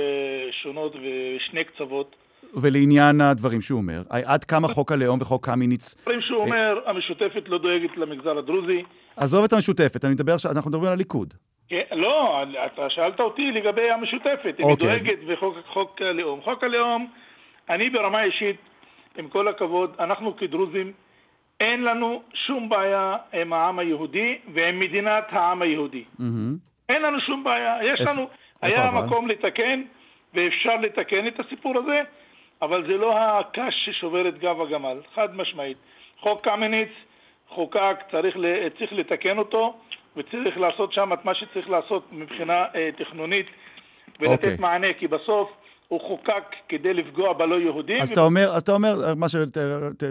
שונות 0.63 0.95
ושני 0.95 1.63
קצוות. 1.63 2.15
ולעניין 2.61 3.21
הדברים 3.21 3.61
שהוא 3.61 3.79
אומר, 3.79 4.01
עד 4.25 4.43
כמה 4.43 4.67
חוק 4.67 4.91
הלאום 4.91 5.21
וחוק 5.21 5.45
קמיניץ... 5.45 6.01
דברים 6.01 6.21
שהוא 6.21 6.39
אומר, 6.39 6.79
המשותפת 6.85 7.43
לא 7.47 7.57
דואגת 7.57 7.97
למגזר 7.97 8.37
הדרוזי. 8.37 8.83
עזוב 9.17 9.43
את 9.43 9.53
המשותפת, 9.53 10.05
אני 10.05 10.13
מדבר, 10.13 10.35
אנחנו 10.51 10.69
מדברים 10.69 10.87
על 10.87 10.93
הליכוד. 10.93 11.33
כן, 11.69 11.81
לא, 11.91 12.43
אתה 12.65 12.89
שאלת 12.89 13.19
אותי 13.19 13.51
לגבי 13.51 13.91
המשותפת, 13.91 14.55
אם 14.59 14.65
היא 14.65 14.71
אוקיי, 14.73 14.87
דואגת 14.87 15.19
בחוק 15.27 16.01
הלאום. 16.01 16.41
חוק 16.41 16.63
הלאום, 16.63 17.07
אני 17.69 17.89
ברמה 17.89 18.23
אישית, 18.23 18.55
עם 19.17 19.27
כל 19.27 19.47
הכבוד, 19.47 19.95
אנחנו 19.99 20.37
כדרוזים 20.37 20.91
אין 21.61 21.83
לנו 21.83 22.21
שום 22.33 22.69
בעיה 22.69 23.15
עם 23.33 23.53
העם 23.53 23.79
היהודי 23.79 24.37
ועם 24.53 24.79
מדינת 24.79 25.23
העם 25.29 25.61
היהודי. 25.61 26.03
Mm-hmm. 26.19 26.69
אין 26.89 27.01
לנו 27.01 27.21
שום 27.21 27.43
בעיה. 27.43 27.77
יש 27.93 28.01
לנו, 28.01 28.27
היה 28.61 28.89
אבל? 28.89 29.05
מקום 29.05 29.27
לתקן, 29.27 29.81
ואפשר 30.33 30.75
לתקן 30.75 31.27
את 31.27 31.39
הסיפור 31.39 31.77
הזה, 31.77 32.01
אבל 32.61 32.87
זה 32.87 32.97
לא 32.97 33.19
הקש 33.19 33.73
ששובר 33.85 34.29
את 34.29 34.39
גב 34.39 34.61
הגמל, 34.61 34.97
חד 35.15 35.35
משמעית. 35.35 35.77
חוק 36.19 36.43
קמיניץ 36.43 36.89
חוקק, 37.47 37.95
צריך, 38.11 38.37
צריך 38.77 38.93
לתקן 38.93 39.37
אותו, 39.37 39.77
וצריך 40.17 40.57
לעשות 40.57 40.93
שם 40.93 41.13
את 41.13 41.25
מה 41.25 41.35
שצריך 41.35 41.69
לעשות 41.69 42.03
מבחינה 42.11 42.65
אה, 42.75 42.89
תכנונית, 42.97 43.45
ולתת 44.19 44.33
okay. 44.33 44.35
אוקיי. 44.35 44.55
מענה, 44.59 44.93
כי 44.99 45.07
בסוף 45.07 45.51
הוא 45.91 45.99
חוקק 46.01 46.43
כדי 46.69 46.93
לפגוע 46.93 47.33
בלא 47.33 47.55
יהודים. 47.55 48.01
אז, 48.01 48.09
ו... 48.09 48.13
אתה, 48.13 48.21
אומר, 48.21 48.49
אז 48.55 48.61
אתה 48.61 48.71
אומר, 48.71 49.15
מה 49.15 49.25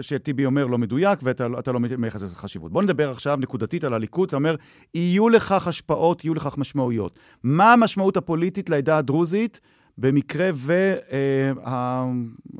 שטיבי 0.01 0.45
אומר 0.45 0.65
לא 0.65 0.77
מדויק, 0.77 1.19
ואתה 1.23 1.71
לא 1.71 1.79
מייחס 1.79 2.23
לזה 2.23 2.35
חשיבות. 2.35 2.71
בוא 2.71 2.83
נדבר 2.83 3.09
עכשיו 3.09 3.37
נקודתית 3.41 3.83
על 3.83 3.93
הליכוד. 3.93 4.27
אתה 4.27 4.37
אומר, 4.37 4.55
יהיו 4.93 5.29
לכך 5.29 5.67
השפעות, 5.67 6.25
יהיו 6.25 6.33
לכך 6.33 6.57
משמעויות. 6.57 7.19
מה 7.43 7.73
המשמעות 7.73 8.17
הפוליטית 8.17 8.69
לעדה 8.69 8.97
הדרוזית 8.97 9.61
במקרה 9.97 10.49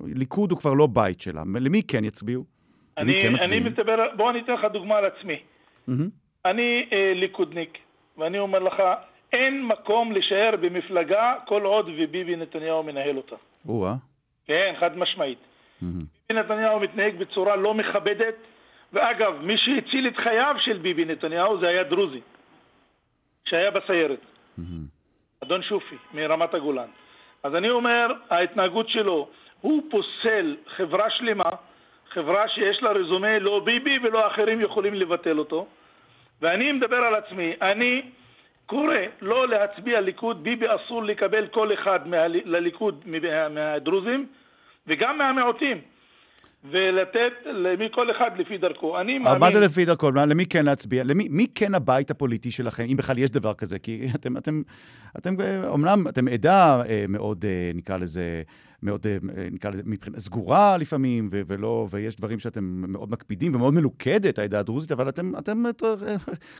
והליכוד 0.05 0.51
הוא 0.51 0.59
כבר 0.59 0.73
לא 0.73 0.87
בית 0.87 1.21
שלה? 1.21 1.43
למי 1.59 1.83
כן 1.83 2.05
יצביעו? 2.05 2.43
אני, 2.97 3.21
כן 3.21 3.35
אני 3.35 3.59
מדבר, 3.59 3.95
בוא 4.17 4.29
אני 4.29 4.39
אתן 4.39 4.53
לך 4.53 4.65
דוגמה 4.73 4.95
על 4.97 5.05
עצמי. 5.05 5.37
Mm-hmm. 5.89 5.91
אני 6.45 6.85
אה, 6.93 7.13
ליכודניק, 7.15 7.77
ואני 8.17 8.39
אומר 8.39 8.59
לך, 8.59 8.73
אין 9.33 9.65
מקום 9.65 10.11
להישאר 10.11 10.51
במפלגה 10.61 11.33
כל 11.45 11.63
עוד 11.63 11.89
וביבי 11.89 12.35
נתניהו 12.35 12.83
מנהל 12.83 13.17
אותה. 13.17 13.35
או-אה. 13.67 13.93
כן, 14.45 14.73
חד 14.79 14.97
משמעית. 14.97 15.39
ביבי 15.81 16.39
נתניהו 16.39 16.79
מתנהג 16.79 17.15
בצורה 17.17 17.55
לא 17.55 17.73
מכבדת, 17.73 18.35
ואגב, 18.93 19.41
מי 19.41 19.57
שהציל 19.57 20.07
את 20.07 20.17
חייו 20.17 20.55
של 20.59 20.77
ביבי 20.77 21.05
נתניהו 21.05 21.59
זה 21.59 21.67
היה 21.67 21.83
דרוזי, 21.83 22.21
שהיה 23.45 23.71
בסיירת. 23.71 24.19
אדון 25.43 25.63
שופי, 25.63 25.95
מרמת 26.13 26.53
הגולן. 26.53 26.89
אז 27.43 27.55
אני 27.55 27.69
אומר, 27.69 28.13
ההתנהגות 28.29 28.89
שלו, 28.89 29.27
הוא 29.61 29.83
פוסל 29.91 30.57
חברה 30.75 31.09
שלמה, 31.09 31.49
חברה 32.09 32.49
שיש 32.49 32.83
לה 32.83 32.91
רזומה, 32.91 33.39
לא 33.39 33.61
ביבי 33.65 33.95
ולא 34.03 34.27
אחרים 34.27 34.61
יכולים 34.61 34.93
לבטל 34.93 35.39
אותו. 35.39 35.67
ואני 36.41 36.71
מדבר 36.71 36.97
על 36.97 37.15
עצמי, 37.15 37.53
אני 37.61 38.01
קורא 38.65 38.95
לא 39.21 39.47
להצביע 39.47 40.01
ליכוד, 40.01 40.43
ביבי 40.43 40.65
אסור 40.75 41.03
לקבל 41.03 41.47
כל 41.47 41.73
אחד 41.73 42.07
מה, 42.07 42.27
לליכוד 42.27 43.03
מה, 43.05 43.49
מהדרוזים 43.49 44.27
וגם 44.87 45.17
מהמיעוטים. 45.17 45.81
ולתת 46.63 47.33
מכל 47.79 48.11
אחד 48.11 48.29
לפי 48.37 48.57
דרכו. 48.57 48.99
אני 48.99 49.19
מאמין... 49.19 49.39
מה 49.39 49.51
זה 49.51 49.59
לפי 49.59 49.85
דרכו? 49.85 50.11
למי 50.11 50.45
כן 50.45 50.65
להצביע? 50.65 51.03
למי 51.03 51.27
מי 51.29 51.47
כן 51.55 51.75
הבית 51.75 52.11
הפוליטי 52.11 52.51
שלכם, 52.51 52.85
אם 52.91 52.97
בכלל 52.97 53.17
יש 53.17 53.29
דבר 53.29 53.53
כזה? 53.53 53.79
כי 53.79 54.07
אתם, 54.15 54.37
אתם, 54.37 54.61
אתם, 55.17 55.35
אומנם 55.67 56.07
אתם 56.07 56.27
עדה 56.27 56.81
אה, 56.89 57.05
מאוד, 57.09 57.45
אה, 57.45 57.71
נקרא 57.73 57.97
לזה, 57.97 58.41
מאוד, 58.83 59.07
אה, 59.07 59.17
נקרא 59.51 59.71
לזה, 59.71 59.83
מבחינה 59.85 60.19
סגורה 60.19 60.77
לפעמים, 60.77 61.29
ו- 61.31 61.41
ולא, 61.47 61.87
ויש 61.91 62.15
דברים 62.15 62.39
שאתם 62.39 62.63
מאוד 62.87 63.11
מקפידים 63.11 63.55
ומאוד 63.55 63.73
מלוכדת, 63.73 64.39
העדה 64.39 64.59
הדרוזית, 64.59 64.91
אבל 64.91 65.09
אתם, 65.09 65.31
אתם 65.37 65.63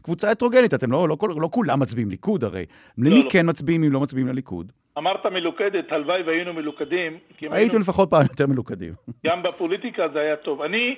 קבוצה 0.01 0.31
הטרוגנית, 0.31 0.73
אתם 0.73 0.91
לא, 0.91 1.09
לא, 1.09 1.17
לא, 1.21 1.41
לא 1.41 1.49
כולם 1.51 1.79
מצביעים 1.79 2.09
ליכוד 2.09 2.43
הרי. 2.43 2.65
לא, 2.97 3.09
למי 3.09 3.23
לא. 3.23 3.29
כן 3.29 3.49
מצביעים 3.49 3.83
אם 3.83 3.91
לא 3.91 4.01
מצביעים 4.01 4.27
לליכוד? 4.27 4.71
אמרת 4.97 5.25
מלוכדת, 5.25 5.91
הלוואי 5.91 6.21
והיינו 6.21 6.53
מלוכדים. 6.53 7.17
הייתם 7.39 7.53
היינו... 7.55 7.79
לפחות 7.79 8.09
פעם 8.09 8.21
יותר 8.21 8.47
מלוכדים. 8.47 8.93
גם 9.27 9.43
בפוליטיקה 9.43 10.07
זה 10.07 10.19
היה 10.19 10.35
טוב. 10.35 10.61
אני, 10.61 10.95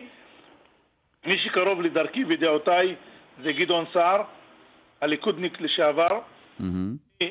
מי 1.25 1.37
שקרוב 1.37 1.81
לדרכי 1.81 2.23
ודעותיי 2.25 2.95
זה 3.43 3.51
גדעון 3.51 3.85
סער, 3.93 4.23
הליכודניק 5.01 5.61
לשעבר. 5.61 6.19
Mm-hmm. 6.59 7.23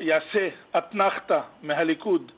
יעשה 0.00 0.48
אתנחתא 0.78 1.40
מהליכוד 1.62 2.32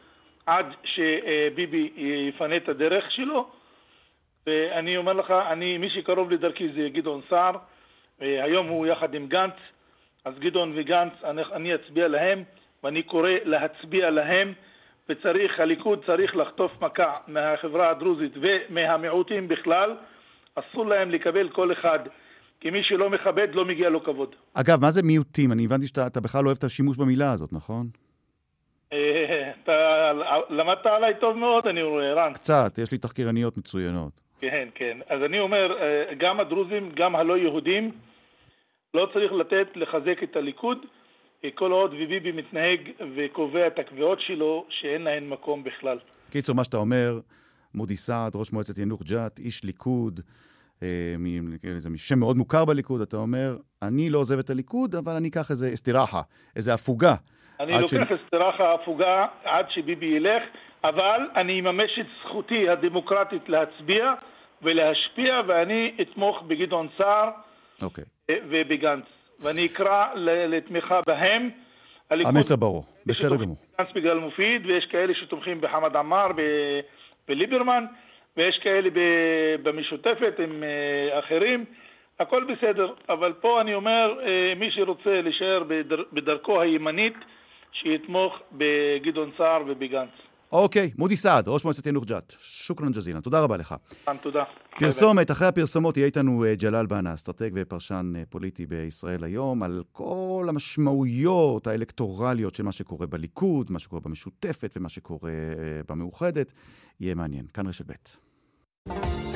עד 0.47 0.67
שביבי 0.85 1.91
יפנה 2.29 2.57
את 2.57 2.69
הדרך 2.69 3.05
שלו. 3.11 3.51
ואני 4.47 4.97
אומר 4.97 5.13
לך, 5.13 5.31
אני, 5.31 5.79
מי 5.79 5.91
שקרוב 5.91 6.31
לדרכי 6.31 6.69
זה 6.73 6.89
גדעון 6.93 7.21
סער. 7.31 7.57
היום 8.21 8.67
הוא 8.67 8.87
יחד 8.87 9.15
עם 9.15 9.27
גנץ, 9.27 9.55
אז 10.25 10.35
גדעון 10.39 10.73
וגנץ, 10.77 11.13
אני, 11.25 11.43
אני 11.53 11.75
אצביע 11.75 12.09
להם. 12.09 12.45
ואני 12.85 13.03
קורא 13.03 13.31
להצביע 13.45 14.11
להם, 14.11 14.53
וצריך, 15.09 15.61
הליכוד 15.61 16.05
צריך 16.07 16.37
לחטוף 16.37 16.73
מכה 16.81 17.13
מהחברה 17.29 17.91
הדרוזית 17.91 18.33
ומהמיעוטים 18.37 19.49
בכלל, 19.49 19.95
אסור 20.55 20.87
להם 20.87 21.11
לקבל 21.11 21.49
כל 21.49 21.73
אחד. 21.73 21.99
כי 22.61 22.71
מי 22.71 22.83
שלא 22.83 23.11
מכבד, 23.11 23.49
לא 23.53 23.65
מגיע 23.65 23.89
לו 23.89 24.05
כבוד. 24.05 24.35
אגב, 24.55 24.81
מה 24.81 24.91
זה 24.91 25.03
מיעוטים? 25.03 25.53
אני 25.53 25.65
הבנתי 25.65 25.87
שאתה 25.87 26.21
בכלל 26.21 26.41
לא 26.45 26.47
אוהב 26.47 26.59
את 26.59 26.65
השימוש 26.65 26.97
במילה 26.97 27.33
הזאת, 27.33 27.53
נכון? 27.53 27.87
אה, 28.93 29.53
אתה 29.63 30.13
למדת 30.51 30.87
עליי 30.87 31.15
טוב 31.21 31.37
מאוד, 31.37 31.67
אני 31.67 31.83
רואה, 31.83 32.13
רן. 32.15 32.33
קצת, 32.33 32.79
יש 32.83 32.93
לי 32.93 32.99
תחקירניות 32.99 33.59
מצוינות. 33.59 34.13
כן, 34.41 34.69
כן. 34.75 34.99
אז 35.09 35.23
אני 35.23 35.41
אומר, 35.41 35.77
אה, 35.81 36.15
גם 36.19 36.41
הדרוזים, 36.41 36.91
גם 36.95 37.17
הלא 37.17 37.39
יהודים, 37.39 37.93
לא 38.95 39.09
צריך 39.13 39.33
לתת 39.33 39.67
לחזק 39.77 40.23
את 40.23 40.37
הליכוד, 40.37 40.79
כל 41.55 41.73
עוד 41.73 41.95
וביבי 41.95 42.33
מתנהג 42.33 42.81
וקובע 43.17 43.67
את 43.67 43.79
הקביעות 43.79 44.21
שלו, 44.21 44.67
שאין 44.69 45.03
להן 45.03 45.27
מקום 45.31 45.65
בכלל. 45.65 45.99
קיצור, 46.31 46.57
מה 46.57 46.65
שאתה 46.65 46.77
אומר, 46.77 47.21
מודי 47.75 47.97
סעד, 47.97 48.33
ראש 48.37 48.53
מועצת 48.53 48.79
ינוח 48.79 49.03
ג'ת, 49.03 49.39
איש 49.39 49.65
ליכוד, 49.65 50.21
אה, 50.83 51.15
איזה 51.65 51.89
שם 51.97 52.19
מאוד 52.19 52.37
מוכר 52.37 52.65
בליכוד, 52.65 53.01
אתה 53.01 53.17
אומר, 53.17 53.57
אני 53.83 54.11
לא 54.11 54.19
עוזב 54.19 54.39
את 54.39 54.51
הליכוד, 54.51 54.95
אבל 54.95 55.13
אני 55.13 55.29
אקח 55.29 55.51
איזה 55.51 55.73
אסתירחה, 55.75 56.21
איזה 56.57 56.75
הפוגה. 56.75 57.15
אני 57.61 57.73
לוקח 57.73 57.87
ש... 57.87 58.13
אסתירחה, 58.25 58.75
הפוגה, 58.75 59.27
עד 59.45 59.67
שביבי 59.71 60.07
ילך, 60.07 60.43
אבל 60.85 61.21
אני 61.37 61.61
אממש 61.61 61.91
את 62.01 62.07
זכותי 62.23 62.69
הדמוקרטית 62.69 63.49
להצביע 63.49 64.13
ולהשפיע, 64.63 65.41
ואני 65.49 65.97
אתמוך 66.01 66.43
בגדעון 66.47 66.89
סער 66.99 67.29
okay. 67.29 67.85
אוקיי. 67.85 68.05
ובגנץ. 68.31 69.05
ואני 69.41 69.67
אקרא 69.67 70.07
לתמיכה 70.49 71.01
בהם. 71.07 71.51
המסר 72.11 72.57
ברור, 72.57 72.85
בסדר 73.07 73.37
גמור. 73.37 73.57
גנץ 73.79 73.89
בגלל 73.95 74.19
מופיד, 74.19 74.67
ויש 74.67 74.87
כאלה 74.87 75.15
שתומכים 75.15 75.61
בחמד 75.61 75.97
עמאר, 75.97 76.31
בליברמן, 77.29 77.85
ויש 78.37 78.59
כאלה 78.63 78.89
במשותפת 79.63 80.35
עם 80.39 80.63
אה, 80.63 81.19
אחרים. 81.19 81.65
הכל 82.21 82.45
בסדר, 82.45 82.93
אבל 83.09 83.33
פה 83.33 83.61
אני 83.61 83.75
אומר, 83.75 84.19
אה, 84.23 84.55
מי 84.57 84.71
שרוצה 84.71 85.21
להישאר 85.21 85.63
בדרכו 86.13 86.61
הימנית, 86.61 87.17
שיתמוך 87.73 88.39
בגדעון 88.53 89.31
סער 89.39 89.63
ובגנץ. 89.67 90.26
אוקיי, 90.53 90.91
מודי 90.99 91.17
סעד, 91.17 91.49
ראש 91.49 91.65
מועצת 91.65 91.87
ינוח 91.87 92.05
ג'ת. 92.05 92.35
شكرا 92.39 92.93
جزيلا, 92.93 93.21
תודה 93.21 93.41
רבה 93.41 93.57
לך. 93.57 93.75
תודה. 94.23 94.43
פרסומת, 94.79 95.31
אחרי 95.31 95.49
הפרסומות 95.49 95.97
יהיה 95.97 96.07
איתנו 96.07 96.45
אה, 96.45 96.55
ג'לאל 96.55 96.87
בנה, 96.87 97.15
אסטרטג 97.15 97.51
ופרשן 97.55 98.13
אה, 98.17 98.23
פוליטי 98.31 98.67
בישראל 98.67 99.25
היום, 99.25 99.63
על 99.63 99.83
כל 99.93 100.47
המשמעויות 100.49 101.67
האלקטורליות 101.67 102.55
של 102.55 102.63
מה 102.63 102.73
שקורה 102.73 103.07
בליכוד, 103.07 103.71
מה 103.71 103.79
שקורה 103.79 104.01
במשותפת 104.05 104.75
ומה 104.77 104.89
שקורה 104.89 105.31
אה, 105.31 105.81
במאוחדת. 105.89 106.53
יהיה 107.01 107.15
מעניין. 107.15 107.47
כאן 107.55 107.67
רשת 107.67 107.85
ב'. 107.87 109.36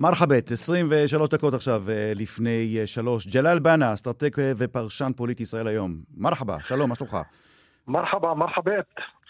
מרחבת, 0.00 0.50
23 0.50 1.28
דקות 1.28 1.54
עכשיו 1.54 1.82
אה, 1.88 2.12
לפני 2.14 2.76
אה, 2.80 2.86
שלוש. 2.86 3.26
ג'לאל 3.26 3.58
בנה, 3.58 3.92
אסטרטג 3.92 4.30
ופרשן 4.36 5.12
פוליטי 5.16 5.42
ישראל 5.42 5.66
היום. 5.66 5.96
مرحبا, 6.16 6.56
שלום, 6.62 6.88
מה 6.88 6.94
שלומך? 6.94 7.16
مرحبا, 7.88 8.34
مرحبتين. 8.34 8.86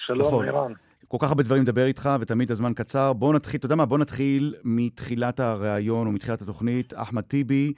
שלום, 0.07 0.29
נכון. 0.29 0.45
ערן. 0.45 0.73
כל 1.09 1.17
כך 1.21 1.29
הרבה 1.29 1.43
דברים 1.43 1.63
לדבר 1.63 1.85
איתך, 1.85 2.11
ותמיד 2.21 2.51
הזמן 2.51 2.73
קצר. 2.75 3.13
בוא 3.13 3.35
נתחיל, 3.35 3.59
אתה 3.59 3.67
יודע 3.67 3.75
מה? 3.75 3.87
בוא 3.87 3.99
נתחיל 3.99 4.55
מתחילת 4.65 5.41
הריאיון 5.41 6.07
או 6.07 6.13
מתחילת 6.13 6.43
התוכנית. 6.43 6.93
אחמד 6.97 7.23
טיבי 7.23 7.73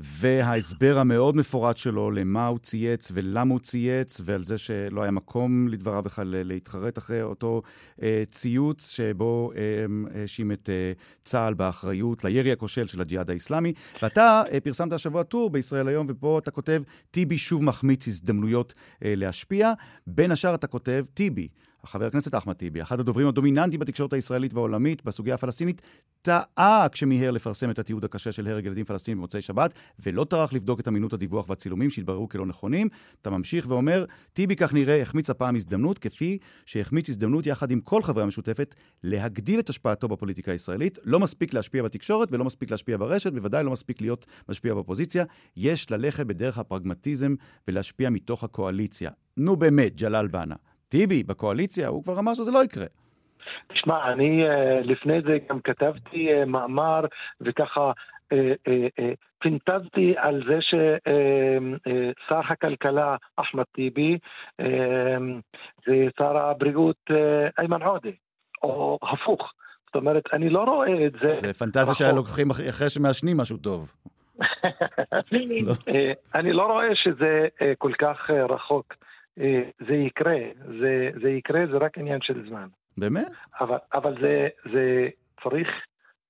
וההסבר 0.00 0.98
המאוד 0.98 1.36
מפורט 1.36 1.76
שלו 1.76 2.10
למה 2.10 2.46
הוא 2.46 2.58
צייץ 2.58 3.10
ולמה 3.14 3.52
הוא 3.52 3.60
צייץ, 3.60 4.20
ועל 4.24 4.42
זה 4.42 4.58
שלא 4.58 5.02
היה 5.02 5.10
מקום 5.10 5.68
לדבריו 5.68 6.02
בכלל 6.02 6.42
להתחרט 6.42 6.98
אחרי 6.98 7.22
אותו 7.22 7.62
אה, 8.02 8.22
ציוץ, 8.30 8.90
שבו 8.90 9.52
אה, 9.56 10.20
האשים 10.20 10.50
אה, 10.50 10.54
את 10.54 10.68
אה, 10.68 10.92
צה"ל 11.24 11.54
באחריות 11.54 12.24
לירי 12.24 12.52
הכושל 12.52 12.86
של 12.86 13.00
הג'יהאד 13.00 13.30
האיסלאמי. 13.30 13.72
ואתה 14.02 14.42
אה, 14.52 14.60
פרסמת 14.60 14.92
השבוע 14.92 15.22
טור 15.22 15.50
בישראל 15.50 15.88
היום, 15.88 16.06
ופה 16.10 16.38
אתה 16.38 16.50
כותב, 16.50 16.82
טיבי 17.10 17.38
שוב 17.38 17.62
מחמיץ 17.64 18.08
הזדמנויות 18.08 18.74
אה, 19.04 19.14
להשפיע. 19.16 19.72
בין 20.06 20.32
השאר 20.32 20.54
אתה 20.54 20.66
כותב, 20.66 21.04
טיבי. 21.14 21.48
חבר 21.86 22.06
הכנסת 22.06 22.34
אחמד 22.34 22.54
טיבי, 22.54 22.82
אחד 22.82 23.00
הדוברים 23.00 23.28
הדומיננטיים 23.28 23.80
בתקשורת 23.80 24.12
הישראלית 24.12 24.54
והעולמית 24.54 25.04
בסוגיה 25.04 25.34
הפלסטינית, 25.34 25.82
טעה 26.22 26.86
כשמיהר 26.92 27.30
לפרסם 27.30 27.70
את 27.70 27.78
התיעוד 27.78 28.04
הקשה 28.04 28.32
של 28.32 28.46
הרג 28.46 28.66
ילדים 28.66 28.84
פלסטינים 28.84 29.18
במוצאי 29.18 29.40
שבת, 29.42 29.74
ולא 29.98 30.24
טרח 30.24 30.52
לבדוק 30.52 30.80
את 30.80 30.88
אמינות 30.88 31.12
הדיווח 31.12 31.48
והצילומים 31.48 31.90
שהתבררו 31.90 32.28
כלא 32.28 32.46
נכונים. 32.46 32.88
אתה 33.22 33.30
ממשיך 33.30 33.66
ואומר, 33.68 34.04
טיבי 34.32 34.56
כך 34.56 34.74
נראה 34.74 35.02
החמיץ 35.02 35.30
הפעם 35.30 35.56
הזדמנות, 35.56 35.98
כפי 35.98 36.38
שהחמיץ 36.66 37.08
הזדמנות 37.08 37.46
יחד 37.46 37.70
עם 37.70 37.80
כל 37.80 38.02
חברי 38.02 38.22
המשותפת, 38.22 38.74
להגדיל 39.02 39.60
את 39.60 39.68
השפעתו 39.68 40.08
בפוליטיקה 40.08 40.52
הישראלית. 40.52 40.98
לא 41.04 41.20
מספיק 41.20 41.54
להשפיע 41.54 41.82
בתקשורת 41.82 42.28
ולא 42.32 42.44
מספיק 42.44 42.70
להשפיע 42.70 42.96
ברשת, 42.96 43.32
בוודאי 43.32 43.64
לא 43.64 43.70
מספיק 43.70 44.00
להיות 44.00 44.26
משפיע 44.48 44.74
באופוזיציה. 44.74 45.24
יש 45.56 45.90
ללכת 45.90 46.26
בדרך 46.26 46.58
הפרגמטיזם 46.58 47.34
ולהשפיע 47.68 48.10
מתוך 48.10 48.44
הקואליציה. 48.44 49.10
נו 49.36 49.56
באמת, 49.56 49.96
ג'לאל 49.96 50.26
בנה. 50.26 50.54
טיבי 50.94 51.22
בקואליציה, 51.22 51.88
הוא 51.88 52.02
כבר 52.04 52.18
אמר 52.18 52.34
שזה 52.34 52.50
לא 52.50 52.64
יקרה. 52.64 52.86
תשמע, 53.68 54.12
אני 54.12 54.48
אה, 54.48 54.80
לפני 54.80 55.22
זה 55.26 55.38
גם 55.48 55.60
כתבתי 55.60 56.32
אה, 56.32 56.44
מאמר 56.44 57.00
וככה 57.40 57.92
פינטזתי 59.38 60.14
על 60.16 60.42
זה 60.48 60.58
ששר 60.60 62.40
הכלכלה 62.50 63.16
אחמד 63.36 63.64
טיבי 63.74 64.18
ושר 65.88 66.36
הבריאות 66.36 66.96
איימן 67.58 67.82
עודה, 67.82 68.10
או 68.62 68.98
הפוך. 69.02 69.52
זאת 69.86 69.94
אומרת, 69.94 70.22
אני 70.32 70.48
לא 70.48 70.64
רואה 70.64 71.06
את 71.06 71.12
זה... 71.12 71.36
זה 71.38 71.54
פנטזיה 71.54 71.94
שהיה 71.94 72.12
לוקחים 72.12 72.50
אחרי 72.50 72.90
שמעשנים 72.90 73.36
משהו 73.36 73.56
טוב. 73.56 73.94
אני 76.34 76.52
לא 76.52 76.62
רואה 76.62 76.94
שזה 76.94 77.48
כל 77.78 77.92
כך 77.98 78.30
רחוק. 78.30 78.94
אה, 79.40 79.62
זה 79.88 79.94
יקרה, 79.94 80.38
זה, 80.80 81.10
זה 81.22 81.28
יקרה, 81.28 81.60
זה 81.72 81.76
רק 81.76 81.98
עניין 81.98 82.18
של 82.22 82.48
זמן. 82.48 82.66
באמת? 82.98 83.26
אבל, 83.60 83.78
אבל 83.94 84.14
זה, 84.20 84.48
זה 84.72 85.08
צריך 85.42 85.68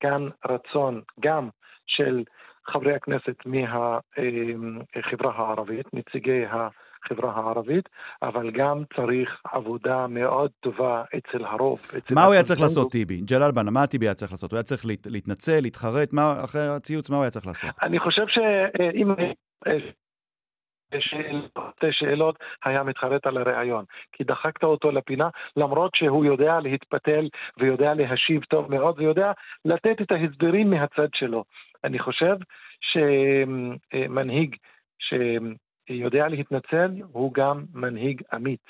כאן 0.00 0.28
רצון 0.48 1.00
גם 1.20 1.48
של 1.86 2.24
חברי 2.66 2.94
הכנסת 2.94 3.36
מהחברה 3.46 5.32
הערבית, 5.36 5.86
נציגי 5.94 6.44
החברה 6.46 7.32
הערבית, 7.32 7.88
אבל 8.22 8.50
גם 8.50 8.82
צריך 8.96 9.40
עבודה 9.52 10.06
מאוד 10.06 10.50
טובה 10.60 11.02
אצל 11.16 11.44
הרוב. 11.44 11.80
אצל 11.98 12.14
מה 12.14 12.24
הוא 12.24 12.32
היה 12.32 12.42
צריך 12.42 12.60
לעשות, 12.60 12.92
טיבי? 12.92 13.20
ג'לאל 13.20 13.50
בנה, 13.50 13.70
מה 13.70 13.86
טיבי 13.86 14.06
היה 14.06 14.14
צריך 14.14 14.32
לעשות? 14.32 14.50
הוא 14.52 14.56
היה 14.56 14.62
צריך 14.62 14.84
להתנצל, 15.06 15.60
להתחרט? 15.62 16.12
מה, 16.12 16.34
אחרי 16.44 16.68
הציוץ, 16.68 17.10
מה 17.10 17.16
הוא 17.16 17.22
היה 17.24 17.30
צריך 17.30 17.46
לעשות? 17.46 17.70
אני 17.82 17.98
חושב 17.98 18.24
שאם 18.28 19.14
שתי 21.00 21.92
שאלות 21.92 22.38
היה 22.64 22.82
מתחרט 22.82 23.26
על 23.26 23.36
הראיון. 23.36 23.84
כי 24.12 24.24
דחקת 24.24 24.64
אותו 24.64 24.90
לפינה, 24.90 25.28
למרות 25.56 25.94
שהוא 25.94 26.24
יודע 26.24 26.60
להתפתל 26.60 27.28
ויודע 27.58 27.94
להשיב 27.94 28.44
טוב 28.44 28.70
מאוד 28.70 28.98
ויודע 28.98 29.32
לתת 29.64 30.02
את 30.02 30.12
ההסברים 30.12 30.70
מהצד 30.70 31.08
שלו. 31.14 31.44
אני 31.84 31.98
חושב 31.98 32.36
שמנהיג 32.80 34.56
שיודע 34.98 36.28
להתנצל 36.28 36.90
הוא 37.12 37.34
גם 37.34 37.64
מנהיג 37.74 38.22
אמיץ. 38.34 38.60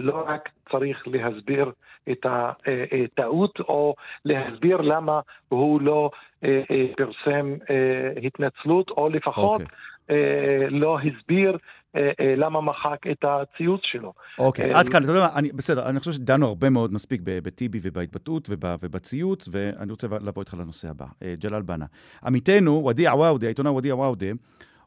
לא 0.00 0.24
רק 0.26 0.48
צריך 0.70 1.08
להסביר 1.08 1.72
את 2.10 2.26
הטעות 2.26 3.60
או 3.60 3.94
להסביר 4.24 4.76
למה 4.76 5.20
הוא 5.48 5.80
לא 5.80 6.10
אה, 6.44 6.62
אה, 6.70 6.86
פרסם 6.96 7.54
אה, 7.70 8.26
התנצלות, 8.26 8.90
או 8.90 9.08
לפחות 9.08 9.60
okay. 9.60 9.64
אה, 10.10 10.70
לא 10.70 10.98
הסביר 10.98 11.58
אה, 11.96 12.10
אה, 12.20 12.34
למה 12.36 12.60
מחק 12.60 12.98
את 13.10 13.24
הציוץ 13.24 13.80
שלו. 13.84 14.12
אוקיי, 14.38 14.72
עד 14.72 14.88
כאן, 14.88 15.02
אתה 15.02 15.12
יודע 15.12 15.28
מה, 15.34 15.40
בסדר, 15.54 15.88
אני 15.88 15.98
חושב 15.98 16.12
שדנו 16.12 16.46
הרבה 16.46 16.70
מאוד 16.70 16.92
מספיק 16.92 17.20
בטיבי 17.24 17.80
ובהתבטאות 17.82 18.48
ובציוץ, 18.50 19.48
ואני 19.52 19.90
רוצה 19.90 20.06
לבוא 20.20 20.42
איתך 20.42 20.54
לנושא 20.54 20.88
הבא. 20.88 21.06
ג'לאל 21.38 21.62
בנה. 21.62 21.86
עמיתנו, 22.24 22.86
ודיע 22.86 23.14
וואודה, 23.14 23.46
העיתונאי 23.46 23.72
ודיע 23.72 23.94
וואודה, 23.94 24.26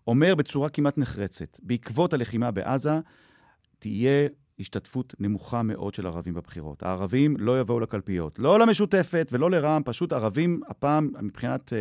אומר 0.07 0.36
בצורה 0.36 0.69
כמעט 0.69 0.97
נחרצת, 0.97 1.60
בעקבות 1.63 2.13
הלחימה 2.13 2.51
בעזה, 2.51 2.99
תהיה 3.79 4.27
השתתפות 4.60 5.15
נמוכה 5.19 5.63
מאוד 5.63 5.93
של 5.93 6.07
ערבים 6.07 6.34
בבחירות. 6.34 6.84
הערבים 6.84 7.36
לא 7.39 7.60
יבואו 7.60 7.79
לקלפיות. 7.79 8.39
לא 8.39 8.60
למשותפת 8.60 9.29
ולא 9.31 9.51
לרע"מ, 9.51 9.81
פשוט 9.86 10.13
ערבים, 10.13 10.62
הפעם, 10.67 11.10
מבחינת 11.21 11.73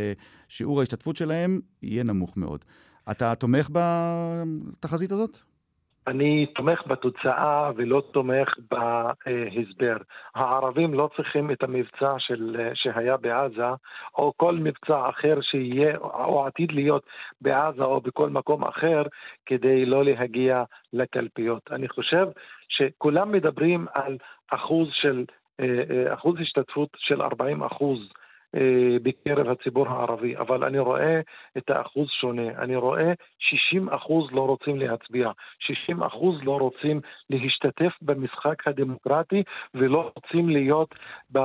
שיעור 0.48 0.80
ההשתתפות 0.80 1.16
שלהם, 1.16 1.60
יהיה 1.82 2.02
נמוך 2.02 2.36
מאוד. 2.36 2.64
אתה 3.10 3.34
תומך 3.34 3.68
בתחזית 3.72 5.10
הזאת? 5.12 5.38
אני 6.06 6.46
תומך 6.46 6.86
בתוצאה 6.86 7.70
ולא 7.76 8.02
תומך 8.12 8.48
בהסבר. 8.70 9.96
הערבים 10.34 10.94
לא 10.94 11.10
צריכים 11.16 11.50
את 11.50 11.62
המבצע 11.62 12.14
של, 12.18 12.70
שהיה 12.74 13.16
בעזה, 13.16 13.68
או 14.18 14.32
כל 14.36 14.54
מבצע 14.54 15.08
אחר 15.08 15.38
שיהיה, 15.40 15.96
או 15.98 16.46
עתיד 16.46 16.72
להיות 16.72 17.02
בעזה 17.40 17.82
או 17.82 18.00
בכל 18.00 18.30
מקום 18.30 18.64
אחר, 18.64 19.02
כדי 19.46 19.86
לא 19.86 20.04
להגיע 20.04 20.64
לקלפיות. 20.92 21.70
אני 21.72 21.88
חושב 21.88 22.26
שכולם 22.68 23.32
מדברים 23.32 23.86
על 23.94 24.18
אחוז 24.50 24.88
של, 24.92 25.24
אה, 25.60 25.82
אה, 25.90 26.14
אחוז 26.14 26.36
השתתפות 26.40 26.88
של 26.96 27.22
40 27.22 27.62
אחוז. 27.62 27.98
אה, 28.54 28.96
בקרב 29.02 29.48
הציבור 29.48 29.88
הערבי, 29.88 30.36
אבל 30.36 30.64
אני 30.64 30.78
רואה 30.78 31.20
את 31.58 31.70
האחוז 31.70 32.08
שונה. 32.20 32.48
אני 32.58 32.76
רואה 32.76 33.12
60 33.38 33.88
אחוז 33.88 34.32
לא 34.32 34.46
רוצים 34.46 34.78
להצביע, 34.78 35.30
60 35.58 36.02
אחוז 36.02 36.42
לא 36.42 36.58
רוצים 36.58 37.00
להשתתף 37.30 37.92
במשחק 38.02 38.68
הדמוקרטי 38.68 39.42
ולא 39.74 40.10
רוצים 40.16 40.48
להיות 40.48 40.94
ב... 41.32 41.38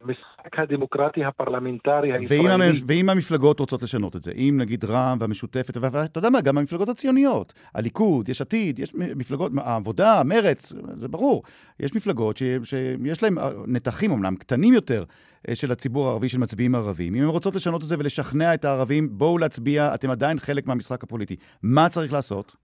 המשחק 0.00 0.58
הדמוקרטי 0.58 1.24
הפרלמנטרי 1.24 2.12
הישראלי. 2.12 2.48
ואם, 2.48 2.72
ואם 2.86 3.08
המפלגות 3.08 3.60
רוצות 3.60 3.82
לשנות 3.82 4.16
את 4.16 4.22
זה, 4.22 4.32
אם 4.32 4.56
נגיד 4.60 4.84
רע"מ 4.84 5.18
והמשותפת, 5.20 5.76
ואתה 5.76 6.18
יודע 6.18 6.30
מה, 6.30 6.40
גם 6.40 6.58
המפלגות 6.58 6.88
הציוניות, 6.88 7.52
הליכוד, 7.74 8.28
יש 8.28 8.40
עתיד, 8.40 8.78
יש 8.78 8.94
מפלגות, 8.94 9.52
העבודה, 9.56 10.22
מרץ, 10.24 10.72
זה 10.92 11.08
ברור. 11.08 11.42
יש 11.80 11.94
מפלגות 11.94 12.36
ש, 12.36 12.42
שיש 12.64 13.22
להן 13.22 13.38
אה, 13.38 13.50
נתחים 13.66 14.10
אמנם 14.10 14.36
קטנים 14.36 14.74
יותר 14.74 15.04
אה, 15.48 15.54
של 15.54 15.72
הציבור 15.72 16.08
הערבי, 16.08 16.28
של 16.28 16.38
מצביעים 16.38 16.74
ערבים. 16.74 17.14
אם 17.14 17.22
הן 17.22 17.28
רוצות 17.28 17.54
לשנות 17.54 17.82
את 17.82 17.86
זה 17.86 17.96
ולשכנע 17.98 18.54
את 18.54 18.64
הערבים, 18.64 19.08
בואו 19.10 19.38
להצביע, 19.38 19.94
אתם 19.94 20.10
עדיין 20.10 20.38
חלק 20.38 20.66
מהמשחק 20.66 21.04
הפוליטי. 21.04 21.36
מה 21.62 21.88
צריך 21.88 22.12
לעשות? 22.12 22.56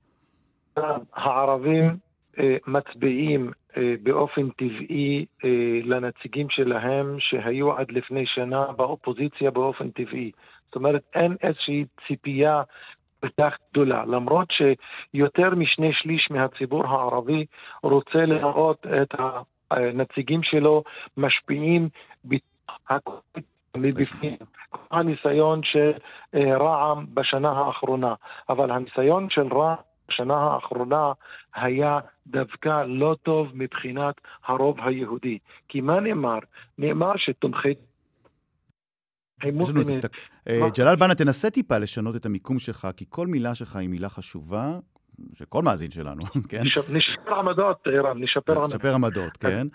הערבים 1.15 1.97
מצביעים 2.67 3.51
אה, 3.77 3.95
באופן 4.03 4.51
טבעי 4.51 5.27
אה, 5.45 5.51
לנציגים 5.85 6.47
שלהם 6.51 7.17
שהיו 7.19 7.73
עד 7.73 7.93
לפני 7.93 8.27
שנה 8.27 8.67
באופוזיציה 8.77 9.51
באופן 9.51 9.91
טבעי. 9.91 10.31
זאת 10.67 10.75
אומרת, 10.77 11.03
אין 11.15 11.37
איזושהי 11.43 11.85
ציפייה 12.07 12.63
כך 13.41 13.57
גדולה, 13.71 14.05
למרות 14.05 14.49
שיותר 14.51 15.55
משני 15.55 15.93
שליש 15.93 16.29
מהציבור 16.31 16.87
הערבי 16.87 17.47
רוצה 17.83 18.19
לראות 18.19 18.87
את 19.03 19.15
הנציגים 19.71 20.43
שלו 20.43 20.83
משפיעים 21.17 21.89
מבפנים. 23.77 24.37
הניסיון 24.91 25.61
של 25.65 25.93
רע"מ 26.35 27.07
בשנה 27.15 27.51
האחרונה, 27.51 28.15
אבל 28.49 28.71
הניסיון 28.71 29.27
של 29.31 29.55
רע"מ 29.55 29.94
בשנה 30.09 30.35
האחרונה 30.35 31.13
היה 31.55 31.99
דווקא 32.27 32.85
לא 32.87 33.17
טוב 33.23 33.49
מבחינת 33.55 34.15
הרוב 34.47 34.77
היהודי. 34.81 35.39
כי 35.69 35.81
מה 35.81 36.01
נאמר? 36.01 36.39
נאמר 36.79 37.13
שתומכי... 37.17 37.75
אה, 40.49 40.61
ג'לאל 40.77 40.97
בנה, 40.97 41.15
תנסה 41.15 41.51
טיפה 41.51 41.79
לשנות 41.79 42.17
את 42.17 42.27
המיקום 42.27 42.59
שלך, 42.59 42.89
כי 42.97 43.05
כל 43.09 43.27
מילה 43.27 43.55
שלך 43.55 43.77
היא 43.77 43.89
מילה 43.89 44.09
חשובה, 44.09 44.79
שכל 45.35 45.63
מאזין 45.63 45.91
שלנו, 45.91 46.23
כן? 46.51 46.63
נשפר 46.89 47.35
עמדות, 47.39 47.87
ערן, 47.87 48.23
נשפר 48.23 48.53
עמדות. 48.53 48.75
נשפר 48.75 48.95
עמדות, 48.95 49.37
כן. 49.37 49.67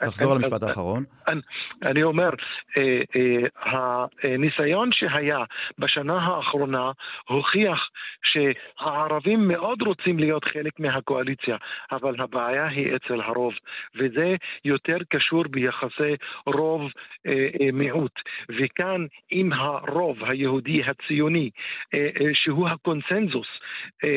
תחזור 0.00 0.32
על 0.32 0.36
המשפט 0.36 0.62
האחרון. 0.62 1.04
אני 1.82 2.02
אומר, 2.02 2.30
הניסיון 4.22 4.90
שהיה 4.92 5.38
בשנה 5.78 6.18
האחרונה 6.18 6.90
הוכיח 7.28 7.88
שהערבים 8.22 9.48
מאוד 9.48 9.82
רוצים 9.82 10.18
להיות 10.18 10.44
חלק 10.44 10.80
מהקואליציה, 10.80 11.56
אבל 11.92 12.14
הבעיה 12.18 12.66
היא 12.66 12.96
אצל 12.96 13.20
הרוב, 13.20 13.52
וזה 13.96 14.34
יותר 14.64 14.96
קשור 15.08 15.44
ביחסי 15.50 16.14
רוב-מיעוט. 16.46 18.12
וכאן, 18.48 19.06
אם 19.32 19.52
הרוב 19.52 20.24
היהודי 20.24 20.82
הציוני, 20.84 21.50
שהוא 22.32 22.68
הקונסנזוס 22.68 23.48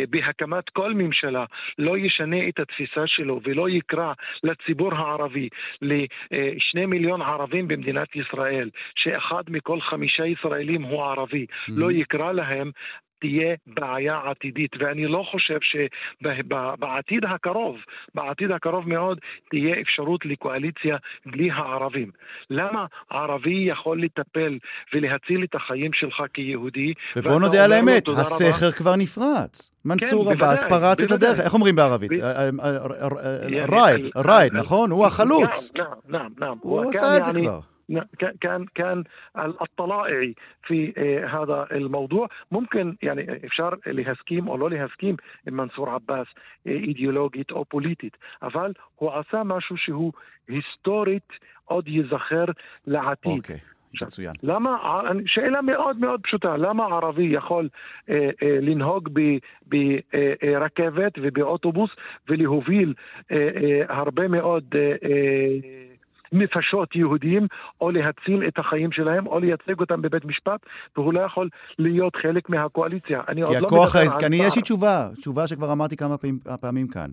בהקמת 0.09 0.69
כל 0.69 0.93
ממשלה, 0.93 1.45
לא 1.77 1.97
ישנה 1.97 2.49
את 2.49 2.59
התפיסה 2.59 3.07
שלו 3.07 3.39
ולא 3.43 3.69
יקרא 3.69 4.13
לציבור 4.43 4.95
הערבי, 4.95 5.44
לשני 5.81 6.85
מיליון 6.85 7.21
ערבים 7.21 7.67
במדינת 7.67 8.15
ישראל, 8.15 8.69
שאחד 8.95 9.43
מכל 9.49 9.81
חמישה 9.81 10.25
ישראלים 10.25 10.83
הוא 10.83 11.03
ערבי, 11.03 11.45
mm-hmm. 11.49 11.71
לא 11.75 11.91
יקרא 11.91 12.31
להם, 12.31 12.71
תהיה 13.21 13.55
בעיה 13.67 14.19
עתידית, 14.25 14.71
ואני 14.79 15.07
לא 15.07 15.23
חושב 15.31 15.59
שבעתיד 15.61 17.25
הקרוב, 17.25 17.77
בעתיד 18.15 18.51
הקרוב 18.51 18.89
מאוד, 18.89 19.19
תהיה 19.49 19.81
אפשרות 19.81 20.25
לקואליציה 20.25 20.97
בלי 21.25 21.51
הערבים. 21.51 22.11
למה 22.49 22.85
ערבי 23.09 23.65
יכול 23.67 24.01
לטפל 24.03 24.57
ולהציל 24.93 25.43
את 25.43 25.55
החיים 25.55 25.93
שלך 25.93 26.23
כיהודי? 26.33 26.93
ובוא 27.15 27.39
נודה 27.39 27.63
על 27.63 27.71
האמת, 27.71 28.07
הסכר 28.07 28.71
כבר 28.71 28.95
נפרץ. 28.95 29.71
מנסור 29.85 30.25
כן, 30.25 30.31
עבאס 30.31 30.63
פרץ 30.69 31.03
את 31.03 31.11
הדרך, 31.11 31.39
איך 31.39 31.53
אומרים 31.53 31.75
בערבית? 31.75 32.11
רייד, 33.69 34.07
רייד, 34.15 34.53
נכון? 34.53 34.91
הוא 34.91 35.05
החלוץ. 35.05 35.71
הוא 36.61 36.89
עשה 36.89 37.17
את 37.17 37.25
זה 37.25 37.31
כבר. 37.33 37.59
كان 38.40 38.66
كان 38.74 39.04
الطلائعي 39.36 40.34
في 40.66 40.92
هذا 41.26 41.66
الموضوع 41.70 42.28
ممكن 42.52 42.94
يعني 43.02 43.26
אפשר 43.46 43.68
להסכים 43.86 44.48
או 44.48 44.58
לא 44.58 44.70
להסכים 44.70 45.16
עם 45.46 45.56
מנסור 45.56 45.90
עבאס 45.90 46.26
אידיאולוגית 46.66 47.50
או 47.50 47.64
פוליטית, 47.64 48.16
אבל 48.42 48.72
הוא 48.94 49.12
עשה 49.12 49.42
משהו 49.44 49.76
שהוא 49.76 50.12
היסטורית 50.48 51.32
עוד 51.64 51.88
ייזכר 51.88 52.44
לעתיד. 52.86 53.38
אוקיי. 53.38 53.58
מצוין. 54.02 54.32
למה, 54.42 55.00
שאלה 55.26 55.62
מאוד 55.62 55.98
מאוד 55.98 56.20
פשוטה, 56.22 56.56
למה 56.56 56.84
ערבי 56.84 57.22
יכול 57.22 57.68
אה, 58.10 58.30
אה, 58.42 58.58
לנהוג 58.60 59.08
ברכבת 59.66 61.12
ובאוטובוס 61.22 61.90
ולהוביל 62.28 62.94
אה, 63.30 63.36
אה, 63.36 63.82
הרבה 63.88 64.28
מאוד 64.28 64.64
אה, 64.74 64.80
אה, 64.80 65.90
נפשות 66.35 66.95
יהודים, 66.95 67.47
או 67.81 67.91
להציל 67.91 68.47
את 68.47 68.59
החיים 68.59 68.91
שלהם, 68.91 69.27
או 69.27 69.39
לייצג 69.39 69.79
אותם 69.79 70.01
בבית 70.01 70.25
משפט, 70.25 70.59
והוא 70.97 71.13
לא 71.13 71.19
יכול 71.19 71.49
להיות 71.79 72.15
חלק 72.15 72.49
מהקואליציה. 72.49 73.21
אני 73.27 73.41
עוד 73.41 73.55
לא 73.55 73.67
מדבר 73.67 73.99
על... 73.99 74.29
כי 74.29 74.35
יש 74.35 74.55
לי 74.55 74.61
תשובה, 74.61 75.09
תשובה 75.17 75.47
שכבר 75.47 75.71
אמרתי 75.71 75.97
כמה 75.97 76.17
פעמים, 76.17 76.39
פעמים 76.61 76.87
כאן. 76.87 77.09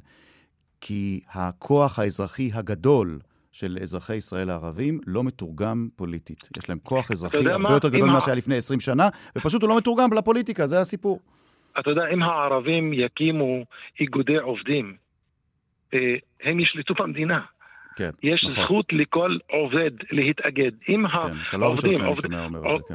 כי 0.80 1.20
הכוח 1.34 1.98
האזרחי 1.98 2.50
הגדול 2.54 3.18
של 3.52 3.78
אזרחי 3.82 4.16
ישראל 4.16 4.50
הערבים 4.50 5.00
לא 5.06 5.24
מתורגם 5.24 5.88
פוליטית. 5.96 6.48
יש 6.56 6.68
להם 6.68 6.78
כוח 6.82 7.10
אזרחי 7.10 7.36
הרבה 7.36 7.58
מה? 7.58 7.72
יותר 7.72 7.88
גדול 7.88 8.10
ממה 8.10 8.20
שהיה 8.20 8.34
לפני 8.34 8.56
20 8.56 8.80
שנה, 8.80 9.08
ופשוט 9.36 9.62
הוא 9.62 9.70
לא 9.70 9.76
מתורגם 9.76 10.12
לפוליטיקה, 10.12 10.66
זה 10.66 10.80
הסיפור. 10.80 11.20
אתה 11.80 11.90
יודע, 11.90 12.02
אם 12.14 12.22
הערבים 12.22 12.92
יקימו 12.92 13.64
איגודי 14.00 14.36
עובדים, 14.36 14.96
אה, 15.94 16.14
הם 16.42 16.60
ישלטו 16.60 16.94
במדינה. 16.94 17.40
כן, 17.96 18.10
יש 18.22 18.44
נכון. 18.44 18.64
זכות 18.64 18.92
לכל 18.92 19.36
עובד 19.50 19.90
להתאגד. 20.10 20.70
אם 20.88 21.04
כן, 21.08 21.58
העובדים, 21.62 22.00
לא 22.00 22.06
עובד, 22.06 22.34
עובד, 22.64 22.80
כן. 22.88 22.94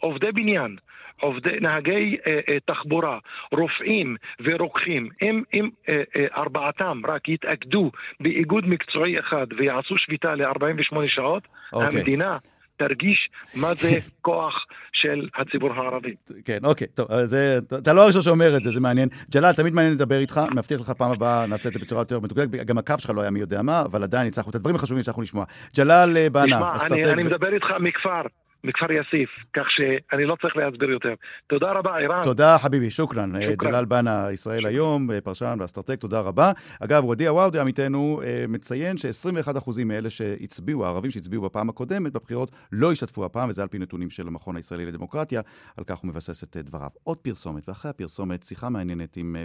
עובדי 0.00 0.32
בניין, 0.32 0.76
עובדי, 1.20 1.60
נהגי 1.60 2.16
אה, 2.26 2.40
אה, 2.48 2.58
תחבורה, 2.64 3.18
רופאים 3.52 4.16
ורוקחים, 4.44 5.08
אם, 5.22 5.42
אם 5.54 5.70
אה, 5.88 6.02
אה, 6.16 6.26
ארבעתם 6.36 7.00
רק 7.08 7.28
יתאגדו 7.28 7.90
באיגוד 8.20 8.66
מקצועי 8.66 9.18
אחד 9.20 9.46
ויעשו 9.56 9.98
שביתה 9.98 10.34
ל-48 10.34 11.08
שעות, 11.08 11.42
אוקיי. 11.72 11.98
המדינה 11.98 12.38
תרגיש 12.76 13.28
מה 13.56 13.74
זה 13.74 13.90
כוח 14.26 14.54
של 14.92 15.28
הציבור 15.36 15.72
הערבי. 15.72 16.14
כן, 16.44 16.58
אוקיי, 16.64 16.86
טוב, 16.86 17.24
זה, 17.24 17.58
אתה 17.78 17.92
לא 17.92 18.02
הראשון 18.02 18.22
שאומר 18.22 18.56
את 18.56 18.62
זה, 18.62 18.70
זה 18.70 18.80
מעניין. 18.80 19.08
ג'לאל, 19.30 19.52
תמיד 19.52 19.74
מעניין 19.74 19.94
לדבר 19.94 20.18
איתך, 20.18 20.40
מבטיח 20.56 20.80
לך 20.80 20.90
פעם 20.90 21.10
הבאה 21.10 21.46
נעשה 21.46 21.68
את 21.68 21.74
זה 21.74 21.80
בצורה 21.80 22.00
יותר 22.00 22.20
מתוקדת, 22.20 22.50
גם 22.50 22.78
הקו 22.78 22.94
שלך 22.98 23.10
לא 23.10 23.20
היה 23.20 23.30
מי 23.30 23.40
יודע 23.40 23.62
מה, 23.62 23.80
אבל 23.80 24.02
עדיין 24.02 24.26
הצלחנו 24.26 24.50
את 24.50 24.54
הדברים 24.54 24.76
החשובים 24.76 25.02
שאנחנו 25.02 25.22
לשמוע. 25.22 25.44
ג'לאל 25.76 26.16
אה, 26.16 26.30
בנה, 26.30 26.76
אסטרטג... 26.76 26.94
תשמע, 26.94 27.12
אני, 27.12 27.12
אני 27.12 27.22
מדבר 27.22 27.54
איתך 27.54 27.66
מכפר. 27.80 28.22
מכפר 28.64 28.92
יאסיף, 28.92 29.30
כך 29.56 29.64
שאני 29.68 30.24
לא 30.24 30.36
צריך 30.42 30.56
להסביר 30.56 30.90
יותר. 30.90 31.14
תודה 31.46 31.72
רבה, 31.72 31.98
ערן. 31.98 32.22
תודה, 32.22 32.56
חביבי, 32.58 32.90
شكرا. 32.90 33.36
אה, 33.36 33.54
ג'לאל 33.54 33.84
בנה, 33.84 34.26
ישראל 34.32 34.66
היום, 34.66 35.10
אה, 35.10 35.20
פרשן 35.20 35.56
ואסטרטג, 35.60 35.94
תודה 35.94 36.20
רבה. 36.20 36.52
אגב, 36.80 37.04
ודיע 37.04 37.32
עוואודה 37.32 37.60
עמיתנו 37.60 38.20
אה, 38.24 38.44
מציין 38.48 38.96
ש-21% 38.96 39.84
מאלה 39.84 40.10
שהצביעו, 40.10 40.84
הערבים 40.84 41.10
שהצביעו 41.10 41.42
בפעם 41.42 41.68
הקודמת 41.68 42.12
בבחירות, 42.12 42.50
לא 42.72 42.92
השתתפו 42.92 43.24
הפעם, 43.24 43.48
וזה 43.48 43.62
על 43.62 43.68
פי 43.68 43.78
נתונים 43.78 44.10
של 44.10 44.26
המכון 44.26 44.56
הישראלי 44.56 44.86
לדמוקרטיה, 44.86 45.40
על 45.76 45.84
כך 45.84 45.98
הוא 45.98 46.08
מבסס 46.08 46.44
את 46.44 46.56
דבריו. 46.56 46.90
עוד 47.04 47.18
פרסומת, 47.18 47.68
ואחרי 47.68 47.90
הפרסומת, 47.90 48.42
שיחה 48.42 48.68
מעניינת 48.68 49.16
עם 49.16 49.36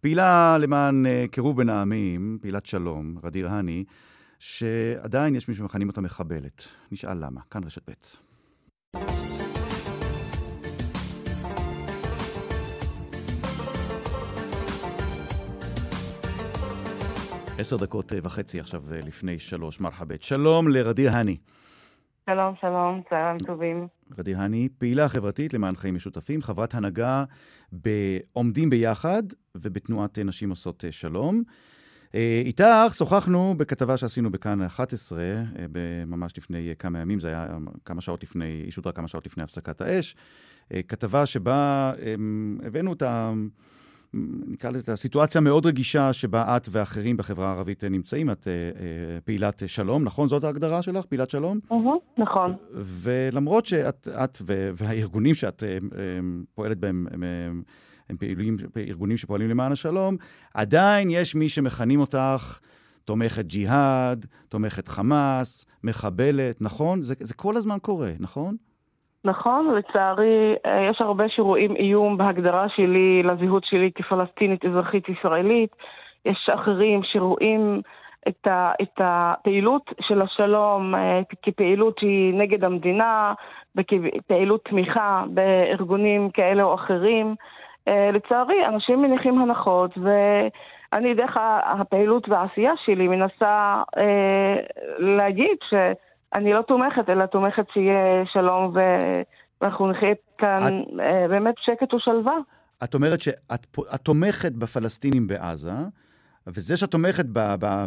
פעילה 0.00 0.56
למען 0.60 1.06
קירוב 1.30 1.56
בין 1.56 1.68
העמים, 1.68 2.38
פעילת 2.42 2.66
שלום, 2.66 3.14
ע'דיר 3.24 3.48
הני, 3.48 3.84
שעדיין 4.38 5.34
יש 5.34 5.48
מי 5.48 5.54
שמכנים 5.54 5.88
אותה 5.88 6.00
מחבלת. 6.00 6.64
נשאל 6.92 7.24
למה. 7.24 7.40
כאן 7.50 7.64
רשת 7.64 7.90
ב'. 7.90 8.31
עשר 17.58 17.76
דקות 17.76 18.12
וחצי 18.22 18.60
עכשיו 18.60 18.82
לפני 18.92 19.38
שלוש, 19.38 19.80
מרחבת. 19.80 20.22
שלום 20.22 20.68
לרדיר 20.68 21.10
האני. 21.10 21.36
שלום, 22.30 22.54
שלום, 22.60 23.02
צהריים 23.10 23.38
טובים. 23.38 23.86
רדיר 24.18 24.38
האני, 24.38 24.68
פעילה 24.78 25.08
חברתית 25.08 25.54
למען 25.54 25.76
חיים 25.76 25.94
משותפים, 25.94 26.42
חברת 26.42 26.74
הנהגה 26.74 27.24
בעומדים 27.72 28.70
ביחד 28.70 29.22
ובתנועת 29.54 30.18
נשים 30.18 30.50
עושות 30.50 30.84
שלום. 30.90 31.42
אה, 32.14 32.42
איתך 32.44 32.94
שוחחנו 32.94 33.54
בכתבה 33.56 33.96
שעשינו 33.96 34.30
בכאן 34.30 34.62
11, 34.62 35.20
אה, 35.22 35.34
ממש 36.06 36.38
לפני 36.38 36.72
כמה 36.78 36.98
ימים, 36.98 37.20
זה 37.20 37.28
היה 37.28 37.46
כמה 37.84 38.00
שעות 38.00 38.22
לפני, 38.22 38.44
היא 38.44 38.72
שודרה 38.72 38.92
כמה 38.92 39.08
שעות 39.08 39.26
לפני 39.26 39.42
הפסקת 39.42 39.80
האש. 39.80 40.16
אה, 40.72 40.82
כתבה 40.82 41.26
שבה 41.26 41.92
הבאנו 42.66 42.92
את 42.92 43.02
ה... 43.02 43.32
נקרא 44.46 44.70
לזה, 44.70 44.80
את 44.80 44.88
הסיטואציה 44.88 45.38
המאוד 45.38 45.66
רגישה 45.66 46.12
שבה 46.12 46.56
את 46.56 46.68
ואחרים 46.72 47.16
בחברה 47.16 47.48
הערבית 47.48 47.84
נמצאים. 47.84 48.30
את 48.30 48.48
פעילת 49.24 49.62
שלום, 49.66 50.04
נכון? 50.04 50.28
זאת 50.28 50.44
ההגדרה 50.44 50.82
שלך? 50.82 51.04
פעילת 51.04 51.30
שלום? 51.30 51.58
נכון. 52.18 52.56
ולמרות 52.74 53.66
שאת 53.66 54.08
את 54.08 54.42
והארגונים 54.76 55.34
שאת 55.34 55.62
פועלת 56.54 56.78
בהם 56.78 57.06
הם 58.12 58.16
פעילים, 58.16 58.56
ארגונים 58.88 59.16
שפועלים 59.16 59.50
למען 59.50 59.72
השלום, 59.72 60.16
עדיין 60.54 61.08
יש 61.10 61.34
מי 61.34 61.48
שמכנים 61.48 62.00
אותך 62.00 62.60
תומכת 63.04 63.44
ג'יהאד, 63.44 64.26
תומכת 64.48 64.88
חמאס, 64.88 65.66
מחבלת, 65.84 66.56
נכון? 66.60 67.02
זה, 67.02 67.14
זה 67.20 67.34
כל 67.34 67.56
הזמן 67.56 67.78
קורה, 67.82 68.10
נכון? 68.20 68.56
נכון, 69.24 69.74
לצערי 69.74 70.54
אה, 70.66 70.88
יש 70.90 71.00
הרבה 71.00 71.24
שרואים 71.28 71.76
איום 71.76 72.16
בהגדרה 72.18 72.66
שלי 72.68 73.22
לזהות 73.22 73.64
שלי 73.64 73.90
כפלסטינית 73.94 74.64
אזרחית 74.64 75.08
ישראלית. 75.08 75.70
יש 76.24 76.48
אחרים 76.54 77.00
שרואים 77.04 77.80
את, 78.28 78.46
ה, 78.46 78.72
את 78.82 79.00
הפעילות 79.00 79.90
של 80.00 80.22
השלום 80.22 80.94
אה, 80.94 81.20
כפעילות 81.42 81.98
שהיא 81.98 82.34
נגד 82.34 82.64
המדינה 82.64 83.34
וכפעילות 83.76 84.64
תמיכה 84.64 85.24
בארגונים 85.28 86.30
כאלה 86.30 86.62
או 86.62 86.74
אחרים. 86.74 87.34
אה, 87.88 88.10
לצערי, 88.12 88.66
אנשים 88.66 89.02
מניחים 89.02 89.38
הנחות, 89.38 89.90
ואני 89.98 91.14
דרך 91.14 91.36
הפעילות 91.64 92.28
והעשייה 92.28 92.72
שלי 92.84 93.08
מנסה 93.08 93.82
אה, 93.96 94.56
להגיד 94.98 95.56
שאני 95.70 96.52
לא 96.52 96.62
תומכת, 96.62 97.08
אלא 97.10 97.26
תומכת 97.26 97.64
שיהיה 97.72 98.26
שלום 98.32 98.74
ואנחנו 99.60 99.90
נחיה 99.90 100.14
כאן 100.38 100.58
את... 100.58 101.00
אה, 101.00 101.28
באמת 101.28 101.54
שקט 101.58 101.94
ושלווה. 101.94 102.36
את 102.84 102.94
אומרת 102.94 103.20
שאת 103.20 103.66
תומכת 104.02 104.52
בפלסטינים 104.52 105.26
בעזה, 105.26 105.72
וזה 106.46 106.76
שאת 106.76 106.90
תומכת 106.90 107.24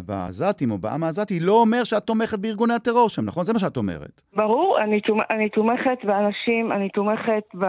בעזתים 0.06 0.70
או 0.70 0.78
בעם 0.78 1.04
העזתי 1.04 1.40
לא 1.40 1.52
אומר 1.52 1.84
שאת 1.84 2.02
תומכת 2.02 2.38
בארגוני 2.38 2.74
הטרור 2.74 3.08
שם, 3.08 3.24
נכון? 3.24 3.44
זה 3.44 3.52
מה 3.52 3.58
שאת 3.58 3.76
אומרת. 3.76 4.22
ברור, 4.36 4.78
אני, 4.80 5.00
תומכ, 5.00 5.24
אני 5.30 5.48
תומכת 5.48 6.04
באנשים, 6.04 6.72
אני 6.72 6.88
תומכת 6.88 7.44
ב, 7.54 7.64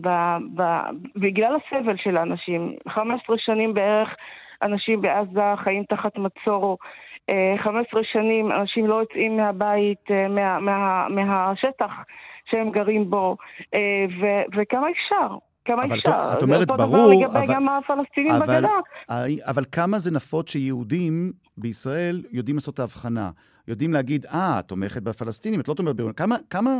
ב, 0.00 0.08
ב, 0.54 0.62
בגלל 1.16 1.56
הסבל 1.56 1.96
של 1.96 2.16
האנשים. 2.16 2.76
15 2.88 3.36
שנים 3.38 3.74
בערך 3.74 4.08
אנשים 4.62 5.00
בעזה 5.00 5.40
חיים 5.64 5.84
תחת 5.88 6.12
מצור 6.18 6.78
15 7.64 8.00
שנים 8.12 8.52
אנשים 8.52 8.86
לא 8.86 8.94
יוצאים 8.94 9.36
מהבית, 9.36 10.10
מה, 10.28 10.58
מה, 10.58 11.06
מהשטח 11.08 11.90
שהם 12.50 12.70
גרים 12.70 13.10
בו, 13.10 13.36
ו, 14.20 14.26
וכמה 14.56 14.86
אפשר? 14.90 15.36
כמה 15.66 15.84
אבל 15.84 15.98
אפשר? 15.98 16.30
את 16.38 16.42
אומרת, 16.42 16.70
אותו 16.70 16.76
ברור, 16.86 17.24
דבר 17.26 17.26
לגבי 17.26 17.38
אבל- 17.38 17.54
גם 17.54 17.68
הפלסטינים 17.68 18.32
אבל, 18.32 18.46
בגדה. 18.46 18.68
אבל 19.46 19.64
כמה 19.72 19.98
זה 19.98 20.10
נפוץ 20.10 20.50
שיהודים 20.50 21.32
בישראל 21.58 22.22
יודעים 22.32 22.56
לעשות 22.56 22.74
את 22.74 22.80
ההבחנה? 22.80 23.30
יודעים 23.68 23.92
להגיד, 23.92 24.26
אה, 24.26 24.58
את 24.58 24.68
תומכת 24.68 25.02
בפלסטינים, 25.02 25.60
את 25.60 25.68
לא 25.68 25.74
תומכת 25.74 25.94
ב... 25.96 26.12
כמה, 26.12 26.36
כמה, 26.50 26.70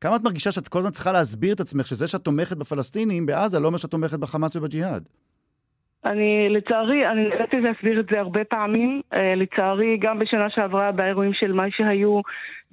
כמה 0.00 0.16
את 0.16 0.22
מרגישה 0.22 0.52
שאת 0.52 0.68
כל 0.68 0.78
הזמן 0.78 0.90
צריכה 0.90 1.12
להסביר 1.12 1.54
את 1.54 1.60
עצמך 1.60 1.86
שזה 1.86 2.06
שאת 2.06 2.20
תומכת 2.24 2.56
בפלסטינים 2.56 3.26
בעזה 3.26 3.60
לא 3.60 3.66
אומר 3.66 3.78
שאת 3.78 3.90
תומכת 3.90 4.18
בחמאס 4.18 4.56
ובג'יהאד? 4.56 5.08
אני, 6.04 6.48
לצערי, 6.48 7.08
אני 7.08 7.28
נאלצתי 7.28 7.60
להסביר 7.60 8.00
את 8.00 8.06
זה 8.10 8.20
הרבה 8.20 8.44
פעמים. 8.44 9.00
אה, 9.14 9.34
לצערי, 9.34 9.96
גם 9.96 10.18
בשנה 10.18 10.50
שעברה, 10.50 10.92
באירועים 10.92 11.32
של 11.32 11.52
מה 11.52 11.70
שהיו, 11.70 12.20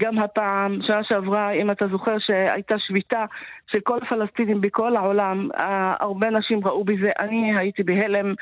גם 0.01 0.19
הפעם, 0.19 0.79
שנה 0.87 1.03
שעברה, 1.03 1.51
אם 1.51 1.71
אתה 1.71 1.87
זוכר 1.87 2.19
שהייתה 2.19 2.75
שביתה 2.79 3.25
של 3.71 3.79
כל 3.79 3.97
הפלסטינים 4.03 4.61
בכל 4.61 4.95
העולם, 4.95 5.49
אה, 5.59 5.93
הרבה 5.99 6.29
נשים 6.29 6.67
ראו 6.67 6.83
בזה, 6.83 7.11
אני 7.19 7.57
הייתי 7.57 7.83
בהלם. 7.83 8.33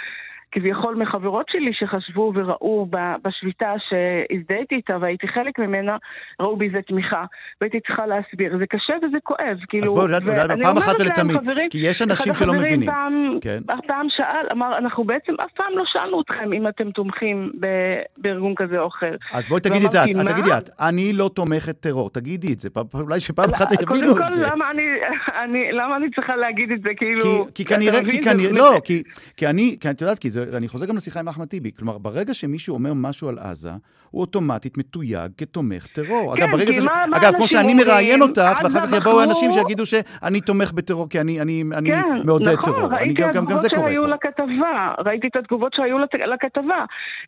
כביכול 0.51 0.95
מחברות 0.95 1.45
שלי 1.49 1.71
שחשבו 1.73 2.31
וראו 2.35 2.87
בשביתה 3.23 3.73
שהזדהיתי 3.89 4.75
איתה 4.75 4.97
והייתי 5.01 5.27
חלק 5.27 5.59
ממנה, 5.59 5.97
ראו 6.39 6.57
בזה 6.57 6.79
תמיכה. 6.87 7.23
והייתי 7.61 7.79
צריכה 7.79 8.05
להסביר. 8.05 8.57
זה 8.57 8.65
קשה 8.69 8.93
וזה 9.03 9.17
כואב, 9.23 9.57
כאילו... 9.67 9.83
אז 9.83 9.89
בואו, 9.89 10.07
ואני 10.25 10.63
פעם 10.63 10.77
אחת 10.77 10.95
ולתמיד, 10.99 11.37
כי 11.69 11.77
יש 11.77 12.01
אנשים 12.01 12.33
שלא 12.33 12.53
מבינים. 12.53 12.89
פעם, 12.89 13.37
כן. 13.41 13.59
פעם 13.87 14.07
שאל, 14.09 14.47
אמר, 14.51 14.77
אנחנו 14.77 15.03
בעצם 15.03 15.33
אף 15.45 15.51
פעם 15.55 15.77
לא 15.77 15.83
שאלנו 15.85 16.21
אתכם 16.21 16.53
אם 16.53 16.67
אתם 16.67 16.91
תומכים 16.91 17.51
ב- 17.59 18.01
בארגון 18.17 18.53
כזה 18.55 18.79
או 18.79 18.87
אחר. 18.87 19.15
אז 19.33 19.45
בואי 19.45 19.61
תגידי 19.61 19.85
את 19.85 19.91
זה 19.91 20.03
את, 20.03 20.09
תגידי? 20.09 20.49
את, 20.57 20.69
אני 20.79 21.13
לא 21.13 21.29
תומכת 21.33 21.79
טרור, 21.79 22.09
תגידי 22.09 22.53
את 22.53 22.59
זה, 22.59 22.69
אולי 22.93 23.19
שפעם 23.19 23.49
אחת 23.49 23.71
לא, 23.71 23.75
יבינו 23.81 23.87
קודם 23.87 24.11
את 24.11 24.23
כל, 24.23 24.29
זה. 24.29 24.47
למה 24.47 24.71
אני, 24.71 24.83
אני, 25.43 25.71
למה 25.71 25.95
אני 25.95 26.09
צריכה 26.15 26.35
להגיד 26.35 26.71
את 26.71 26.81
זה, 26.81 26.89
כאילו... 26.97 27.45
כי, 27.55 27.65
כנראה? 27.65 28.03
כי 28.03 28.11
זה 28.11 28.21
כנראה, 28.21 28.51
לא, 28.51 28.79
כי, 28.83 29.03
כי 29.37 29.47
אני, 29.47 29.77
כי 29.79 29.89
את 29.89 30.01
יודעת, 30.01 30.19
כי 30.19 30.29
זה, 30.45 30.57
אני 30.57 30.67
חוזר 30.67 30.85
גם 30.85 30.95
לשיחה 30.95 31.19
עם 31.19 31.27
אחמד 31.27 31.45
טיבי. 31.47 31.71
כלומר, 31.77 31.97
ברגע 31.97 32.33
שמישהו 32.33 32.73
אומר 32.73 32.91
משהו 32.95 33.29
על 33.29 33.39
עזה, 33.39 33.69
הוא 34.11 34.21
אוטומטית 34.21 34.77
מתויג 34.77 35.31
כתומך 35.37 35.85
טרור. 35.87 36.35
כן, 36.35 36.41
אגב, 36.43 36.51
ברגע 36.51 36.71
זה, 36.71 36.81
ש- 36.81 36.85
מה- 36.85 37.05
מה 37.09 37.17
אגב, 37.17 37.33
כמו 37.35 37.47
שאני? 37.47 37.73
מראיין 37.73 38.21
אותך, 38.21 38.41
עזה 38.59 38.67
ואחר 38.67 38.87
כך 38.87 38.93
יבואו 38.93 38.99
בחרו- 39.01 39.23
אנשים 39.23 39.51
שיגידו 39.51 39.85
שאני 39.85 40.41
תומך 40.41 40.71
בטרור, 40.73 41.09
כי 41.09 41.19
אני, 41.21 41.41
אני, 41.41 41.63
אני 41.77 41.89
כן, 41.91 42.03
מעודד 42.25 42.47
נכון, 42.53 42.63
טרור. 42.73 42.85
אני 42.87 42.95
ראיתי 43.05 43.21
גם, 43.21 43.31
גם, 43.33 43.45
גם 43.45 43.57
זה 43.57 43.67
התגובות 43.67 43.75
קורה 43.75 43.89
שהיו 43.91 44.01
פה. 44.01 44.07
לכתבה, 44.07 44.75
ראיתי 45.05 45.27
את 45.27 45.35
התגובות 45.35 45.73
שהיו 45.73 45.97
לת- 45.99 46.13
לכתבה. 46.33 46.85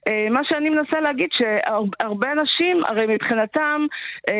אה, 0.07 0.27
מה 0.31 0.39
שאני 0.43 0.69
מנסה 0.69 0.99
להגיד, 1.01 1.29
שהרבה 1.31 2.31
אנשים, 2.31 2.83
הרי 2.87 3.05
מבחינתם, 3.15 3.85
אה, 4.29 4.35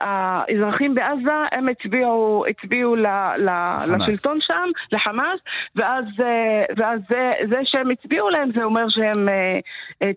האזרחים 0.00 0.94
בעזה, 0.94 1.38
הם 1.52 1.68
הצביעו, 1.68 2.44
הצביעו 2.50 2.96
ל. 2.96 3.06
לשלטון 3.38 4.38
שם, 4.40 4.68
לחמאס, 4.92 5.40
ואז, 5.76 6.04
אה, 6.20 6.26
ואז 6.76 7.00
זה, 7.10 7.22
זה 7.50 7.56
שהם 7.64 7.90
הצביעו 7.90 8.07
להם, 8.30 8.50
זה 8.56 8.64
אומר 8.64 8.84
שהם, 8.88 9.28
אה, 9.28 9.58
אה, 10.02 10.10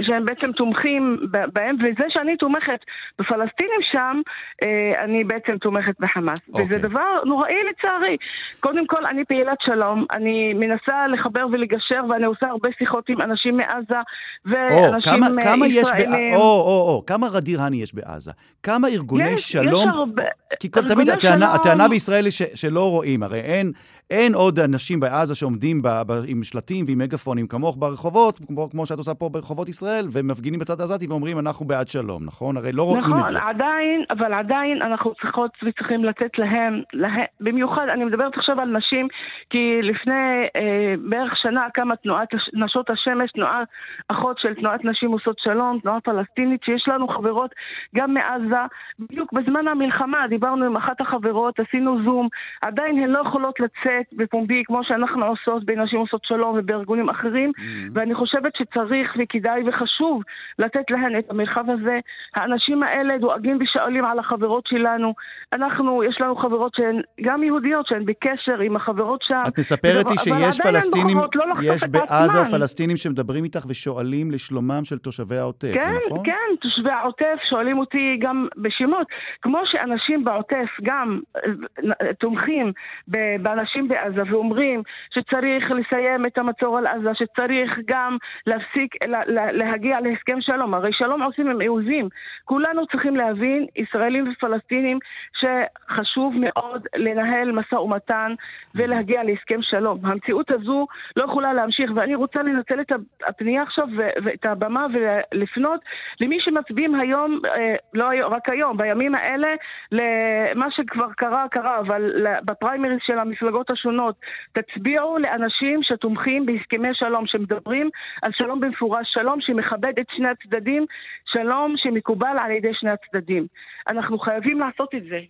שהם 0.00 0.24
בעצם 0.24 0.52
תומכים 0.52 1.18
בהם, 1.30 1.76
וזה 1.76 2.04
שאני 2.08 2.36
תומכת 2.36 2.80
בפלסטינים 3.18 3.80
שם, 3.82 4.20
אה, 4.62 5.04
אני 5.04 5.24
בעצם 5.24 5.58
תומכת 5.58 5.94
בחמאס. 6.00 6.38
אוקיי. 6.48 6.64
וזה 6.64 6.88
דבר 6.88 7.20
נוראי 7.24 7.54
לצערי. 7.70 8.16
קודם 8.60 8.86
כל, 8.86 9.06
אני 9.06 9.24
פעילת 9.24 9.58
שלום, 9.60 10.04
אני 10.12 10.54
מנסה 10.54 11.06
לחבר 11.12 11.46
ולגשר, 11.52 12.00
ואני 12.10 12.24
עושה 12.24 12.46
הרבה 12.46 12.68
שיחות 12.78 13.08
עם 13.08 13.20
אנשים 13.20 13.56
מעזה, 13.56 14.00
ואנשים 14.44 15.12
כמה, 15.12 15.26
אה, 15.26 15.42
כמה 15.42 15.66
בע- 15.66 15.72
ישראלים. 15.72 16.34
או, 16.34 16.40
או, 16.40 16.86
או, 16.88 17.02
כמה 17.06 17.26
רדיר 17.32 17.60
האני 17.62 17.76
יש 17.76 17.94
בעזה? 17.94 18.32
כמה 18.62 18.88
ארגוני 18.88 19.28
יש- 19.30 19.52
שלום... 19.52 19.88
יש 19.88 19.96
הרבה. 19.96 20.22
כי 20.60 20.70
כל, 20.70 20.88
תמיד 20.88 21.10
הטענה, 21.10 21.54
הטענה 21.54 21.88
בישראל 21.88 22.24
היא 22.24 22.32
שלא 22.54 22.90
רואים, 22.90 23.22
הרי 23.22 23.40
אין, 23.40 23.72
אין 24.10 24.34
עוד 24.34 24.58
אנשים 24.58 25.00
בעזה 25.00 25.34
שעומדים 25.34 25.82
ב, 25.82 25.88
ב, 25.88 26.12
עם 26.26 26.42
שלטים 26.42 26.84
ועם 26.88 26.98
מגפונים 26.98 27.46
כמוך 27.46 27.76
ברחובות, 27.78 28.38
כמו, 28.46 28.70
כמו 28.70 28.86
שאת 28.86 28.98
עושה 28.98 29.14
פה 29.14 29.28
ברחובות 29.28 29.68
ישראל, 29.68 30.04
ומפגינים 30.12 30.60
בצד 30.60 30.80
העזתי 30.80 31.06
ואומרים, 31.06 31.38
אנחנו 31.38 31.66
בעד 31.66 31.88
שלום, 31.88 32.24
נכון? 32.24 32.56
הרי 32.56 32.72
לא 32.72 32.82
רואים 32.82 33.04
נכון, 33.04 33.20
את 33.26 33.30
זה. 33.30 33.38
עדיין, 33.42 34.04
אבל 34.10 34.34
עדיין 34.34 34.82
אנחנו 34.82 35.14
צריכות 35.14 35.50
וצריכים 35.62 36.04
לתת 36.04 36.38
להם, 36.38 36.82
להם, 36.92 37.24
במיוחד, 37.40 37.86
אני 37.92 38.04
מדברת 38.04 38.32
עכשיו 38.36 38.60
על 38.60 38.68
נשים, 38.68 39.08
כי 39.50 39.80
לפני 39.82 40.48
אה, 40.56 40.94
בערך 41.08 41.32
שנה 41.36 41.66
קמה 41.74 41.96
תנועת 41.96 42.28
נשות 42.52 42.90
השמש, 42.90 43.32
תנועה 43.32 43.62
אחות 44.08 44.38
של 44.38 44.54
תנועת 44.54 44.84
נשים 44.84 45.10
עושות 45.10 45.38
שלום, 45.38 45.78
תנועה 45.82 46.00
פלסטינית, 46.00 46.62
שיש 46.64 46.88
לנו 46.88 47.08
חברות 47.08 47.50
גם 47.94 48.14
מעזה, 48.14 48.64
בדיוק 48.98 49.32
בזמן 49.32 49.68
המלחמה 49.68 50.28
דיברנו 50.28 50.64
עם 50.64 50.76
אחת 50.76 51.00
החברות, 51.00 51.60
עשינו 51.60 52.04
זום, 52.04 52.28
עדיין 52.62 52.98
הן 53.02 53.10
לא 53.10 53.18
יכולות 53.26 53.60
לצאת 53.60 53.97
בפומבי 54.12 54.62
כמו 54.66 54.84
שאנחנו 54.84 55.26
עושות 55.26 55.64
בנשים 55.64 55.98
עושות 55.98 56.20
שלום 56.24 56.56
ובארגונים 56.58 57.08
אחרים, 57.08 57.28
Mm-hmm. 57.48 57.90
ואני 57.94 58.14
חושבת 58.14 58.52
שצריך 58.56 59.16
וכדאי 59.18 59.62
וחשוב 59.68 60.22
לתת 60.58 60.90
להן 60.90 61.18
את 61.18 61.30
המרחב 61.30 61.64
הזה. 61.70 61.98
האנשים 62.36 62.82
האלה 62.82 63.18
דואגים 63.18 63.58
ושואלים 63.60 64.04
על 64.04 64.18
החברות 64.18 64.66
שלנו. 64.66 65.14
אנחנו, 65.52 66.04
יש 66.04 66.20
לנו 66.20 66.36
חברות 66.36 66.72
שהן 66.76 67.00
גם 67.22 67.42
יהודיות, 67.42 67.86
שהן 67.86 68.04
בקשר 68.04 68.60
עם 68.60 68.76
החברות 68.76 69.20
שם. 69.22 69.42
את 69.48 69.58
מספרת 69.58 70.10
לי 70.10 70.16
שיש 70.18 70.60
פלסטינים, 70.60 71.16
לא 71.34 71.44
יש 71.62 71.84
בעזה. 71.88 72.38
פלסטינים 72.50 72.96
שמדברים 72.96 73.44
איתך 73.44 73.64
ושואלים 73.68 74.30
לשלומם 74.30 74.80
של 74.84 74.98
תושבי 74.98 75.36
העוטף, 75.36 75.72
כן, 75.74 75.82
זה 75.82 75.98
נכון? 76.06 76.24
כן, 76.24 76.56
תושבי 76.60 76.90
העוטף 76.90 77.36
שואלים 77.50 77.78
אותי 77.78 78.16
גם 78.20 78.46
בשמות. 78.56 79.06
כמו 79.42 79.58
שאנשים 79.64 80.24
בעוטף 80.24 80.68
גם 80.82 81.20
אה, 81.36 82.12
תומכים 82.20 82.72
ב- 83.08 83.42
בעזה 83.88 84.22
ואומרים 84.30 84.82
שצריך 85.10 85.70
לסיים 85.70 86.26
את 86.26 86.38
המצור 86.38 86.78
על 86.78 86.86
עזה, 86.86 87.10
שצריך 87.14 87.78
גם 87.86 88.16
להפסיק, 88.46 89.04
לה- 89.06 89.26
לה- 89.26 89.52
להגיע 89.52 90.00
להסכם 90.00 90.40
שלום. 90.40 90.74
הרי 90.74 90.92
שלום 90.92 91.22
עושים 91.22 91.50
עם 91.50 91.68
אויבים. 91.68 92.08
כולנו 92.44 92.86
צריכים 92.86 93.16
להבין, 93.16 93.66
ישראלים 93.76 94.32
ופלסטינים, 94.32 94.98
שחשוב 95.38 96.34
מאוד 96.40 96.86
לנהל 96.96 97.52
משא 97.52 97.74
ומתן 97.74 98.34
ולהגיע 98.74 99.22
להסכם 99.24 99.62
שלום. 99.62 99.98
המציאות 100.02 100.50
הזו 100.50 100.86
לא 101.16 101.24
יכולה 101.24 101.52
להמשיך, 101.54 101.90
ואני 101.94 102.14
רוצה 102.14 102.42
לנצל 102.42 102.80
את 102.80 102.92
הפנייה 103.28 103.62
עכשיו 103.62 103.86
ואת 104.24 104.46
הבמה 104.46 104.86
ולפנות 104.92 105.80
למי 106.20 106.40
שמצביעים 106.40 106.94
היום, 106.94 107.40
אה, 107.44 107.74
לא 107.94 108.08
היום, 108.08 108.32
רק 108.32 108.48
היום, 108.48 108.76
בימים 108.76 109.14
האלה, 109.14 109.48
למה 109.92 110.70
שכבר 110.70 111.06
קרה, 111.16 111.48
קרה, 111.50 111.78
אבל 111.78 112.26
בפריימריז 112.44 112.98
של 113.06 113.18
המפלגות 113.18 113.70
השונות, 113.78 114.14
תצביעו 114.52 115.18
לאנשים 115.18 115.80
שתומכים 115.82 116.46
בהסכמי 116.46 116.88
שלום, 116.92 117.24
שמדברים 117.26 117.90
על 118.22 118.30
שלום 118.34 118.60
במפורש, 118.60 119.06
שלום 119.14 119.40
שמכבד 119.40 119.92
את 120.00 120.06
שני 120.16 120.28
הצדדים, 120.28 120.86
שלום 121.32 121.74
שמקובל 121.76 122.36
על 122.44 122.50
ידי 122.50 122.74
שני 122.74 122.90
הצדדים. 122.90 123.46
אנחנו 123.88 124.18
חייבים 124.18 124.60
לעשות 124.60 124.94
את 124.94 125.02
זה. 125.10 125.20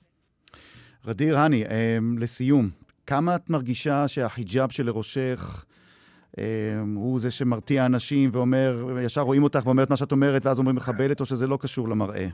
רדיר 1.06 1.38
האני, 1.38 1.64
אה, 1.64 1.98
לסיום, 2.18 2.68
כמה 3.06 3.36
את 3.36 3.50
מרגישה 3.50 4.08
שהחיג'אב 4.08 4.70
שלראשך 4.70 5.64
אה, 6.38 6.44
הוא 6.94 7.20
זה 7.20 7.30
שמרתיע 7.30 7.86
אנשים 7.86 8.30
ואומר, 8.32 8.86
ישר 9.04 9.20
רואים 9.20 9.42
אותך 9.42 9.66
ואומרת 9.66 9.90
מה 9.90 9.96
שאת 9.96 10.12
אומרת, 10.12 10.46
ואז 10.46 10.58
אומרים 10.58 10.76
מחבלת, 10.76 11.20
או 11.20 11.26
שזה 11.26 11.46
לא 11.46 11.58
קשור 11.60 11.88
למראה? 11.88 12.26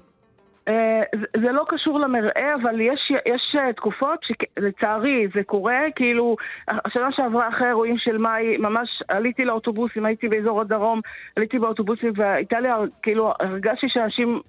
אה, 0.68 1.02
זה- 1.36 1.52
לא 1.52 1.64
קשור 1.68 2.00
למראה, 2.00 2.54
אבל 2.62 2.80
יש, 2.80 3.12
יש 3.26 3.56
אה, 3.58 3.72
תקופות 3.72 4.18
שלצערי 4.22 5.28
זה 5.34 5.42
קורה, 5.44 5.78
כאילו, 5.96 6.36
השנה 6.68 7.12
שעברה 7.12 7.48
אחרי 7.48 7.66
האירועים 7.66 7.98
של 7.98 8.18
מאי, 8.18 8.56
ממש 8.56 9.02
עליתי 9.08 9.44
לאוטובוסים, 9.44 10.04
הייתי 10.06 10.28
באזור 10.28 10.60
הדרום, 10.60 11.00
עליתי 11.36 11.58
באוטובוסים 11.58 12.12
והייתה 12.16 12.60
לי, 12.60 12.68
כאילו, 13.02 13.32
הרגשתי 13.40 13.86
שאנשים... 13.88 14.40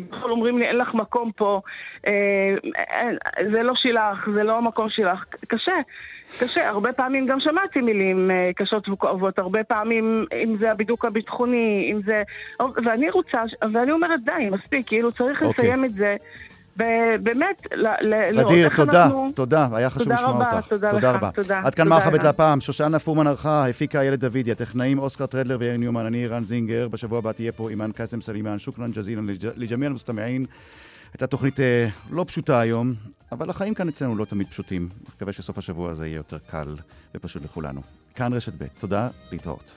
כביכול 0.00 0.30
אומרים 0.30 0.58
לי, 0.58 0.66
אין 0.66 0.76
לך 0.76 0.94
מקום 0.94 1.30
פה, 1.36 1.60
אה, 2.06 2.12
אין, 2.76 3.18
זה 3.52 3.62
לא 3.62 3.72
שלך, 3.76 4.28
זה 4.34 4.42
לא 4.42 4.58
המקום 4.58 4.86
שלך. 4.90 5.24
קשה, 5.48 5.72
קשה. 6.40 6.68
הרבה 6.68 6.92
פעמים 6.92 7.26
גם 7.26 7.40
שמעתי 7.40 7.80
מילים 7.80 8.30
אה, 8.30 8.50
קשות 8.56 8.88
וכואבות, 8.88 9.38
הרבה 9.38 9.64
פעמים, 9.64 10.24
אם 10.44 10.56
זה 10.58 10.70
הבידוק 10.70 11.04
הביטחוני, 11.04 11.90
אם 11.92 12.00
זה... 12.04 12.22
ואני 12.84 13.10
רוצה, 13.10 13.42
ואני 13.72 13.92
אומרת, 13.92 14.20
די, 14.24 14.48
מספיק, 14.50 14.88
כאילו 14.88 15.12
צריך 15.12 15.42
אוקיי. 15.42 15.64
לסיים 15.64 15.84
את 15.84 15.94
זה. 15.94 16.16
ב- 16.78 16.84
באמת, 17.22 17.66
ל- 17.74 17.86
ל- 17.86 18.30
לראות 18.32 18.52
רדיר, 18.52 18.64
איך 18.64 18.76
תודה, 18.76 19.04
אנחנו... 19.04 19.30
תודה, 19.34 19.68
היה 19.72 19.90
חשוב 19.90 20.02
תודה 20.02 20.14
לשמוע 20.14 20.32
רבה, 20.34 20.56
אותך. 20.56 20.68
תודה 20.68 20.88
לך, 21.10 21.16
רבה. 21.16 21.30
תודה, 21.34 21.60
עד 21.64 21.74
כאן 21.74 21.84
תודה, 21.84 21.96
מרחבת 21.96 22.14
ערן. 22.14 22.24
להפעם, 22.26 22.60
שושנה 22.60 22.98
פורמן 22.98 23.26
ערכה, 23.26 23.68
הפיקה 23.68 24.00
איילת 24.00 24.20
דוידי, 24.20 24.52
הטכנאים 24.52 24.98
אוסקר 24.98 25.26
טרדלר 25.26 25.56
ויאיר 25.60 25.76
ניומן, 25.76 26.06
אני 26.06 26.26
ערן 26.26 26.44
זינגר, 26.44 26.88
בשבוע 26.88 27.18
הבא 27.18 27.32
תהיה 27.32 27.52
פה 27.52 27.70
אימאן 27.70 27.92
קאסם 27.92 28.20
סלימאן, 28.20 28.58
شكرا 28.58 28.90
جزيلا 28.90 29.26
לג'מיע 29.56 29.88
המוסטמעין. 29.88 30.46
הייתה 31.12 31.26
תוכנית 31.26 31.60
אה, 31.60 31.88
לא 32.10 32.24
פשוטה 32.28 32.60
היום, 32.60 32.94
אבל 33.32 33.50
החיים 33.50 33.74
כאן 33.74 33.88
אצלנו 33.88 34.16
לא 34.16 34.24
תמיד 34.24 34.48
פשוטים. 34.48 34.88
מקווה 35.16 35.32
שסוף 35.32 35.58
השבוע 35.58 35.90
הזה 35.90 36.06
יהיה 36.06 36.16
יותר 36.16 36.38
קל 36.50 36.76
ופשוט 37.14 37.44
לכולנו. 37.44 37.80
כאן 38.14 38.32
רשת 38.32 38.52
ב', 38.58 38.64
תודה, 38.78 39.08
להתראות. 39.32 39.70